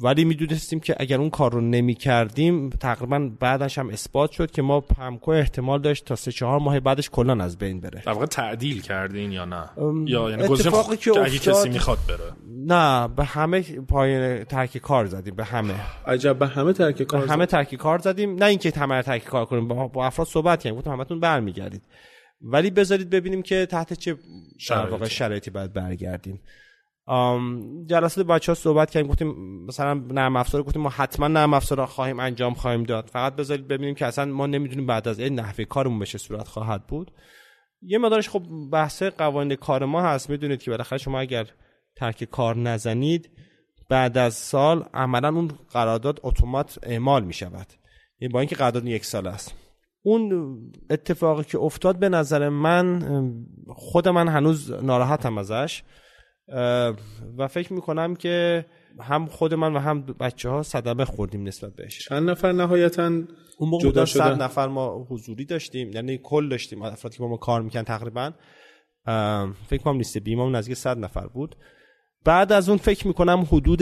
ولی 0.01 0.25
می‌دونستیم 0.25 0.79
که 0.79 0.95
اگر 0.99 1.17
اون 1.17 1.29
کار 1.29 1.51
رو 1.51 1.61
نمی 1.61 1.95
کردیم 1.95 2.69
تقریبا 2.69 3.31
بعدش 3.39 3.77
هم 3.77 3.89
اثبات 3.89 4.31
شد 4.31 4.51
که 4.51 4.61
ما 4.61 4.79
پمکو 4.81 5.31
احتمال 5.31 5.81
داشت 5.81 6.05
تا 6.05 6.15
سه 6.15 6.31
چهار 6.31 6.59
ماه 6.59 6.79
بعدش 6.79 7.09
کلا 7.09 7.43
از 7.43 7.57
بین 7.57 7.79
بره. 7.79 8.01
در 8.05 8.11
واقع 8.11 8.25
تعدیل 8.25 8.81
کردین 8.81 9.31
یا 9.31 9.45
نه؟ 9.45 9.69
یا 10.05 10.29
یعنی 10.29 10.43
اتفاقی 10.43 10.97
که 10.97 11.11
اگه 11.19 11.37
کسی 11.37 11.69
می‌خواد 11.69 11.99
بره. 12.07 12.33
نه 12.67 13.07
به 13.07 13.25
همه 13.25 13.61
پای 13.61 14.43
ترک 14.43 14.77
کار 14.77 15.05
زدیم 15.05 15.35
به 15.35 15.43
همه. 15.45 15.75
عجب 16.07 16.39
به 16.39 16.47
همه 16.47 16.73
ترک 16.73 17.03
کار 17.03 17.27
همه 17.27 17.45
ترک 17.45 17.75
کار 17.75 17.99
زدیم. 17.99 18.35
نه 18.35 18.45
اینکه 18.45 18.71
همه 18.75 19.01
ترک 19.01 19.23
کار 19.23 19.45
کنیم 19.45 19.67
با, 19.67 19.87
با 19.87 20.05
افراد 20.05 20.27
صحبت 20.27 20.59
کردیم 20.59 20.79
گفتم 20.79 20.91
همتون 20.91 21.19
برمیگردید. 21.19 21.83
ولی 22.41 22.71
بذارید 22.71 23.09
ببینیم 23.09 23.41
که 23.41 23.65
تحت 23.65 23.93
چه 23.93 24.17
شرایطی, 24.57 25.09
شرایطی 25.09 25.51
باید 25.51 25.73
برگردیم. 25.73 26.41
جلسات 27.85 28.25
بچه 28.25 28.51
ها 28.51 28.55
صحبت 28.55 28.91
کردیم 28.91 29.11
گفتیم 29.11 29.65
مثلا 29.65 29.93
نرم 29.93 30.35
افزار 30.35 30.63
گفتیم 30.63 30.81
ما 30.81 30.89
حتما 30.89 31.27
نرم 31.27 31.53
افزار 31.53 31.85
خواهیم 31.85 32.19
انجام 32.19 32.53
خواهیم 32.53 32.83
داد. 32.83 33.09
فقط 33.13 33.35
بذارید 33.35 33.67
ببینیم 33.67 33.95
که 33.95 34.05
اصلا 34.05 34.25
ما 34.25 34.47
نمی‌دونیم 34.47 34.85
بعد 34.85 35.07
از 35.07 35.19
این 35.19 35.39
نحوه 35.39 35.65
کارمون 35.65 35.99
بشه 35.99 36.17
صورت 36.17 36.47
خواهد 36.47 36.87
بود. 36.87 37.11
یه 37.81 37.97
مدارش 37.97 38.29
خب 38.29 38.43
بحث 38.71 39.03
قوانین 39.03 39.55
کار 39.55 39.85
ما 39.85 40.01
هست. 40.01 40.29
می‌دونید 40.29 40.61
که 40.61 40.71
بالاخره 40.71 40.97
شما 40.97 41.19
اگر 41.19 41.47
ترک 41.95 42.23
کار 42.23 42.57
نزنید 42.57 43.29
بعد 43.89 44.17
از 44.17 44.33
سال 44.33 44.85
عملا 44.93 45.29
اون 45.29 45.51
قرارداد 45.71 46.19
اتومات 46.23 46.79
اعمال 46.83 47.23
می 47.23 47.33
شود 47.33 47.67
یعنی 48.19 48.33
با 48.33 48.39
اینکه 48.39 48.55
قرارداد 48.55 48.85
یک 48.85 49.05
سال 49.05 49.27
است. 49.27 49.55
اون 50.01 50.31
اتفاقی 50.89 51.43
که 51.43 51.59
افتاد 51.59 51.99
به 51.99 52.09
نظر 52.09 52.49
من 52.49 53.03
خود 53.67 54.07
من 54.07 54.27
هنوز 54.27 54.71
ناراحتم 54.71 55.37
ازش. 55.37 55.83
و 57.37 57.47
فکر 57.49 57.73
می‌کنم 57.73 58.15
که 58.15 58.65
هم 58.99 59.25
خود 59.25 59.53
من 59.53 59.73
و 59.73 59.79
هم 59.79 60.01
بچه 60.01 60.49
ها 60.49 60.63
صدمه 60.63 61.05
خوردیم 61.05 61.43
نسبت 61.43 61.75
بهش. 61.75 62.07
چند 62.09 62.29
نفر 62.29 62.51
نهایتا 62.51 63.05
اون 63.57 63.69
موقع 63.69 63.83
جدا 63.83 64.05
صد 64.05 64.41
نفر 64.41 64.67
ما 64.67 65.07
حضوری 65.09 65.45
داشتیم 65.45 65.91
یعنی 65.91 66.19
کل 66.23 66.49
داشتیم. 66.49 66.81
افرادی 66.81 67.17
که 67.17 67.23
ما, 67.23 67.29
ما 67.29 67.37
کار 67.37 67.61
میکن 67.61 67.83
تقریبا 67.83 68.31
فکر 69.67 69.83
کنم 69.83 69.97
لیست 69.97 70.17
بیمه 70.17 70.49
نزدیک 70.49 70.77
صد 70.77 70.97
نفر 70.97 71.27
بود. 71.27 71.55
بعد 72.25 72.51
از 72.51 72.69
اون 72.69 72.77
فکر 72.77 73.07
می‌کنم 73.07 73.47
حدود 73.51 73.81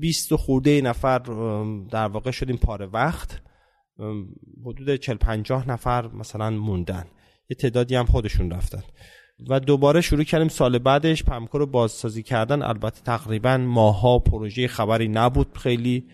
20 0.00 0.34
خورده 0.34 0.80
نفر 0.80 1.18
در 1.90 2.08
واقع 2.08 2.30
شدیم 2.30 2.56
پاره 2.56 2.86
وقت. 2.86 3.40
حدود 4.66 4.96
40 4.96 5.16
50 5.16 5.68
نفر 5.68 6.08
مثلا 6.08 6.50
موندن. 6.50 7.04
یه 7.50 7.56
تعدادی 7.56 7.94
هم 7.94 8.06
خودشون 8.06 8.50
رفتن. 8.50 8.82
و 9.48 9.60
دوباره 9.60 10.00
شروع 10.00 10.24
کردیم 10.24 10.48
سال 10.48 10.78
بعدش 10.78 11.24
پمکو 11.24 11.58
رو 11.58 11.66
بازسازی 11.66 12.22
کردن. 12.22 12.62
البته 12.62 13.00
تقریبا 13.04 13.56
ماها 13.56 14.18
پروژه 14.18 14.68
خبری 14.68 15.08
نبود 15.08 15.58
خیلی 15.58 16.04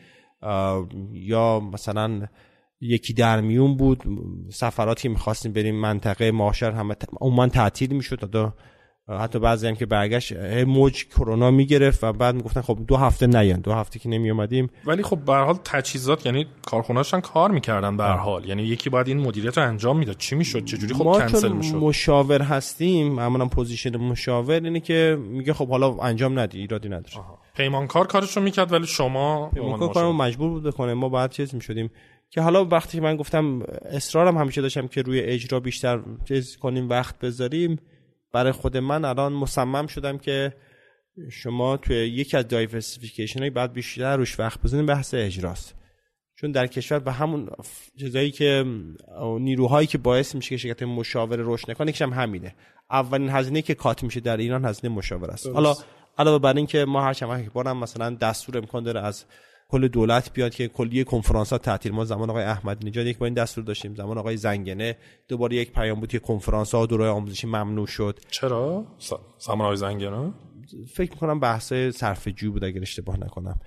یا 1.13 1.61
مثلا 1.61 2.27
یکی 2.81 3.13
در 3.13 3.41
میون 3.41 3.77
بود. 3.77 4.03
سفراتی 4.51 5.09
می‌خواستیم 5.09 5.53
بریم 5.53 5.75
منطقه 5.75 6.31
ماشر 6.31 6.71
همه 6.71 6.95
عموما 7.21 7.49
تعطیل 7.49 7.93
می‌شد. 7.93 8.17
تا 8.17 8.55
حتی 9.09 9.39
بعضی 9.39 9.69
هم 9.69 9.75
که 9.75 9.87
برگشت 9.87 10.33
موج 10.67 11.05
کرونا 11.07 11.51
می‌گرفت 11.51 12.05
و 12.05 12.13
بعد 12.13 12.35
می‌گفتن 12.35 12.61
خب 12.61 12.79
دو 12.89 12.97
هفته 12.97 13.27
نیان 13.27 13.61
دو 13.61 13.73
هفته 13.73 13.99
که 13.99 14.09
نمی 14.09 14.31
اومدیم 14.31 14.71
ولی 14.85 15.03
خب 15.03 15.19
به 15.19 15.35
حال 15.35 15.59
تجهیزات 15.65 16.27
یعنی 16.27 16.47
کارخونه‌هاشون 16.67 17.21
کار 17.21 17.51
می‌کردن 17.51 17.97
به 17.97 18.05
حال. 18.05 18.45
یعنی 18.45 18.63
یکی 18.63 18.91
باید 18.91 19.09
این 19.09 19.21
مدیریت 19.21 19.59
رو 19.59 19.69
انجام 19.69 19.99
می‌داد. 19.99 20.17
چی 20.17 20.35
می‌شد؟ 20.35 20.65
چه 20.65 20.77
جوری 20.77 20.95
خب 20.95 21.05
ما 21.05 21.21
کنسل 21.21 21.53
می‌شد؟ 21.53 21.75
مشاور 21.75 22.43
هستیم 22.43 23.13
معمولا 23.13 23.47
پوزیشن 23.47 23.97
مشاور 23.97 24.61
اینه 24.65 24.81
که 24.81 25.19
میگه 25.21 25.53
خب 25.53 25.69
حالا 25.69 25.97
انجام 25.97 26.39
ندی 26.39 26.59
ایرادی 26.59 26.89
نداره. 26.89 27.25
پیمانکار 27.57 28.07
کارشو 28.07 28.41
می‌کرد 28.41 28.73
ولی 28.73 28.87
شما 28.87 29.51
پیمانکار 29.55 29.93
کارو 29.93 30.13
مجبور 30.13 30.51
بود 30.51 30.63
بکنه. 30.63 30.95
ما 30.95 31.09
بعد 31.09 31.31
چیز 31.31 31.55
می‌شدیم. 31.55 31.91
که 32.31 32.41
حالا 32.41 32.65
وقتی 32.65 33.01
من 33.01 33.17
گفتم 33.17 33.63
اصرارم 33.91 34.39
همیشه 34.39 34.63
داشتم 34.63 34.87
که 34.87 35.03
روی 35.03 35.21
اجرا 35.21 35.61
بیشتر 35.61 36.01
چیز 36.29 36.57
کنیم 36.57 36.89
وقت 36.89 37.19
بذاریم 37.19 37.79
برای 38.35 38.53
خود 38.53 38.77
من 38.77 39.05
الان 39.05 39.33
مصمم 39.33 39.87
شدم 39.87 40.19
که 40.19 40.55
شما 41.31 41.77
توی 41.77 41.97
یکی 41.97 42.37
از 42.37 42.49
دایورسیفیکیشن 42.49 43.41
های 43.41 43.51
بعد 43.51 43.73
بیشتر 43.73 44.17
روش 44.17 44.41
وقت 44.41 44.63
بزنیم 44.63 44.87
بحث 44.87 45.15
اجراست. 45.15 45.75
چون 46.37 46.53
در 46.53 46.67
کشور 46.67 46.99
به 46.99 47.13
همون 47.13 47.51
چیزایی 47.99 48.31
که 48.31 48.65
نیروهایی 49.41 49.87
که 49.87 49.99
باعث 49.99 50.35
میشه 50.35 50.49
که 50.49 50.57
شرکت 50.57 50.83
مشاور 50.83 51.37
رشد 51.41 51.71
نکنه 51.71 51.89
یکیش 51.89 52.03
هم 52.03 52.13
همینه. 52.13 52.55
اولین 52.91 53.31
هزینه 53.31 53.63
که 53.63 53.75
کات 53.75 54.03
میشه 54.03 54.21
در 54.21 54.37
ایران 54.37 54.65
هزینه 54.65 54.95
مشاور 54.95 55.31
است. 55.31 55.47
حالا 55.47 55.75
علاوه 56.19 56.39
بر 56.39 56.57
اینکه 56.57 56.85
ما 56.85 57.03
هر 57.03 57.13
چند 57.13 57.53
بارم 57.53 57.77
مثلا 57.77 58.11
دستور 58.11 58.59
امکان 58.59 58.83
داره 58.83 59.01
از 59.01 59.25
کل 59.75 59.89
دولت 59.89 60.33
بیاد 60.33 60.55
که 60.55 60.69
کلیه 60.69 61.05
کنفرانس 61.05 61.53
ها 61.53 61.59
تعطیل. 61.59 61.93
ما 61.93 62.05
زمان 62.05 62.31
آقای 62.31 62.45
احمد 62.45 62.87
نژاد 62.87 63.07
یک 63.07 63.19
با 63.19 63.27
این 63.27 63.35
دستور 63.35 63.65
داشتیم. 63.65 63.95
زمان 63.95 64.19
آقای 64.19 64.37
زنگنه 64.37 64.97
دوباره 65.29 65.57
یک 65.57 65.73
پیام 65.73 66.01
بود 66.01 66.09
که 66.09 66.19
کنفرانس 66.19 66.75
ها 66.75 66.83
و 66.83 66.87
دوره 66.87 67.09
آموزشی 67.09 67.47
ممنوع 67.47 67.87
شد. 67.87 68.21
چرا؟ 68.31 68.87
زمان 69.39 69.61
آقای 69.61 69.77
زنگنه؟ 69.77 70.33
فکر 70.95 71.11
می‌کنم 71.11 71.41
بحث 71.41 71.73
صرف 71.73 72.29
جو 72.29 72.53
بود 72.53 72.65
اگر 72.65 72.81
اشتباه 72.81 73.21
نکنم. 73.21 73.61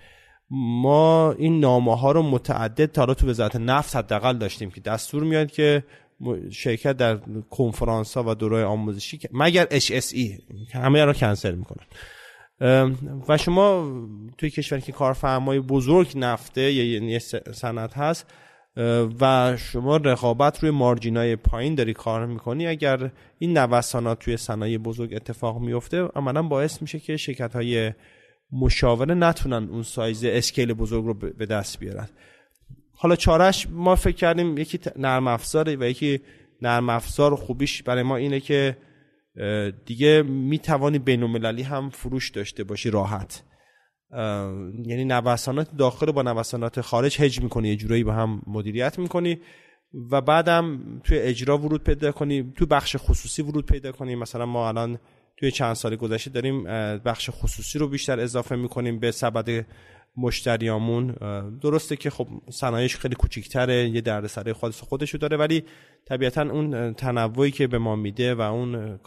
ما 0.49 1.31
این 1.31 1.59
نامه 1.59 1.97
ها 1.97 2.11
رو 2.11 2.23
متعدد 2.23 2.85
تا 2.85 3.13
تو 3.13 3.29
وزارت 3.29 3.55
نفت 3.55 3.95
حداقل 3.95 4.37
داشتیم 4.37 4.71
که 4.71 4.81
دستور 4.81 5.23
میاد 5.23 5.51
که 5.51 5.83
شرکت 6.51 6.97
در 6.97 7.17
کنفرانس 7.49 8.17
ها 8.17 8.23
و 8.27 8.35
دوره 8.35 8.63
آموزشی 8.63 9.19
مگر 9.31 9.65
HSE 9.65 10.41
همه 10.73 11.05
را 11.05 11.13
کنسل 11.13 11.55
می‌کنن. 11.55 11.85
و 13.27 13.37
شما 13.37 13.91
توی 14.37 14.49
کشوری 14.49 14.81
که 14.81 14.91
کارفرمای 14.91 15.59
بزرگ 15.59 16.13
نفته 16.15 16.71
یا 16.71 16.93
یعنی 16.93 17.19
صنعت 17.53 17.97
هست 17.97 18.25
و 19.21 19.57
شما 19.57 19.97
رقابت 19.97 20.63
روی 20.63 20.71
مارجینای 20.71 21.35
پایین 21.35 21.75
داری 21.75 21.93
کار 21.93 22.25
می‌کنی 22.25 22.67
اگر 22.67 23.11
این 23.39 23.57
نوسانات 23.57 24.19
توی 24.19 24.37
صنایع 24.37 24.77
بزرگ 24.77 25.13
اتفاق 25.13 25.59
میفته 25.59 26.01
عملا 26.01 26.43
باعث 26.43 26.81
میشه 26.81 26.99
که 26.99 27.17
شرکت 27.17 27.55
های 27.55 27.93
مشاوره 28.51 29.15
نتونن 29.15 29.69
اون 29.69 29.83
سایز 29.83 30.23
اسکیل 30.23 30.73
بزرگ 30.73 31.05
رو 31.05 31.13
به 31.13 31.45
دست 31.45 31.79
بیارن. 31.79 32.07
حالا 32.91 33.15
چارش 33.15 33.67
ما 33.71 33.95
فکر 33.95 34.15
کردیم 34.15 34.57
یکی 34.57 34.79
نرم 34.95 35.27
افزاره 35.27 35.75
و 35.75 35.83
یکی 35.83 36.21
نرم 36.61 36.89
افزار 36.89 37.35
خوبیش 37.35 37.83
برای 37.83 38.03
ما 38.03 38.15
اینه 38.15 38.39
که 38.39 38.77
دیگه 39.85 40.21
می‌توانی 40.21 40.99
بین 40.99 41.45
هم 41.45 41.89
فروش 41.89 42.29
داشته 42.29 42.63
باشی 42.63 42.89
راحت. 42.89 43.43
یعنی 44.85 45.05
نوسانات 45.05 45.67
داخل 45.77 46.11
با 46.11 46.21
نوسانات 46.21 46.81
خارج 46.81 47.21
هج 47.21 47.41
می‌کنی 47.41 47.69
یه 47.69 47.75
جورایی 47.75 48.03
با 48.03 48.13
هم 48.13 48.41
مدیریت 48.47 48.99
می‌کنی 48.99 49.39
و 50.11 50.21
بعدم 50.21 50.79
توی 51.03 51.17
اجرا 51.17 51.57
ورود 51.57 51.83
پیدا 51.83 52.11
کنی 52.11 52.53
تو 52.55 52.65
بخش 52.65 52.95
خصوصی 52.99 53.41
ورود 53.41 53.65
پیدا 53.65 53.91
کنی. 53.91 54.15
مثلا 54.15 54.45
ما 54.45 54.67
الان 54.67 54.99
توی 55.37 55.51
چند 55.51 55.73
سال 55.73 55.95
گذشته 55.95 56.29
داریم 56.29 56.63
بخش 56.97 57.29
خصوصی 57.33 57.79
رو 57.79 57.87
بیشتر 57.87 58.19
اضافه 58.19 58.55
می‌کنیم 58.55 58.99
به 58.99 59.11
سبد 59.11 59.65
مشتریامون. 60.17 61.11
درسته 61.61 61.95
که 61.95 62.09
خب 62.09 62.27
صنایعش 62.49 62.95
خیلی 62.95 63.15
کوچیک‌تره 63.15 63.89
یه 63.89 64.01
دردسر 64.01 64.53
خودش 64.53 64.81
خودشو 64.81 65.17
داره 65.17 65.37
ولی 65.37 65.63
طبیعتا 66.05 66.41
اون 66.41 66.93
تنوعی 66.93 67.51
که 67.51 67.67
به 67.67 67.77
ما 67.77 67.95
میده 67.95 68.35
و 68.35 68.41
اون 68.41 68.99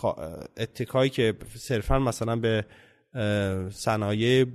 اتکایی 0.56 1.10
که 1.10 1.34
صرفا 1.54 1.98
مثلا 1.98 2.36
به 2.36 2.64
صنایع 3.70 4.46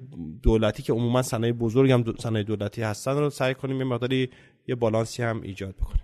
دولتی 0.44 0.84
که 0.84 0.94
عموما 0.94 1.22
صنایع 1.22 1.54
بزرگ 1.54 1.92
هم 1.92 2.14
صنایع 2.20 2.46
دولتی 2.46 2.82
هستن 2.82 3.18
رو 3.18 3.30
سعی 3.30 3.54
کنیم 3.54 3.78
یه 3.78 3.84
مقداری 3.84 4.30
یه 4.68 4.76
بالانسی 4.76 5.24
هم 5.24 5.42
ایجاد 5.42 5.76
بکنیم. 5.76 6.04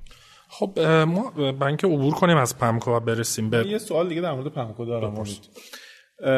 خب 0.50 0.80
ما 1.08 1.32
بنک 1.52 1.84
عبور 1.86 2.14
کنیم 2.14 2.38
از 2.38 2.58
پمکو 2.58 2.92
و 2.92 3.00
برسیم 3.00 3.50
به 3.50 3.68
یه 3.68 3.78
سوال 3.78 4.10
دیگه 4.10 4.22
در 4.22 4.32
مورد 4.32 4.48
پمکو 4.48 4.86
دارم 4.86 5.24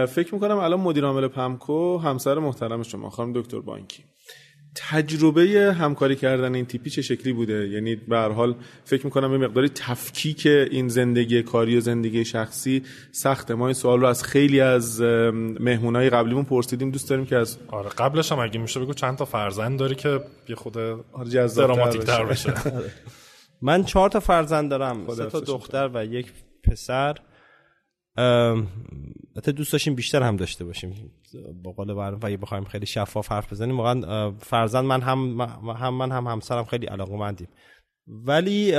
فکر 0.05 0.33
می‌کنم 0.33 0.57
الان 0.57 0.79
مدیر 0.79 1.05
عامل 1.05 1.27
پمکو 1.27 1.97
همسر 1.97 2.39
محترم 2.39 2.83
شما 2.83 3.09
خانم 3.09 3.33
دکتر 3.41 3.59
بانکی. 3.59 4.03
تجربه 4.75 5.75
همکاری 5.79 6.15
کردن 6.15 6.55
این 6.55 6.65
تیپی 6.65 6.89
چه 6.89 7.01
شکلی 7.01 7.33
بوده؟ 7.33 7.67
یعنی 7.67 7.95
به 7.95 8.17
هر 8.17 8.29
حال 8.29 8.55
فکر 8.83 9.05
می‌کنم 9.05 9.31
یه 9.31 9.37
مقداری 9.37 9.69
تفکیک 9.69 10.45
این 10.45 10.87
زندگی 10.87 11.43
کاری 11.43 11.77
و 11.77 11.79
زندگی 11.79 12.25
شخصی 12.25 12.83
سخته. 13.11 13.53
ما 13.53 13.67
این 13.67 13.73
سوال 13.73 13.99
رو 13.99 14.07
از 14.07 14.23
خیلی 14.23 14.61
از 14.61 15.01
مهمونای 15.01 16.09
قبلیمون 16.09 16.43
پرسیدیم. 16.43 16.91
دوست 16.91 17.09
داریم 17.09 17.25
که 17.25 17.35
از 17.35 17.57
آره 17.67 17.89
قبلش 17.89 18.31
هم 18.31 18.39
اگه 18.39 18.59
میشه 18.59 18.79
بگو 18.79 18.93
چند 18.93 19.17
تا 19.17 19.25
فرزند 19.25 19.79
داری 19.79 19.95
که 19.95 20.19
یه 20.49 20.55
خود 20.55 20.77
آره، 20.77 21.47
دراماتیک 21.47 22.01
تر 22.01 22.25
بشه. 22.25 22.53
من 23.61 23.83
چهار 23.83 24.09
تا 24.09 24.19
فرزند 24.19 24.69
دارم. 24.69 25.13
سه 25.15 25.25
تا 25.25 25.39
دختر 25.39 25.89
و 25.93 26.05
یک 26.05 26.31
پسر. 26.63 27.15
البته 29.35 29.51
دوست 29.51 29.71
داشتیم 29.71 29.95
بیشتر 29.95 30.23
هم 30.23 30.35
داشته 30.35 30.65
باشیم. 30.65 31.11
با 31.63 31.71
قول 31.71 31.89
و 31.89 32.19
اگه 32.23 32.37
بخوایم 32.37 32.63
خیلی 32.63 32.85
شفاف 32.85 33.31
حرف 33.31 33.53
بزنیم 33.53 33.77
واقعا 33.77 34.31
فرزند 34.31 34.85
من 34.85 35.01
هم 35.01 35.41
هم 35.77 35.93
من 35.93 36.11
هم 36.11 36.27
همسرم 36.27 36.63
خیلی 36.63 36.85
علاقمندیم. 36.85 37.47
ولی 38.07 38.75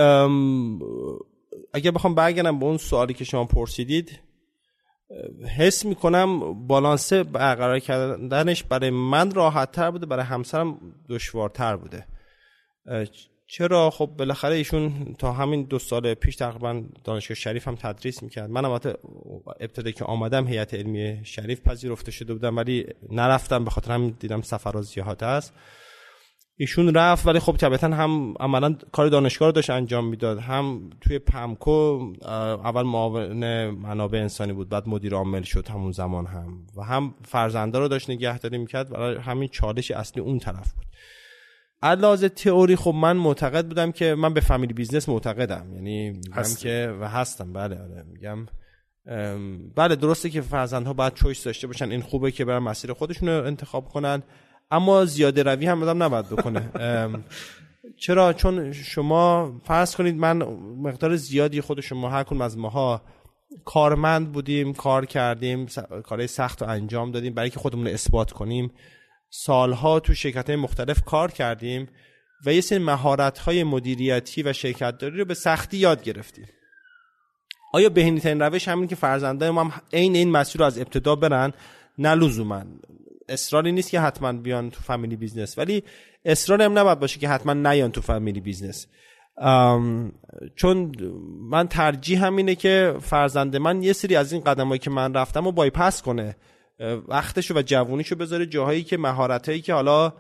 اگه 1.73 1.91
بخوام 1.91 2.15
برگردم 2.15 2.59
به 2.59 2.65
اون 2.65 2.77
سوالی 2.77 3.15
که 3.15 3.25
شما 3.25 3.45
پرسیدید 3.45 4.21
حس 5.57 5.85
می‌کنم 5.85 6.67
بالانس 6.67 7.13
برقرار 7.13 7.79
کردنش 7.79 8.63
برای 8.63 8.91
من 8.91 9.31
راحت 9.31 9.73
تر 9.73 9.91
بوده 9.91 10.07
برای 10.07 10.25
همسرم 10.25 10.79
دشوارتر 11.09 11.77
بوده. 11.77 12.07
چرا؟ 13.47 13.91
خب 13.91 14.07
بالاخره 14.07 14.55
ایشون 14.55 15.15
تا 15.19 15.33
همین 15.33 15.63
دو 15.63 15.79
سال 15.79 16.15
پیش 16.15 16.37
تقریبا 16.37 16.83
دانشگاه 17.05 17.35
شریف 17.35 17.69
هم 17.69 17.75
تدریس 17.75 18.23
می‌کرد. 18.23 18.51
من 18.51 18.65
البته 18.65 18.95
ابتدا 19.61 19.91
که 19.91 20.05
آمدم 20.05 20.47
هیئت 20.47 20.75
علمی 20.75 21.21
شریف 21.25 21.61
پذیرفته 21.61 22.11
شده 22.11 22.33
بودم 22.33 22.57
ولی 22.57 22.87
نرفتم 23.11 23.65
به 23.65 23.71
خاطر 23.71 23.93
هم 23.93 24.11
دیدم 24.11 24.43
سفر 24.43 24.81
زیاد 24.81 25.25
است. 25.25 25.53
ایشون 26.57 26.95
رفت 26.95 27.27
ولی 27.27 27.39
خب 27.39 27.57
طبیعتا 27.57 27.89
هم 27.89 28.35
عملا 28.41 28.77
کار 28.93 29.09
دانشگاه 29.09 29.49
رو 29.49 29.53
داشت 29.53 29.71
انجام 29.71 30.09
می‌داد. 30.09 30.39
هم 30.39 30.91
توی 31.01 31.19
پمکو 31.19 32.13
اول 32.65 32.83
معاون 32.83 33.71
منابع 33.71 34.19
انسانی 34.19 34.53
بود 34.53 34.69
بعد 34.69 34.89
مدیر 34.89 35.15
عامل 35.15 35.43
شد 35.43 35.69
همون 35.69 35.93
زمان 35.93 36.27
هم. 36.27 36.67
و 36.77 36.83
هم 36.83 37.15
فرزنده 37.25 37.79
رو 37.79 37.89
داشت 37.89 38.11
نگهداری 38.11 38.59
می‌کرد 38.59 38.91
برای 38.91 39.17
همین 39.17 39.49
چالش 39.49 39.91
اصلی 39.91 40.23
اون 40.23 40.39
طرف 40.39 40.73
بود. 40.73 40.85
علاوه 41.85 42.29
تئوری 42.29 42.77
خب 42.77 42.95
من 42.95 43.17
معتقد 43.17 43.67
بودم 43.67 43.93
که 43.93 44.15
من 44.15 44.35
به 44.35 44.41
family 44.41 44.73
business 44.73 45.09
معتقدم. 45.09 45.75
یعنی 45.75 46.11
میگم 46.11 46.55
که 46.59 46.97
و 47.01 47.09
هستم. 47.09 47.53
بله 47.53 47.81
آره 47.81 48.05
میگم. 48.13 48.47
بله 49.75 49.97
درسته 49.97 50.31
که 50.31 50.41
فرزندها 50.41 50.93
باید 50.93 51.15
choice 51.15 51.45
داشته 51.45 51.67
باشن. 51.67 51.91
این 51.91 52.01
خوبه 52.01 52.31
که 52.31 52.45
برن 52.45 52.59
مسیر 52.59 52.93
خودشون 52.93 53.29
رو 53.29 53.45
انتخاب 53.45 53.89
کنن. 53.89 54.23
اما 54.71 55.05
زیاده 55.05 55.43
روی 55.43 55.67
هم 55.67 55.83
آدم 55.83 56.03
نباید 56.03 56.29
بکنه. 56.29 56.71
چرا؟ 57.97 58.33
چون 58.33 58.73
شما 58.73 59.53
فرض 59.65 59.97
کنید 59.97 60.17
من 60.17 60.43
مقدار 60.83 61.17
زیادی 61.17 61.61
خود 61.61 61.81
شما 61.81 62.11
هر 62.11 62.23
کنم 62.23 62.41
از 62.41 62.59
ماها 62.59 63.03
کارمند 63.65 64.33
بودیم 64.33 64.73
کار 64.73 65.07
کردیم 65.07 65.67
کارهای 66.05 66.27
سخت 66.27 66.63
رو 66.63 66.69
انجام 66.69 67.11
دادیم 67.11 67.35
برای 67.35 67.51
که 67.51 67.59
خودمون 67.59 67.87
رو 67.87 67.93
اثبات 67.93 68.33
کنیم. 68.33 68.71
سالها 69.37 70.01
تو 70.01 70.15
شرکت 70.15 70.47
های 70.47 70.57
مختلف 70.57 71.03
کار 71.03 71.31
کردیم 71.31 71.89
و 72.47 72.53
یه 72.53 72.61
سری 72.61 72.79
مهارت 72.79 73.39
های 73.39 73.65
مدیریتی 73.65 74.43
و 74.43 74.53
شرکت 74.53 74.99
داری 74.99 75.19
رو 75.19 75.25
به 75.25 75.35
سختی 75.35 75.77
یاد 75.77 76.03
گرفتیم. 76.03 76.49
آیا 77.73 77.89
بهینی 77.89 78.21
ترین 78.21 78.43
روش 78.43 78.69
همین 78.69 78.89
که 78.89 78.95
فرزندان 78.95 79.51
ما 79.51 79.65
هم 79.65 79.73
عین 79.93 80.17
این 80.17 80.31
مسیر 80.31 80.61
رو 80.61 80.67
از 80.67 80.79
ابتدا 80.79 81.17
برن؟ 81.17 81.53
نه 81.99 82.15
لزوما. 82.15 82.63
اصراری 83.29 83.73
نیست 83.73 83.91
که 83.91 84.01
حتما 84.01 84.33
بیان 84.33 84.71
تو 84.71 84.81
family 84.81 85.17
business 85.17 85.59
ولی 85.59 85.83
اصرار 86.25 86.63
هم 86.63 86.79
نباید 86.79 87.01
باشه 87.01 87.21
که 87.21 87.29
حتما 87.29 87.53
نیان 87.53 87.93
تو 87.93 88.01
family 88.01 88.41
business. 88.41 88.87
چون 90.57 90.93
من 91.41 91.69
ترجیح 91.69 92.25
هم 92.25 92.37
اینه 92.37 92.55
که 92.55 92.95
فرزند 93.01 93.57
من 93.57 93.83
یه 93.83 93.93
سری 93.93 94.17
از 94.17 94.33
این 94.33 94.43
قدمایی 94.43 94.79
که 94.79 94.91
من 94.91 95.15
رفتم 95.15 95.45
رو 95.45 95.53
بایپس 95.53 96.03
کنه. 96.03 96.37
وقتشو 97.09 97.55
و 97.55 97.63
جوونیشو 97.63 98.17
بذاره 98.17 98.47
جاهایی 98.47 98.83
که 98.83 98.97
مهارتایی 98.97 99.61
که 99.61 99.75
حالا 99.75 100.13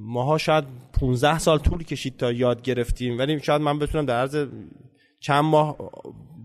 ماها 0.00 0.38
شاید 0.38 0.64
15 1.00 1.38
سال 1.38 1.58
طول 1.58 1.82
کشید 1.82 2.16
تا 2.16 2.32
یاد 2.32 2.62
گرفتیم. 2.62 3.18
ولی 3.18 3.40
شاید 3.40 3.62
من 3.62 3.78
بتونم 3.78 4.06
در 4.06 4.20
عرض 4.20 4.46
چند 5.20 5.44
ماه 5.44 5.76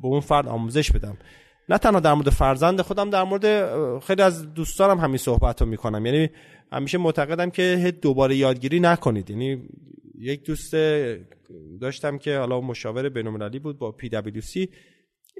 به 0.02 0.08
اون 0.08 0.20
فرد 0.20 0.48
آموزش 0.48 0.92
بدم. 0.92 1.18
نه 1.70 1.78
تنها 1.78 2.00
در 2.00 2.14
مورد 2.14 2.30
فرزند 2.30 2.82
خودم 2.82 3.10
در 3.10 3.24
مورد 3.24 4.00
خیلی 4.00 4.22
از 4.22 4.54
دوستانم 4.54 5.00
همین 5.00 5.18
صحبت 5.18 5.62
رو 5.62 5.68
می‌کنم. 5.68 6.06
یعنی 6.06 6.30
همیشه 6.72 6.98
معتقدم 6.98 7.50
که 7.50 7.94
دوباره 8.02 8.36
یادگیری 8.36 8.80
نکنید. 8.80 9.30
یعنی 9.30 9.70
یک 10.20 10.46
دوست 10.46 10.76
داشتم 11.82 12.18
که 12.18 12.38
حالا 12.38 12.62
مشاور 12.62 13.10
بین‌المللی 13.10 13.60
بود 13.60 13.80
با 13.80 13.96
PwC 14.04 14.68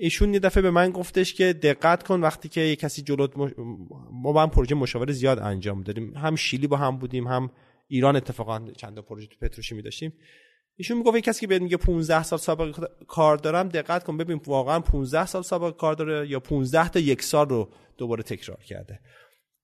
ایشون 0.02 0.34
یه 0.34 0.40
دفعه 0.40 0.62
به 0.62 0.72
من 0.72 0.92
گفتش 0.92 1.34
که 1.34 1.54
دقت 1.54 2.04
کن 2.04 2.22
وقتی 2.22 2.50
که 2.50 2.62
یه 2.62 2.76
کسی 2.76 3.02
جلوت 3.02 3.38
ما 4.12 4.32
با 4.32 4.42
هم 4.42 4.50
پروژه 4.50 4.76
مشاوره 4.76 5.14
زیاد 5.14 5.40
انجام 5.40 5.82
دادیم. 5.82 6.14
هم 6.18 6.36
شیلی 6.36 6.68
با 6.68 6.78
هم 6.78 6.98
بودیم 6.98 7.28
هم 7.28 7.52
ایران 7.88 8.16
اتفاقا 8.16 8.68
چند 8.78 9.00
پروژه 9.00 9.28
تو 9.28 9.36
پتروشیمی 9.42 9.82
داشتیم. 9.82 10.14
ایشون 10.76 10.98
می‌گفت 10.98 11.16
یه 11.16 11.22
کسی 11.22 11.42
که 11.42 11.48
بهت 11.48 11.62
میگه 11.62 11.78
15 11.78 12.24
سال 12.24 12.40
سابقه 12.40 12.88
کار 13.08 13.38
دارم 13.38 13.70
دقت 13.70 14.04
کن 14.04 14.18
ببین 14.18 14.42
واقعا 14.46 14.80
15 14.80 15.26
سال 15.26 15.42
سابقه 15.42 15.72
کار 15.72 15.94
داره 15.94 16.30
یا 16.30 16.40
15 16.40 16.90
تا 16.90 17.00
یک 17.00 17.22
سال 17.22 17.50
رو 17.50 17.70
دوباره 17.98 18.24
تکرار 18.24 18.64
کرده. 18.64 19.00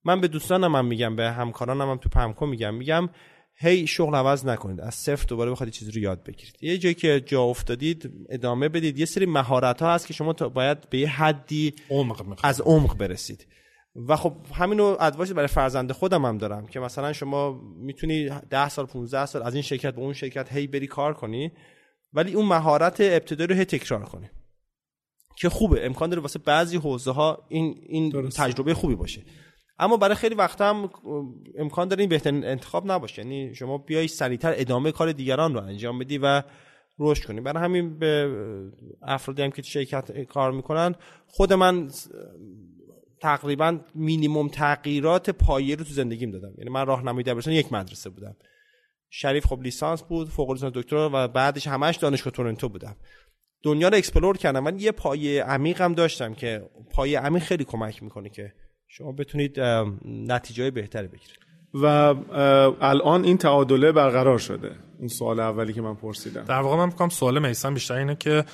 من 0.04 0.20
به 0.20 0.28
دوستانم 0.28 0.76
هم 0.76 0.86
میگم 0.86 1.16
به 1.16 1.30
همکارانم 1.30 1.90
هم 1.90 1.96
تو 1.96 2.08
پمکو 2.08 2.46
میگم. 2.46 2.74
میگم 2.74 3.08
هی 3.58 3.86
شغل 3.86 4.14
عوض 4.14 4.46
نکنید. 4.46 4.80
از 4.80 4.94
صفر 4.94 5.26
دوباره 5.26 5.50
بخواید 5.50 5.72
چیزی 5.72 5.90
رو 5.90 6.00
یاد 6.00 6.24
بگیرید. 6.24 6.56
یه 6.60 6.78
جایی 6.78 6.94
که 6.94 7.20
جا 7.20 7.42
افتادید 7.42 8.10
ادامه 8.28 8.68
بدید. 8.68 8.98
یه 8.98 9.06
سری 9.06 9.26
مهارت 9.26 9.82
ها 9.82 9.94
هست 9.94 10.06
که 10.06 10.14
شما 10.14 10.32
باید 10.32 10.90
به 10.90 10.98
یه 10.98 11.08
حدی 11.08 11.74
عمق 11.90 12.38
از 12.42 12.60
عمق 12.60 12.96
برسید. 12.96 13.46
و 14.08 14.16
خب 14.16 14.36
همین 14.54 14.78
رو 14.78 14.96
ادوایس 15.00 15.32
برای 15.32 15.48
فرزند 15.48 15.92
خودم 15.92 16.24
هم 16.24 16.38
دارم 16.38 16.66
که 16.66 16.80
مثلا 16.80 17.12
شما 17.12 17.60
می‌تونی 17.76 18.30
10 18.50 18.68
سال 18.68 18.86
15 18.86 19.26
سال 19.26 19.42
از 19.42 19.54
این 19.54 19.62
شرکت 19.62 19.94
به 19.94 20.00
اون 20.00 20.12
شرکت 20.12 20.52
هی 20.52 20.66
بری 20.66 20.86
کار 20.86 21.14
کنی 21.14 21.52
ولی 22.12 22.32
اون 22.32 22.46
مهارت 22.46 23.00
ابتدایی 23.00 23.48
رو 23.48 23.54
هی 23.54 23.64
تکرار 23.64 24.04
کنی. 24.04 24.30
که 25.36 25.48
خوبه. 25.48 25.86
امکان 25.86 26.10
داره 26.10 26.22
واسه 26.22 26.38
بعضی 26.38 26.76
حوزه 26.76 27.10
ها 27.10 27.46
این 27.48 27.78
این 27.88 28.28
تجربه 28.28 28.74
خوبی 28.74 28.94
باشه. 28.94 29.22
اما 29.78 29.96
برای 29.96 30.14
خیلی 30.14 30.34
وقت 30.34 30.60
هم 30.60 30.90
امکان 31.58 31.88
داره 31.88 32.00
این 32.00 32.08
بهترین 32.08 32.44
انتخاب 32.44 32.90
نباشه. 32.92 33.22
یعنی 33.22 33.54
شما 33.54 33.78
بیای 33.78 34.08
سریعتر 34.08 34.54
ادامه 34.56 34.92
کار 34.92 35.12
دیگران 35.12 35.54
رو 35.54 35.60
انجام 35.60 35.98
بدی 35.98 36.18
و 36.18 36.42
رشد 36.98 37.24
کنی. 37.24 37.40
برای 37.40 37.62
همین 37.62 37.98
به 37.98 38.30
افرادی 39.02 39.42
هم 39.42 39.50
که 39.50 39.62
شرکت 39.62 40.20
کار 40.20 40.52
می‌کنن 40.52 40.94
خود 41.26 41.52
من 41.52 41.90
تقریبا 43.20 43.80
مینیمم 43.94 44.48
تغییرات 44.48 45.30
پایه 45.30 45.76
رو 45.76 45.84
تو 45.84 45.90
زندگیم 45.92 46.30
دادم. 46.30 46.54
یعنی 46.58 46.70
من 46.70 46.86
راهنمای 46.86 47.22
دبیرستان 47.22 47.54
یک 47.54 47.72
مدرسه 47.72 48.10
بودم. 48.10 48.36
شریف 49.10 49.46
خب 49.46 49.60
لیسانس 49.62 50.02
بود 50.02 50.28
فوق 50.28 50.52
لیسانس 50.52 50.72
دکتر 50.72 51.10
و 51.12 51.28
بعدش 51.28 51.66
همش 51.66 51.96
دانشگاه 51.96 52.32
تورنتو 52.32 52.68
بودم. 52.68 52.96
دنیا 53.62 53.88
رو 53.88 53.96
explore 53.96 54.36
کردم 54.36 54.60
من 54.60 54.78
یه 54.78 54.92
پایه 54.92 55.44
عمیقم 55.44 55.94
داشتم 55.94 56.34
که 56.34 56.70
پایه 56.90 57.20
عمیق 57.20 57.42
خیلی 57.42 57.64
کمک 57.64 58.02
می‌کنه 58.02 58.30
که 58.30 58.52
شما 58.98 59.12
بتونید 59.12 59.60
نتیجه 60.04 60.70
بهتری 60.70 61.06
بگیرید. 61.06 61.38
و 61.74 61.86
الان 62.80 63.24
این 63.24 63.38
تعادله 63.38 63.92
برقرار 63.92 64.38
شده. 64.38 64.70
اون 64.98 65.08
سوال 65.08 65.40
اولی 65.40 65.72
که 65.72 65.82
من 65.82 65.94
پرسیدم. 65.94 66.44
در 66.44 66.60
واقع 66.60 66.76
من 66.76 66.86
میگم 66.86 67.08
سوال 67.08 67.46
میثم 67.46 67.74
بیشتر 67.74 67.94
اینه 67.94 68.14
که 68.14 68.44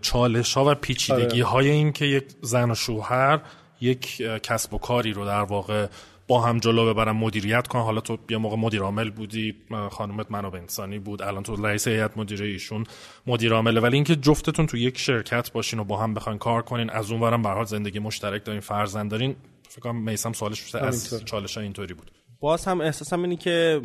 چالش 0.00 0.54
ها 0.54 0.70
و 0.70 0.74
پیچیدگی 0.74 1.40
های 1.40 1.70
این 1.70 1.92
که 1.92 2.04
یک 2.04 2.24
زن 2.40 2.70
و 2.70 2.74
شوهر 2.74 3.40
یک 3.80 4.16
کسب 4.42 4.74
و 4.74 4.78
کاری 4.78 5.12
رو 5.12 5.24
در 5.24 5.42
واقع 5.42 5.86
با 6.28 6.40
هم 6.40 6.58
جلو 6.58 6.94
ببرن 6.94 7.12
مدیریت 7.12 7.68
کن 7.68 7.78
حالا 7.78 8.00
تو 8.00 8.18
یه 8.30 8.38
موقع 8.38 8.56
مدیر 8.56 8.80
عامل 8.80 9.10
بودی 9.10 9.54
خانومت 9.90 10.30
منابع 10.30 10.58
انسانی 10.58 10.98
بود. 10.98 11.22
الان 11.22 11.42
تو 11.42 11.66
رئیس 11.66 11.88
هیئت 11.88 12.18
مدیره 12.18 12.46
ایشون 12.46 12.84
مدیر 13.26 13.52
عامله. 13.52 13.80
ولی 13.80 13.94
اینکه 13.94 14.16
جفتتون 14.16 14.66
تو 14.66 14.76
یک 14.76 14.98
شرکت 14.98 15.52
باشین 15.52 15.78
و 15.78 15.84
با 15.84 15.96
هم 15.96 16.14
بخواین 16.14 16.38
کار 16.38 16.62
کنین 16.62 16.90
از 16.90 17.10
اون 17.10 17.42
به 17.42 17.48
حال 17.48 17.64
زندگی 17.64 17.98
مشترک 17.98 18.44
دارین 18.44 18.60
فرزند 18.60 19.10
دارین 19.10 19.36
فکر 19.68 19.80
کنم 19.80 20.04
میسم 20.04 20.32
سوالش 20.32 20.74
از 20.74 21.24
چالش 21.24 21.58
اینطوری 21.58 21.94
بود. 21.94 22.10
باز 22.40 22.64
هم 22.64 22.80
احساسم 22.80 23.22
اینه 23.22 23.36
که 23.36 23.82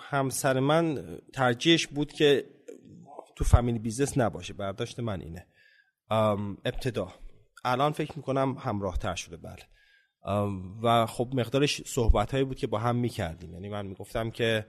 همسر 0.00 0.60
من 0.60 1.18
ترجیحش 1.32 1.86
بود 1.86 2.12
که 2.12 2.44
تو 3.36 3.44
family 3.44 3.78
business 3.78 4.18
نباشه 4.18 4.54
برداشت 4.54 5.00
من 5.00 5.20
اینه. 5.20 5.46
ابتدا. 6.64 7.08
الان 7.64 7.92
فکر 7.92 8.12
می‌کنم 8.16 8.56
همراه 8.60 8.98
تر 8.98 9.14
شده 9.14 9.36
بله. 9.36 9.62
و 10.82 11.06
خب 11.06 11.28
مقدارش 11.34 11.82
صحبت 11.82 12.32
هایی 12.32 12.44
بود 12.44 12.56
که 12.56 12.66
با 12.66 12.78
هم 12.78 12.96
می‌کردیم. 12.96 13.52
یعنی 13.52 13.68
من 13.68 13.86
می‌گفتم 13.86 14.30
که 14.30 14.66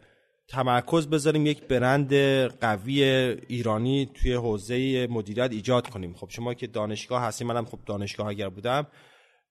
تمرکز 0.48 1.08
بذاریم 1.08 1.46
یک 1.46 1.64
برند 1.68 2.14
قوی 2.60 3.04
ایرانی 3.48 4.10
توی 4.14 4.34
حوزه 4.34 5.08
مدیریت 5.08 5.52
ایجاد 5.52 5.90
کنیم. 5.90 6.14
خب 6.14 6.30
شما 6.30 6.54
که 6.54 6.68
دانشگاه 6.68 7.22
هستیم 7.22 7.48
منم 7.48 7.66
خب 7.66 7.80
دانشگاه 7.86 8.28
اگر 8.28 8.50
بودم 8.50 8.88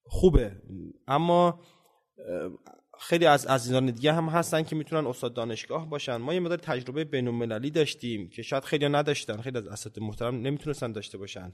خوبه. 0.04 0.52
اما 1.08 1.60
خیلی 3.00 3.26
از 3.26 3.46
عزیزان 3.46 3.86
دیگه 3.86 4.12
هم 4.12 4.26
هستن 4.26 4.62
که 4.62 4.76
می‌تونن 4.76 5.06
استاد 5.06 5.34
دانشگاه 5.34 5.88
باشن. 5.88 6.16
ما 6.16 6.34
یه 6.34 6.40
مدار 6.40 6.58
تجربه 6.58 7.04
بین 7.04 7.58
داشتیم 7.68 8.28
که 8.28 8.42
شاید 8.42 8.64
خیلی 8.64 8.88
نداشتن. 8.88 9.40
خیلی 9.40 9.58
از 9.58 9.66
اساتید 9.66 10.02
محترم 10.02 10.34
نمی‌تونستن 10.34 10.92
داشته 10.92 11.18
باشن. 11.18 11.52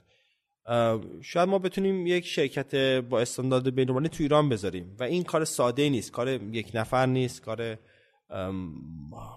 شاید 1.23 1.49
ما 1.49 1.59
بتونیم 1.59 2.07
یک 2.07 2.27
شرکت 2.27 2.75
با 3.01 3.21
استاندارد 3.21 3.75
بین 3.75 3.91
المللی 3.91 4.09
تو 4.09 4.23
ایران 4.23 4.49
بذاریم. 4.49 4.97
و 4.99 5.03
این 5.03 5.25
کار 5.25 5.45
ساده 5.45 5.89
نیست. 5.89 6.13
کار 6.13 6.29
یک 6.29 6.71
نفر 6.75 7.07
نیست. 7.07 7.43
کار 7.43 7.79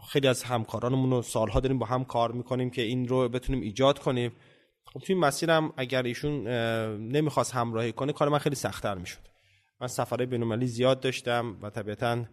خیلی 0.10 0.28
از 0.28 0.44
همکارانمون 0.44 1.12
رو 1.12 1.22
سالها 1.22 1.60
داریم 1.60 1.80
با 1.80 1.86
هم 1.86 2.06
کار 2.06 2.32
می‌کنیم 2.32 2.70
که 2.70 2.82
این 2.82 3.08
رو 3.08 3.30
بتونیم 3.30 3.62
ایجاد 3.62 4.00
کنیم. 4.00 4.32
خب 4.94 5.00
توی 5.00 5.16
مسیرم 5.16 5.74
اگر 5.78 6.04
ایشون 6.04 6.48
نمی‌خواست 6.98 7.56
همراهی 7.56 7.92
کنه 7.92 8.14
کار 8.14 8.30
من 8.30 8.38
خیلی 8.38 8.56
سختتر 8.56 8.96
می‌شد. 8.96 9.20
من 9.82 9.88
سفرهای 9.88 10.26
بینالمللی 10.26 10.68
زیاد 10.68 11.00
داشتم 11.00 11.58
و 11.62 11.70
طبیعتا 11.70 12.26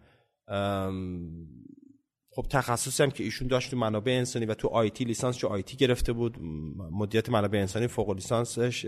خب 2.35 2.45
تخصصی 2.49 3.03
هم 3.03 3.11
که 3.11 3.23
ایشون 3.23 3.47
داشت 3.47 3.71
تو 3.71 3.77
منابع 3.77 4.11
انسانی 4.11 4.45
و 4.45 4.53
تو 4.53 4.67
آیتی 4.67 5.05
لیسانس 5.05 5.37
جو 5.37 5.47
آیتی 5.47 5.77
گرفته 5.77 6.13
بود 6.13 6.37
مدیریت 6.91 7.29
منابع 7.29 7.59
انسانی 7.59 7.87
فوق 7.87 8.11
لیسانسش 8.11 8.85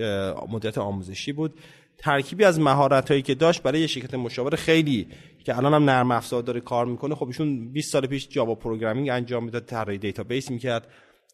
مدیریت 0.49 0.77
آموزشی 0.77 1.31
بود. 1.31 1.59
ترکیبی 1.97 2.43
از 2.43 2.59
مهارت 2.59 3.11
هایی 3.11 3.21
که 3.21 3.35
داشت 3.35 3.63
برای 3.63 3.81
یه 3.81 3.87
شرکت 3.87 4.13
مشاور 4.13 4.55
خیلی 4.55 5.07
که 5.43 5.57
الان 5.57 5.73
هم 5.73 5.83
نرم 5.83 6.11
افزار 6.11 6.41
داره 6.41 6.59
کار 6.59 6.85
می‌کنه 6.85 7.15
خب 7.15 7.27
ایشون 7.27 7.71
20 7.71 7.91
سال 7.91 8.07
پیش 8.07 8.27
جاوا 8.27 8.55
programming 8.55 9.09
انجام 9.09 9.43
می‌داد 9.43 9.65
طراحی 9.65 9.97
دیتابیس 9.97 10.51
می‌کرد. 10.51 10.87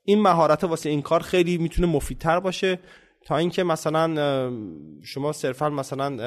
این 0.09 0.21
مهارت 0.21 0.63
واسه 0.63 0.89
این 0.89 1.01
کار 1.01 1.19
خیلی 1.19 1.57
می‌تونه 1.57 1.87
مفیدتر 1.87 2.39
باشه 2.39 2.79
تا 3.25 3.37
اینکه 3.37 3.63
مثلا 3.63 4.51
شما 5.03 5.31
صرفا 5.31 5.69
مثلا 5.69 6.17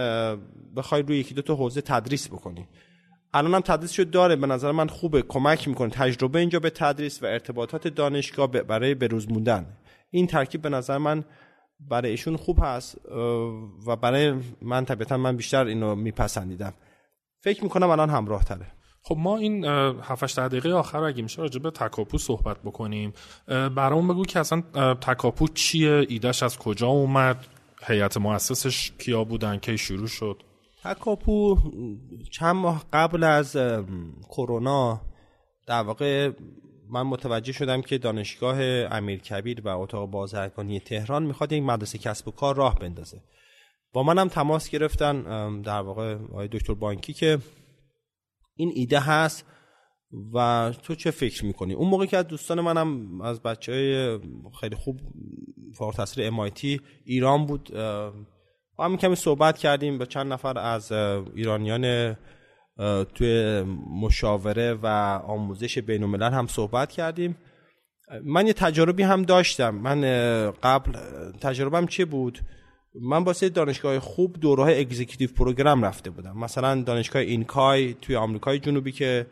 بخوای 0.76 1.02
روی 1.02 1.18
یکی 1.18 1.34
دو 1.34 1.42
تا 1.42 1.54
حوزه 1.54 1.80
تدریس 1.80 2.28
بکنی. 2.28 2.68
الان 3.34 3.54
هم 3.54 3.60
تدریس 3.60 4.00
داره 4.00 4.36
به 4.36 4.46
نظر 4.46 4.72
من 4.72 4.86
خوبه. 4.86 5.22
کمک 5.22 5.68
می‌کنه 5.68 5.90
تجربه 5.90 6.38
اینجا 6.38 6.60
به 6.60 6.70
تدریس 6.70 7.22
و 7.22 7.26
ارتباطات 7.26 7.88
دانشگاه 7.88 8.46
برای 8.46 8.94
بروز 8.94 9.30
موندن. 9.30 9.66
این 10.10 10.26
ترکیب 10.26 10.62
به 10.62 10.68
نظر 10.68 10.98
من 10.98 11.24
برای 11.80 12.10
ایشون 12.10 12.36
خوب 12.36 12.58
هست 12.62 12.98
و 13.86 13.96
برای 13.96 14.34
من 14.62 14.84
طبیعتا 14.84 15.16
من 15.16 15.36
بیشتر 15.36 15.66
اینو 15.66 15.94
میپسندیدم. 15.94 16.74
فکر 17.40 17.64
می‌کنم 17.64 17.90
الان 17.90 18.10
همراه 18.10 18.44
تره 18.44 18.66
خب 19.02 19.16
ما 19.18 19.36
این 19.36 19.64
7 19.64 20.38
دقیقه 20.38 20.72
آخر 20.72 21.02
اگه 21.02 21.22
میشه 21.22 21.42
راجع 21.42 21.60
به 21.60 21.70
تکاپو 21.70 22.18
صحبت 22.18 22.56
بکنیم. 22.64 23.12
برامون 23.46 24.08
بگو 24.08 24.24
که 24.24 24.40
اصلا 24.40 24.62
تکاپو 24.94 25.48
چیه؟ 25.48 26.06
ایدهش 26.08 26.42
از 26.42 26.58
کجا 26.58 26.86
اومد؟ 26.86 27.46
هیئت 27.86 28.16
مؤسسش 28.16 28.92
کیا 28.98 29.24
بودن؟ 29.24 29.56
کی 29.56 29.78
شروع 29.78 30.06
شد؟ 30.06 30.42
تکاپو 30.84 31.58
چند 32.30 32.56
ماه 32.56 32.84
قبل 32.92 33.24
از 33.24 33.56
کرونا 34.28 35.00
در 35.66 35.82
واقع 35.82 36.30
من 36.90 37.02
متوجه 37.02 37.52
شدم 37.52 37.82
که 37.82 37.98
دانشگاه 37.98 38.60
امیرکبیر 38.90 39.60
و 39.64 39.68
اتاق 39.68 40.10
بازرگانی 40.10 40.80
تهران 40.80 41.22
می‌خواد 41.22 41.52
یک 41.52 41.62
مدرسه 41.62 41.98
کسب 41.98 42.28
و 42.28 42.30
کار 42.30 42.56
راه 42.56 42.78
بندازه. 42.78 43.22
با 43.92 44.02
منم 44.02 44.28
تماس 44.28 44.70
گرفتن 44.70 45.22
در 45.60 45.80
واقع 45.80 46.14
آقای 46.14 46.48
دکتر 46.48 46.74
بانکی 46.74 47.12
که 47.12 47.38
این 48.60 48.72
ایده 48.74 49.00
هست 49.00 49.46
و 50.34 50.70
تو 50.82 50.94
چه 50.94 51.10
فکر 51.10 51.44
می‌کنی؟ 51.44 51.74
اون 51.74 51.88
موقع 51.88 52.06
که 52.06 52.16
از 52.16 52.26
دوستان 52.26 52.60
منم 52.60 53.20
از 53.20 53.42
بچه 53.42 53.72
های 53.72 54.18
خیلی 54.60 54.76
خوب 54.76 55.00
فارغ 55.74 55.94
تحصیل 55.94 56.30
MIT 56.30 56.80
ایران 57.04 57.46
بود 57.46 57.70
با 58.76 58.84
هم 58.84 58.96
کمی 58.96 59.14
صحبت 59.14 59.58
کردیم 59.58 59.98
با 59.98 60.04
چند 60.04 60.32
نفر 60.32 60.58
از 60.58 60.92
ایرانیان 61.34 62.16
توی 63.14 63.62
مشاوره 64.02 64.74
و 64.74 64.86
آموزش 65.26 65.78
بین 65.78 66.02
الملل 66.02 66.32
هم 66.32 66.46
صحبت 66.46 66.92
کردیم. 66.92 67.36
من 68.24 68.46
یه 68.46 68.52
تجربی 68.52 69.02
هم 69.02 69.22
داشتم. 69.22 69.74
من 69.74 70.00
قبل 70.62 70.92
تجربم 71.40 71.86
چه 71.86 72.04
بود؟ 72.04 72.38
من 72.94 73.24
واسه 73.24 73.48
دانشگاه 73.48 73.98
خوب 73.98 74.40
دوره 74.40 74.62
های 74.62 74.80
executive 74.80 75.28
program 75.36 75.84
رفته 75.84 76.10
بودم. 76.10 76.38
مثلا 76.38 76.82
دانشگاه 76.82 77.22
اینکای 77.22 77.94
توی 77.94 78.16
آمریکای 78.16 78.58
جنوبی 78.58 78.92
که 78.92 79.26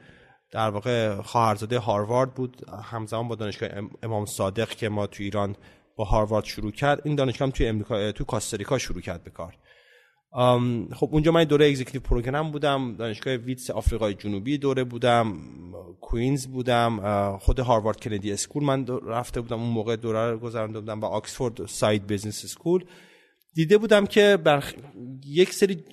در 0.50 0.70
واقع 0.70 1.20
خواهرزاده 1.22 1.78
هاروارد 1.78 2.34
بود 2.34 2.56
همزمان 2.82 3.28
با 3.28 3.34
دانشگاه 3.34 3.68
امام 4.02 4.26
صادق 4.26 4.68
که 4.68 4.88
ما 4.88 5.06
توی 5.06 5.24
ایران 5.24 5.56
با 5.96 6.04
هاروارد 6.04 6.44
شروع 6.44 6.70
کرد. 6.70 7.02
این 7.04 7.14
دانشگاه 7.14 7.50
توی 7.50 7.66
امریکا 7.66 8.12
توی 8.12 8.26
کاستاریکا 8.26 8.78
شروع 8.78 9.00
کرد 9.00 9.24
به 9.24 9.30
کار. 9.30 9.56
خب 10.94 11.08
اونجا 11.12 11.32
من 11.32 11.44
دوره 11.44 11.66
executive 11.66 12.00
program 12.00 12.50
بودم. 12.50 12.96
دانشگاه 12.96 13.34
ویتس 13.34 13.70
آفریقای 13.70 14.14
جنوبی 14.14 14.58
دوره 14.58 14.84
بودم. 14.84 15.38
کوینز 16.00 16.46
بودم. 16.46 17.38
خود 17.40 17.60
هاروارد 17.60 18.00
کندی 18.00 18.32
اسکول 18.32 18.64
من 18.64 18.86
رفته 19.06 19.40
بودم. 19.40 19.60
اون 19.60 19.70
موقع 19.70 19.96
دوره 19.96 20.30
رو 20.30 20.38
گذرانده 20.38 20.80
بودم 20.80 21.00
و 21.00 21.04
آکسفورد 21.04 21.66
سعید 21.66 22.06
بیزنس 22.06 22.44
اسکول. 22.44 22.84
دیده 23.58 23.78
بودم 23.78 24.06
که 24.06 24.38
بر 24.44 24.64
یک 25.26 25.52
سری 25.52 25.84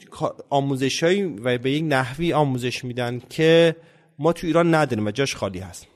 آموزشایی 0.49 1.23
و 1.23 1.57
به 1.57 1.71
یک 1.71 1.83
نحوی 1.87 2.33
آموزش 2.33 2.83
میدن 2.83 3.21
که 3.29 3.75
ما 4.19 4.33
تو 4.33 4.47
ایران 4.47 4.75
نداریم 4.75 5.05
و 5.05 5.11
جاش 5.11 5.35
خالی 5.35 5.59
هست. 5.59 5.87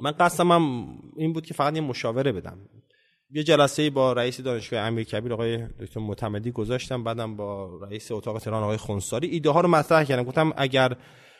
من 0.00 0.10
قصدم 0.10 0.52
هم 0.52 0.86
این 1.16 1.32
بود 1.32 1.46
که 1.46 1.54
فقط 1.54 1.74
یه 1.74 1.80
مشاوره 1.80 2.32
بدم. 2.32 2.58
یه 3.30 3.42
جلسه 3.42 3.90
با 3.90 4.12
رئیس 4.12 4.40
دانشگاه 4.40 4.80
امیر 4.80 5.04
کبیر 5.04 5.32
آقای 5.32 5.66
دکتر 5.66 6.00
معتمدی 6.00 6.50
گذاشتم 6.50 7.04
بعدم 7.04 7.36
با 7.36 7.78
رئیس 7.82 8.12
اتاق 8.12 8.38
تهران 8.38 8.62
آقای 8.62 8.76
خونساری. 8.76 9.28
ایده 9.28 9.50
ها 9.50 9.60
رو 9.60 9.68
مطرح 9.68 10.04
کردم. 10.04 10.22
گفتم 10.22 10.52
اگر 10.56 10.96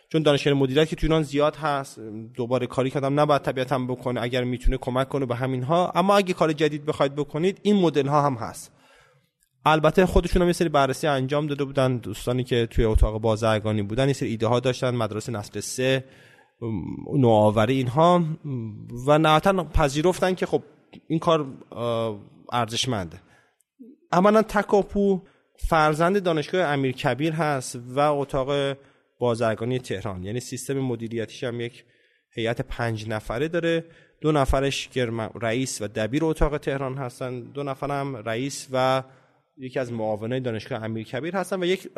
چون 0.08 0.22
دانشگاه 0.22 0.54
مدیریت 0.54 0.88
که 0.88 0.96
تو 0.96 1.06
ایران 1.06 1.22
زیاد 1.22 1.56
هست 1.56 1.98
دوباره 2.34 2.66
کاری 2.66 2.90
کردم 2.90 3.20
نباید 3.20 3.42
طبیعتا 3.42 3.78
بکنه 3.78 4.22
اگر 4.22 4.44
می‌تونه 4.44 4.76
کمک 4.76 5.08
کنه 5.08 5.26
به 5.26 5.34
همین 5.34 5.62
ها 5.62 5.92
اما 5.94 6.16
اگه 6.16 6.34
کار 6.34 6.52
جدید 6.52 6.86
بخواید 6.86 7.14
بکنید 7.14 7.58
این 7.62 7.76
مدل 7.76 8.06
ها 8.06 8.22
هم 8.22 8.34
هست. 8.34 8.81
البته 9.64 10.06
خودشون 10.06 10.42
هم 10.42 10.48
یه 10.48 10.52
سری 10.52 10.68
بررسی 10.68 11.06
انجام 11.06 11.46
داده 11.46 11.64
بودن. 11.64 11.96
دوستانی 11.96 12.44
که 12.44 12.66
توی 12.66 12.84
اتاق 12.84 13.20
بازرگانی 13.20 13.82
بودن 13.82 14.06
یه 14.06 14.12
سری 14.12 14.28
ایده 14.28 14.46
ها 14.46 14.60
داشتن 14.60 14.94
مدرسه 14.94 15.32
نسل 15.32 15.60
سه 15.60 16.04
نوآوری 17.14 17.74
اینها. 17.74 18.24
و 19.06 19.18
نهایتا 19.18 19.64
پذیرفتن 19.64 20.34
که 20.34 20.46
خب 20.46 20.62
این 21.06 21.18
کار 21.18 21.46
ارزشمنده. 22.52 23.20
عملا 24.12 24.42
تکاپو 24.42 25.20
فرزند 25.68 26.22
دانشگاه 26.22 26.62
امیر 26.62 26.92
کبیر 26.92 27.32
هست 27.32 27.78
و 27.88 27.98
اتاق 27.98 28.76
بازرگانی 29.18 29.78
تهران. 29.78 30.24
یعنی 30.24 30.40
سیستم 30.40 30.78
مدیریتیش 30.78 31.44
هم 31.44 31.60
یک 31.60 31.84
هیئت 32.34 32.60
پنج 32.60 33.08
نفره 33.08 33.48
داره. 33.48 33.84
دو 34.20 34.32
نفرش 34.32 34.88
رئیس 35.42 35.82
و 35.82 35.88
دبیر 35.88 36.24
اتاق 36.24 36.58
تهران 36.58 36.98
هستن. 36.98 37.40
دو 37.40 37.62
نفرم 37.62 38.16
رئیس 38.16 38.68
و 38.72 39.02
یکی 39.56 39.78
از 39.78 39.92
معاونای 39.92 40.40
دانشگاه 40.40 40.84
امیر 40.84 41.04
کبیر 41.06 41.36
هستن 41.36 41.62
و 41.62 41.66
یک 41.66 41.88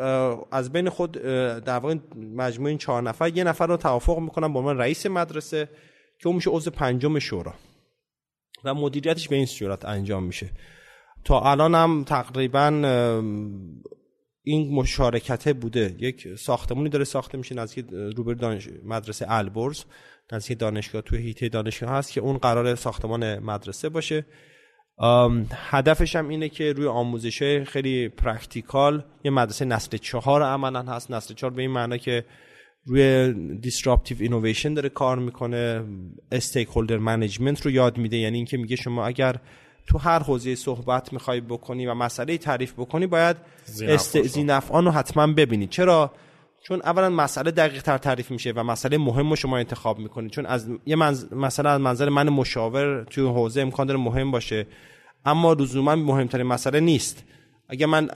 از 0.51 0.71
بین 0.71 0.89
خود 0.89 1.11
در 1.11 1.79
واقع 1.79 1.95
مجموع 2.35 2.69
این 2.69 2.77
چهار 2.77 3.03
نفر 3.03 3.37
یه 3.37 3.43
نفر 3.43 3.67
رو 3.67 3.77
توافق 3.77 4.19
می‌کنن 4.19 4.53
با 4.53 4.59
عنوان 4.59 4.77
رئیس 4.77 5.05
مدرسه 5.05 5.69
که 6.19 6.27
اون 6.27 6.35
میشه 6.35 6.49
عضو 6.49 6.71
پنجم 6.71 7.19
شورا 7.19 7.53
و 8.63 8.73
مدیریتش 8.73 9.27
به 9.27 9.35
این 9.35 9.45
صورت 9.45 9.85
انجام 9.85 10.23
میشه. 10.23 10.49
تا 11.23 11.41
الان 11.41 11.75
هم 11.75 12.03
تقریبا 12.03 12.67
این 14.43 14.75
مشارکته 14.75 15.53
بوده. 15.53 15.95
یک 15.99 16.35
ساختمونی 16.37 16.89
داره 16.89 17.03
ساخته 17.03 17.37
میشه 17.37 17.55
نزدیک 17.55 17.85
روبرو 17.91 18.33
دانش... 18.33 18.69
مدرسه 18.83 19.25
البرز 19.29 19.83
نزدیک 20.31 20.59
دانشگاه 20.59 21.01
توی 21.01 21.19
هیته 21.19 21.49
دانشگاه 21.49 21.89
هست 21.89 22.11
که 22.11 22.21
اون 22.21 22.37
قرار 22.37 22.75
ساختمان 22.75 23.39
مدرسه 23.39 23.89
باشه. 23.89 24.25
هدفش 25.53 26.15
هم 26.15 26.29
اینه 26.29 26.49
که 26.49 26.73
روی 26.73 26.87
آموزش 26.87 27.63
خیلی 27.63 28.09
practical 28.09 29.03
یه 29.23 29.31
مدرسه 29.31 29.65
نسل 29.65 29.97
چهار 29.97 30.43
عملا 30.43 30.81
هست. 30.81 31.11
نسل 31.11 31.33
چهار 31.33 31.53
به 31.53 31.61
این 31.61 31.71
معنا 31.71 31.97
که 31.97 32.25
روی 32.85 33.33
disruptive 33.59 34.17
innovation 34.19 34.73
داره 34.73 34.89
کار 34.89 35.19
می‌کنه. 35.19 35.83
stakeholder 36.31 36.97
management 36.97 37.61
رو 37.61 37.71
یاد 37.71 37.97
میده. 37.97 38.17
یعنی 38.17 38.37
اینکه 38.37 38.57
میگه 38.57 38.75
شما 38.75 39.05
اگر 39.05 39.35
تو 39.87 39.97
هر 39.97 40.19
حوزه 40.19 40.55
صحبت 40.55 41.13
می‌خوای 41.13 41.41
بکنی 41.41 41.85
و 41.85 41.93
مسئله 41.93 42.37
تعریف 42.37 42.73
بکنی 42.73 43.07
باید 43.07 43.37
ذینفعان 44.23 44.85
رو. 44.85 44.91
حتما 44.91 45.27
ببینید 45.27 45.69
چرا؟ 45.69 46.11
چون 46.67 46.81
اولا 46.81 47.09
مسئله 47.09 47.51
دقیق 47.51 47.81
تر 47.81 47.97
تعریف 47.97 48.31
میشه 48.31 48.53
و 48.55 48.63
مسئله 48.63 48.97
مهم 48.97 49.29
رو 49.29 49.35
شما 49.35 49.57
انتخاب 49.57 49.99
می‌کنید 49.99 50.31
چون 50.31 50.45
از 50.45 50.69
یه. 50.85 50.95
مثلا 51.31 51.69
از 51.69 51.81
منظر 51.81 52.09
من 52.09 52.29
مشاور 52.29 53.03
توی 53.03 53.23
حوزه 53.27 53.61
امکان 53.61 53.87
داره 53.87 53.99
مهم 53.99 54.31
باشه 54.31 54.67
اما 55.25 55.53
لزوما 55.53 55.95
مهمترین 55.95 56.47
مسئله 56.47 56.79
نیست 56.79 57.23
اگر 57.69 57.85
من 57.85 58.09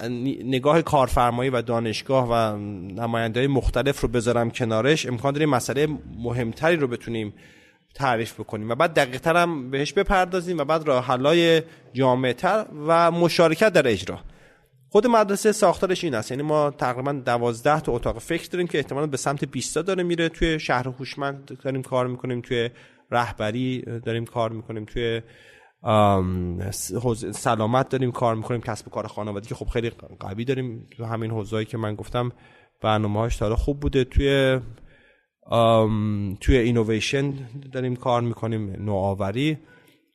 نگاه 0.43 0.81
کارفرمایی 0.81 1.49
و 1.49 1.61
دانشگاه 1.61 2.27
و 2.31 2.57
نماینده 2.95 3.47
مختلف 3.47 4.01
رو 4.01 4.07
بذارم 4.07 4.51
کنارش 4.51 5.05
امکان 5.05 5.33
داره 5.33 5.45
مسئله 5.45 5.87
مهمتری 6.17 6.75
رو 6.75 6.87
بتونیم 6.87 7.33
تعریف 7.93 8.33
بکنیم 8.33 8.69
و 8.69 8.75
بعد 8.75 8.93
دقیق 8.93 9.27
هم 9.27 9.71
بهش 9.71 9.93
بپردازیم 9.93 10.57
و 10.57 10.63
بعد 10.63 10.87
راه 10.87 11.05
حلای 11.05 11.61
تر 12.37 12.65
و 12.87 13.11
مشارکت 13.11 13.73
در 13.73 13.87
اجرا 13.87 14.19
خود 14.91 15.07
مدرسه 15.07 15.51
ساختارش 15.51 16.03
این 16.03 16.15
است. 16.15 16.31
یعنی 16.31 16.43
ما 16.43 16.71
تقریبا 16.71 17.11
12 17.11 17.79
تا 17.79 17.91
اتاق 17.91 18.19
فکر 18.19 18.49
داریم 18.49 18.67
که 18.67 18.77
احتمالا 18.77 19.07
به 19.07 19.17
سمت 19.17 19.45
20 19.45 19.77
داره 19.77 20.03
میره. 20.03 20.29
توی 20.29 20.59
شهر 20.59 20.87
هوشمند 20.87 21.57
داریم 21.63 21.81
کار 21.81 22.07
می‌کنیم. 22.07 22.41
توی 22.41 22.69
رهبری 23.11 23.81
داریم 24.05 24.25
کار 24.25 24.51
می‌کنیم. 24.51 24.85
توی 24.85 25.21
سلامت 27.31 27.89
داریم 27.89 28.11
کار 28.11 28.35
می‌کنیم. 28.35 28.61
کسب 28.61 28.87
و 28.87 28.89
کار 28.89 29.07
خانوادگی 29.07 29.49
که 29.49 29.55
خب 29.55 29.67
خیلی 29.67 29.91
قوی 30.19 30.45
داریم. 30.45 30.87
تو 30.97 31.05
همین 31.05 31.31
حوزه‌ای 31.31 31.65
که 31.65 31.77
من 31.77 31.95
گفتم 31.95 32.31
برنامه‌هاش 32.81 33.37
تا 33.37 33.55
خوب 33.55 33.79
بوده. 33.79 34.03
توی 34.03 34.59
توی 36.41 36.57
اینویشن 36.57 37.33
داریم 37.71 37.95
کار 37.95 38.21
می‌کنیم. 38.21 38.85
نوآوری. 38.85 39.57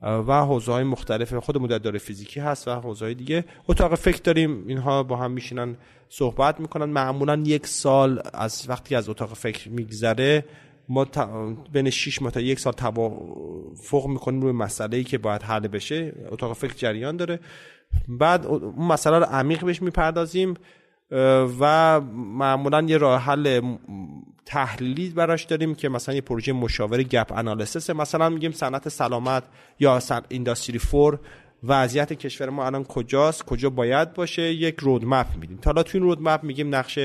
و 0.04 0.44
حوزه 0.44 0.72
های 0.72 0.84
مختلف 0.84 1.34
خود 1.34 1.58
مدددار 1.58 1.98
فیزیکی 1.98 2.40
هست 2.40 2.68
و 2.68 2.70
حوزه 2.70 3.14
دیگه. 3.14 3.44
اتاق 3.68 3.94
فکر 3.94 4.20
داریم 4.24 4.68
اینها 4.68 5.02
با 5.02 5.16
هم 5.16 5.30
میشینن 5.30 5.76
صحبت 6.08 6.60
می‌کنن. 6.60 6.84
معمولا 6.84 7.42
یک 7.46 7.66
سال 7.66 8.22
از 8.34 8.64
وقتی 8.68 8.94
از 8.94 9.08
اتاق 9.08 9.34
فکر 9.34 9.68
میگذره 9.68 10.44
ما 10.88 11.06
بین 11.72 11.90
6 11.90 12.22
ماه 12.22 12.30
تا 12.30 12.40
یک 12.40 12.60
سال 12.60 12.72
توافق 12.72 14.06
می‌کنیم 14.06 14.42
روی 14.42 14.52
مسئله 14.52 14.96
ای 14.96 15.04
که 15.04 15.18
باید 15.18 15.42
حل 15.42 15.68
بشه. 15.68 16.12
اتاق 16.30 16.52
فکر 16.52 16.74
جریان 16.74 17.16
داره. 17.16 17.40
بعد 18.08 18.46
اون 18.46 18.86
مسئله 18.86 19.18
رو 19.18 19.24
عمیق 19.24 19.64
بهش 19.64 19.82
می‌پردازیم. 19.82 20.54
و 21.60 22.00
معمولا 22.14 22.82
یه 22.82 22.96
راه 22.96 23.20
حل 23.20 23.76
تحلیلی 24.46 25.08
براش 25.10 25.44
داریم 25.44 25.74
که 25.74 25.88
مثلا 25.88 26.14
یه 26.14 26.20
پروژه 26.20 26.52
مشاور 26.52 27.02
گپ 27.02 27.32
انالیسیس 27.32 27.90
مثلا 27.90 28.28
میگیم 28.28 28.52
صنعت 28.52 28.88
سلامت 28.88 29.44
یا 29.80 30.00
اینداستری 30.28 30.78
فور 30.78 31.18
وضعیت 31.64 32.12
کشور 32.12 32.50
ما 32.50 32.66
الان 32.66 32.84
کجاست 32.84 33.44
کجا 33.44 33.70
باید 33.70 34.14
باشه 34.14 34.42
یک 34.42 34.80
رودمپ 34.80 35.26
میدیم. 35.40 35.58
حالا 35.64 35.82
تو 35.82 35.98
این 35.98 36.02
رودمپ 36.06 36.42
میگیم 36.42 36.74
نقش 36.74 36.98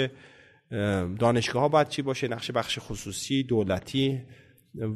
دانشگاه 1.20 1.62
ها 1.62 1.68
باید 1.68 1.88
چی 1.88 2.02
باشه 2.02 2.28
نقش 2.28 2.52
بخش 2.52 2.80
خصوصی 2.82 3.43
دولتی 3.43 4.22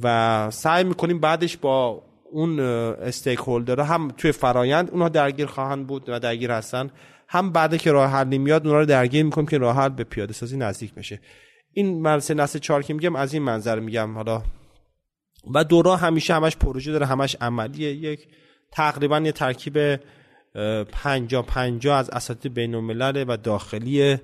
و 0.04 0.48
سعی 0.52 0.84
می‌کنیم 0.84 1.20
بعدش 1.20 1.58
با 1.58 2.04
اون 2.32 2.60
استیک 2.60 3.40
هم 3.80 4.08
توی 4.18 4.32
فرایند 4.32 4.92
اونها 4.92 5.10
درگیر 5.10 5.46
خواهند 5.46 5.88
بود 5.88 6.04
و 6.08 6.20
درگیر 6.20 6.52
هستن. 6.52 6.90
هم 7.34 7.52
بعد 7.52 7.78
که 7.78 7.92
راه 7.92 8.12
حل 8.12 8.38
میاد 8.38 8.68
اونها 8.68 8.80
رو 8.80 8.86
درگیر 8.86 9.26
می‌کنیم 9.26 9.48
که 9.48 9.58
راه 9.58 9.76
حل 9.76 9.90
به 9.90 10.04
پیاده 10.04 10.34
سازی 10.34 10.58
نزدیک 10.58 10.94
بشه. 10.94 11.20
این 11.72 12.02
مدرسه 12.02 12.34
نسل 12.34 12.60
چهار 12.60 12.84
که 12.84 12.94
میگم 12.94 13.16
از 13.16 13.34
این 13.34 13.44
منظر 13.44 13.80
میگم. 13.80 14.14
حالا 14.16 14.44
و 15.54 15.64
دورا 15.64 15.96
همیشه 15.96 16.34
همش 16.34 16.58
پروژه 16.58 16.92
داره 16.92 17.06
همش 17.06 17.36
عملیه. 17.42 17.92
یک 17.92 18.28
تقریبا 18.72 19.20
یه 19.20 19.32
ترکیب 19.32 20.00
پنجا 20.92 21.42
پنجا 21.42 21.96
از 21.96 22.10
اساتید 22.10 22.54
بین 22.54 22.76
و 23.24 23.38
داخلی. 23.38 24.18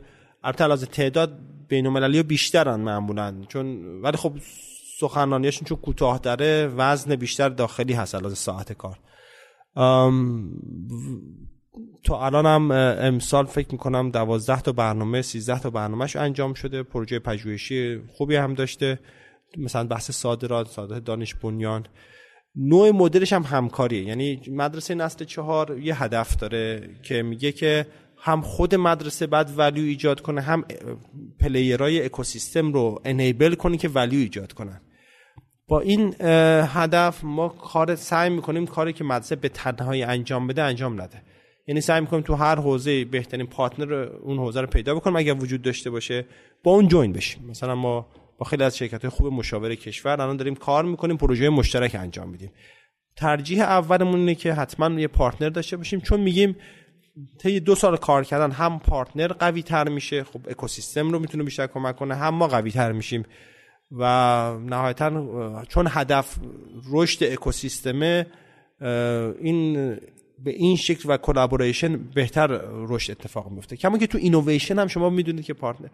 البته 0.44 0.72
از 0.72 0.86
تعداد 0.86 1.40
بین 1.68 1.88
المللی 1.88 2.24
بیشترن 2.24 2.80
معمولا. 2.80 3.42
چون 3.48 3.86
ولی 4.02 4.18
خب 4.18 4.34
سخنرانیشون 5.00 5.68
چون 5.68 5.78
کوتاه 5.78 6.20
داره 6.20 6.68
وزن 6.68 7.16
بیشتر 7.16 7.50
داخلی 7.50 7.94
هست 7.94 8.16
از 8.16 8.38
ساعت 8.38 8.74
کار. 8.74 9.00
تا 12.04 12.26
الان 12.26 12.46
هم 12.46 12.72
امسال 12.72 13.46
فکر 13.46 13.68
می‌کنم 13.72 14.12
دوازده 14.12 14.62
تا 14.62 14.72
برنامه 14.72 15.22
سیزده 15.22 15.60
تا 15.60 15.70
برنامهش 15.70 16.16
انجام 16.16 16.54
شده. 16.54 16.84
پروژه 16.84 17.20
پژوهشی 17.20 18.00
خوبی 18.08 18.36
هم 18.36 18.54
داشته. 18.54 19.00
مثلا 19.58 19.88
بحث 19.88 20.12
صادرات 20.12 20.68
صادرات 20.68 21.04
دانش 21.04 21.36
بنیان. 21.36 21.86
نوع 22.56 22.92
مدلش 22.92 23.34
هم 23.34 23.44
همکاریه. 23.44 24.04
یعنی 24.04 24.42
مدرسه 24.52 24.96
نسل 24.96 25.26
چهار 25.26 25.80
یه 25.80 26.04
هدف 26.04 26.36
داره 26.36 26.90
که 27.04 27.22
میگه 27.22 27.52
که 27.52 27.86
هم 28.18 28.42
خود 28.42 28.76
مدرسه 28.76 29.28
بعد 29.28 29.54
value 29.58 29.84
ایجاد 29.84 30.22
کنه 30.22 30.42
هم 30.42 30.66
player 31.40 31.96
ای 31.96 32.06
اکوسیستم 32.06 32.74
رو 32.74 33.02
enable 33.06 33.56
کنه 33.56 33.78
که 33.78 33.90
value 33.90 34.20
ایجاد 34.20 34.54
کنن. 34.54 34.82
با 35.68 35.80
این 35.80 36.16
هدف 36.66 37.24
ما 37.24 37.50
کار 37.50 37.96
سعی 37.96 38.30
می‌کنیم 38.30 38.66
کاری 38.66 38.94
که 38.94 39.04
مدرسه 39.04 39.36
به 39.36 39.50
تنهایی 39.50 40.04
انجام 40.04 40.48
بده 40.48 40.64
انجام 40.64 41.02
نده. 41.02 41.22
یعنی 41.70 41.82
سعی 41.82 42.02
می‌کنیم 42.02 42.24
تو 42.24 42.36
هر 42.36 42.56
حوزه 42.56 43.06
بهترین 43.06 43.46
partner 43.46 43.94
اون 43.94 44.38
حوزه 44.38 44.62
رو 44.62 44.68
پیدا 44.68 44.96
بکنیم 44.96 45.16
اگر 45.16 45.34
وجود 45.34 45.62
داشته 45.62 45.90
باشه 45.90 46.26
با 46.64 46.72
اون 46.72 46.88
join 46.88 47.14
بشیم. 47.14 47.46
مثلا 47.50 47.76
ما 47.76 48.08
با 48.38 48.46
خیلی 48.46 48.64
از 48.64 48.78
شرکت 48.78 49.02
های 49.02 49.10
خوب 49.10 49.34
مشاور 49.34 49.76
کشور 49.76 50.22
الان 50.22 50.38
داریم 50.38 50.56
کار 50.56 50.86
می‌کنیم 50.86 51.18
پروژه 51.18 51.50
مشترک 51.50 51.96
انجام 51.96 52.30
میدیم. 52.30 52.52
ترجیح 53.16 53.62
اولمون 53.62 54.20
اینه 54.20 54.36
که 54.36 54.54
حتما 54.54 55.00
یه 55.00 55.08
partner 55.08 55.50
داشته 55.50 55.78
باشیم 55.78 56.00
چون 56.00 56.20
میگیم 56.20 56.56
طی 57.40 57.60
دو 57.60 57.76
سال 57.76 57.98
کار 57.98 58.24
کردن 58.24 58.52
هم 58.52 58.80
partner 58.80 59.28
قوی 59.28 59.64
تر 59.64 59.90
میشه 59.90 60.24
خب 60.24 60.40
اکوسیستم 60.50 61.12
رو 61.12 61.20
می‌تونه 61.20 61.44
بیشتر 61.44 61.68
کمک 61.68 61.96
کنه 61.96 62.16
هم 62.16 62.36
ما 62.36 62.48
قوی 62.48 62.72
تر 62.72 62.92
میشیم. 62.92 63.24
و 63.92 64.04
نهایتا 64.60 65.64
چون 65.68 65.88
هدف 65.90 66.38
رشد 66.92 67.24
اکوسیستمه 67.24 68.26
این 69.42 69.98
به 70.44 70.52
این 70.52 70.76
شکل 70.76 71.10
و 71.10 71.18
collaboration 71.18 71.98
بهتر 71.98 72.62
رشد 72.72 73.12
اتفاق 73.12 73.52
میفته. 73.52 73.78
کما 73.78 73.98
که 73.98 74.08
تو 74.08 74.18
اینویشن 74.18 74.80
هم 74.80 74.88
شما 74.88 75.10
می‌دونید 75.10 75.46
که 75.46 75.54
partner 75.54 75.90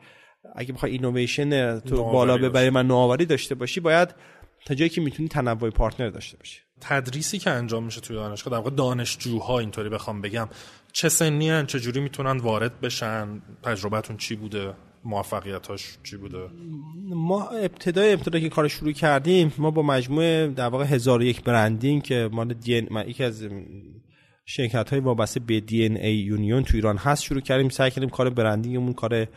اگه 0.55 0.73
بخوای 0.73 0.91
اینویشن 0.91 1.79
تو 1.79 2.03
بالا 2.03 2.37
ببری 2.37 2.69
من 2.69 2.87
نوآوری 2.87 3.25
داشته 3.25 3.55
باشی 3.55 3.79
باید 3.79 4.15
تا 4.65 4.75
جایی 4.75 4.89
که 4.89 5.01
می‌تونی 5.01 5.29
تنوع 5.29 5.69
partner 5.69 6.09
داشته 6.09 6.37
باشی. 6.37 6.59
تدریسی 6.81 7.39
که 7.39 7.49
انجام 7.49 7.83
میشه 7.83 8.01
توی 8.01 8.15
دانشگاه 8.15 8.51
در 8.51 8.57
واقع 8.57 8.69
دانشجوها 8.69 9.59
اینطوری 9.59 9.89
بخوام 9.89 10.21
بگم 10.21 10.49
چه 10.93 11.09
سنی 11.09 11.49
هن 11.49 11.65
چه 11.65 11.79
جوری 11.79 11.99
می‌تونن 11.99 12.37
وارد 12.37 12.81
بشن 12.81 13.41
تجربتون 13.63 14.17
چی 14.17 14.35
بوده 14.35 14.73
موفقیتاش 15.03 15.97
چی 16.03 16.17
بوده؟ 16.17 16.37
ما 17.09 17.43
ابتدای 17.47 18.13
ابتدا 18.13 18.39
که 18.39 18.49
کار 18.49 18.67
شروع 18.67 18.91
کردیم 18.91 19.53
ما 19.57 19.71
با 19.71 19.81
مجموعه 19.81 20.47
در 20.47 20.67
واقع 20.67 20.85
هزار 20.85 21.23
یک 21.23 21.43
برندینگ 21.43 22.03
که 22.03 22.29
مال 22.31 22.53
دی 22.53 22.87
من 22.91 23.09
یکی 23.09 23.23
از 23.23 23.47
شرکت 24.45 24.89
های 24.89 24.99
وابسته 24.99 25.39
به 25.39 25.59
دی 25.59 25.83
ای 25.83 26.15
یونیون 26.15 26.63
تو 26.63 26.75
ایران 26.75 26.97
هست. 26.97 27.23
شروع 27.23 27.41
کردیم 27.41 27.69
سعی 27.69 27.91
کردیم 27.91 28.09
کار 28.09 28.29
برندینگمون 28.29 28.93
کار 28.93 29.27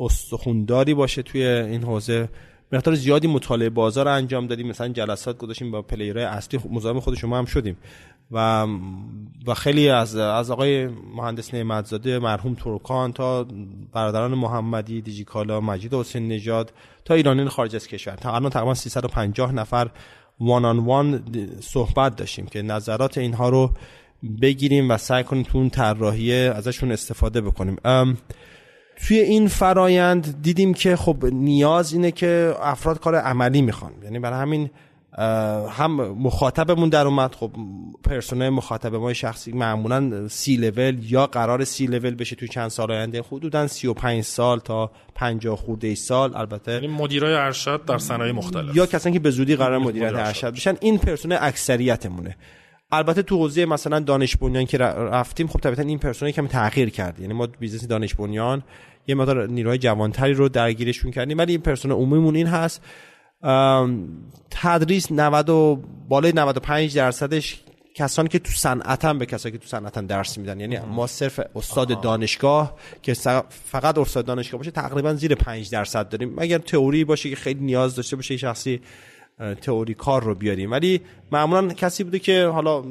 استخونداری 0.00 0.94
باشه 0.94 1.22
توی 1.22 1.46
این 1.46 1.82
حوزه. 1.82 2.28
مقدار 2.72 2.94
زیادی 2.94 3.28
مطالعه 3.28 3.70
بازار 3.70 4.08
انجام 4.08 4.46
دادیم. 4.46 4.68
مثلا 4.68 4.88
جلسات 4.88 5.38
گذاشتیم 5.38 5.70
با 5.70 5.82
پلیرهای 5.82 6.26
اصلی 6.26 6.60
مزاحم 6.70 7.00
خود 7.00 7.14
شما 7.14 7.38
هم 7.38 7.44
شدیم. 7.44 7.76
و 8.30 8.66
و 9.46 9.54
خیلی 9.54 9.88
از 9.88 10.16
از 10.16 10.50
آقای 10.50 10.86
مهندس 11.16 11.54
نعمتزاده 11.54 12.18
مرحوم 12.18 12.54
ترکان 12.54 13.12
تا 13.12 13.46
برادران 13.92 14.34
محمدی 14.34 15.00
دیجیکالا 15.00 15.60
مجید 15.60 15.94
حسین 15.94 16.28
نژاد 16.28 16.72
تا 17.04 17.14
ایرانیان 17.14 17.48
خارج 17.48 17.76
از 17.76 17.86
کشور. 17.86 18.14
تا 18.14 18.34
الان 18.34 18.50
تقریبا 18.50 18.74
350 18.74 19.52
نفر 19.52 19.90
وان 20.42 20.64
آن 20.64 20.78
وان 20.78 21.24
صحبت 21.60 22.16
داشتیم 22.16 22.46
که 22.46 22.62
نظرات 22.62 23.18
اینها 23.18 23.48
رو 23.48 23.70
بگیریم 24.42 24.90
و 24.90 24.96
سعی 24.96 25.24
کنیم 25.24 25.42
تو 25.42 25.58
اون 25.58 25.70
طراحی 25.70 26.34
ازشون 26.34 26.92
استفاده 26.92 27.40
بکنیم. 27.40 27.76
توی 28.96 29.18
این 29.18 29.48
فرایند 29.48 30.42
دیدیم 30.42 30.74
که 30.74 30.96
خب 30.96 31.24
نیاز 31.24 31.92
اینه 31.92 32.10
که 32.10 32.54
افراد 32.60 33.00
کار 33.00 33.14
عملی 33.14 33.62
می‌خوان. 33.62 33.92
یعنی 34.02 34.18
برای 34.18 34.40
همین 34.40 34.70
هم 35.70 35.90
مخاطبمون 36.12 36.88
در 36.88 37.06
اومد. 37.06 37.34
خب 37.34 37.50
persona 38.04 38.48
مخاطب 38.48 38.94
ما 38.94 39.12
شخصی 39.12 39.52
معمولا 39.52 40.28
سی 40.28 40.56
لول 40.56 40.98
یا 41.02 41.26
قرار 41.26 41.64
سی 41.64 41.86
لول 41.86 42.14
بشه 42.14 42.36
تو 42.36 42.46
چند 42.46 42.68
سال 42.68 42.92
آینده. 42.92 43.22
حدودا 43.32 43.66
35 43.66 44.24
سال 44.24 44.58
تا 44.58 44.90
50 45.14 45.56
خورده 45.56 45.94
سال 45.94 46.36
البته. 46.36 46.72
یعنی 46.72 46.86
مدیرای 46.86 47.34
ارشد 47.34 47.84
در 47.84 47.98
صنایع 47.98 48.32
مختلف. 48.32 48.76
یا 48.76 48.86
کسانی 48.86 49.12
که 49.12 49.20
به 49.20 49.30
زودی 49.30 49.56
قرار 49.56 49.78
مدیریت 49.78 50.14
ارشد. 50.14 50.54
بشن. 50.54 50.76
این 50.80 50.98
persona 50.98 51.38
اکثریتمونه. 51.40 52.36
البته 52.92 53.22
تو 53.22 53.36
حوزه 53.36 53.66
مثلا 53.66 54.00
دانش 54.00 54.36
بنیان 54.36 54.64
که 54.64 54.78
رفتیم 54.78 55.46
خب 55.46 55.60
طبیعتا 55.60 55.82
این 55.82 55.98
persona 55.98 56.30
کمی 56.30 56.48
تغییر 56.48 56.90
کرد. 56.90 57.20
یعنی 57.20 57.34
ما 57.34 57.46
business 57.46 57.86
دانش 57.86 58.14
بنیان 58.14 58.62
یه 59.06 59.14
مقدار 59.14 59.48
نیروهای 59.48 59.78
جوانتری 59.78 60.34
رو 60.34 60.48
درگیرشون 60.48 61.10
کردیم. 61.10 61.38
ولی 61.38 61.52
این 61.52 61.60
پرسنل 61.60 61.92
عمومیمون 61.92 62.36
این 62.36 62.46
هست 62.46 62.82
تدریس 64.50 65.12
90 65.12 65.50
و 65.50 65.82
بالای 66.08 66.32
95 66.32 66.96
درصدش 66.96 67.60
کسانی 67.94 68.28
که 68.28 68.38
تو 68.38 68.52
صنعت 68.52 69.04
هم 69.04 69.18
به 69.18 69.26
کسانی 69.26 69.52
که 69.52 69.58
تو 69.58 69.68
صنعت 69.68 69.98
هم 69.98 70.06
درس 70.06 70.38
میدن. 70.38 70.60
یعنی 70.60 70.78
ما 70.78 71.06
صرف 71.06 71.40
استاد 71.56 72.00
دانشگاه 72.00 72.76
که 73.02 73.14
فقط 73.50 73.98
استاد 73.98 74.24
دانشگاه 74.24 74.58
باشه 74.58 74.70
تقریبا 74.70 75.14
زیر 75.14 75.34
5 75.34 75.70
درصد 75.70 76.08
داریم. 76.08 76.34
مگر 76.36 76.58
تئوری 76.58 77.04
باشه 77.04 77.30
که 77.30 77.36
خیلی 77.36 77.60
نیاز 77.60 77.96
داشته 77.96 78.16
باشه 78.16 78.36
شخصی 78.36 78.80
تئوری 79.62 79.94
کار 79.94 80.22
رو 80.22 80.34
بیاریم. 80.34 80.70
ولی 80.70 81.00
معمولا 81.32 81.68
کسی 81.68 82.04
بوده 82.04 82.18
که 82.18 82.46
حالا 82.46 82.84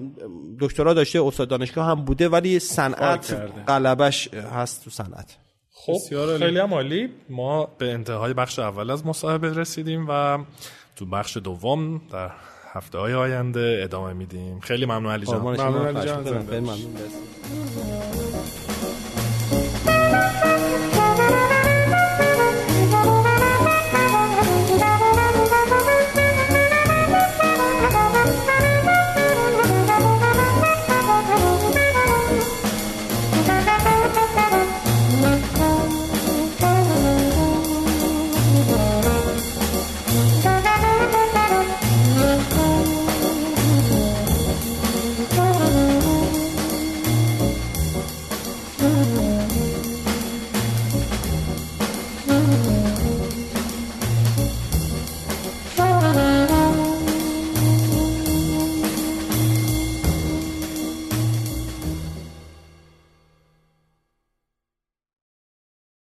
دکترا 0.59 0.93
داشته 0.93 1.23
استاد 1.23 1.47
دانشگاه 1.47 1.85
هم 1.85 2.05
بوده 2.05 2.29
ولی 2.29 2.59
صنعت 2.59 3.33
غلبش 3.67 4.33
هست 4.33 4.83
تو 4.83 4.89
صنعت. 4.89 5.37
خب 5.85 6.37
خیلی 6.37 6.59
هم 6.59 6.73
عالی. 6.73 7.09
ما 7.29 7.65
به 7.77 7.93
انتهای 7.93 8.33
بخش 8.33 8.59
اول 8.59 8.89
از 8.91 9.05
مصاحبه 9.05 9.53
رسیدیم 9.53 10.05
و 10.09 10.37
تو 10.95 11.05
بخش 11.05 11.37
دوم 11.37 12.01
در 12.11 12.31
هفته 12.73 12.97
های 12.97 13.13
آینده 13.13 13.81
ادامه 13.83 14.13
میدیم. 14.13 14.59
خیلی 14.59 14.85
ممنون 14.85 15.11
علی 15.11 15.25
جان. 15.25 15.41
ممنون 15.41 15.97
علی 15.97 16.07
جان. 16.07 16.21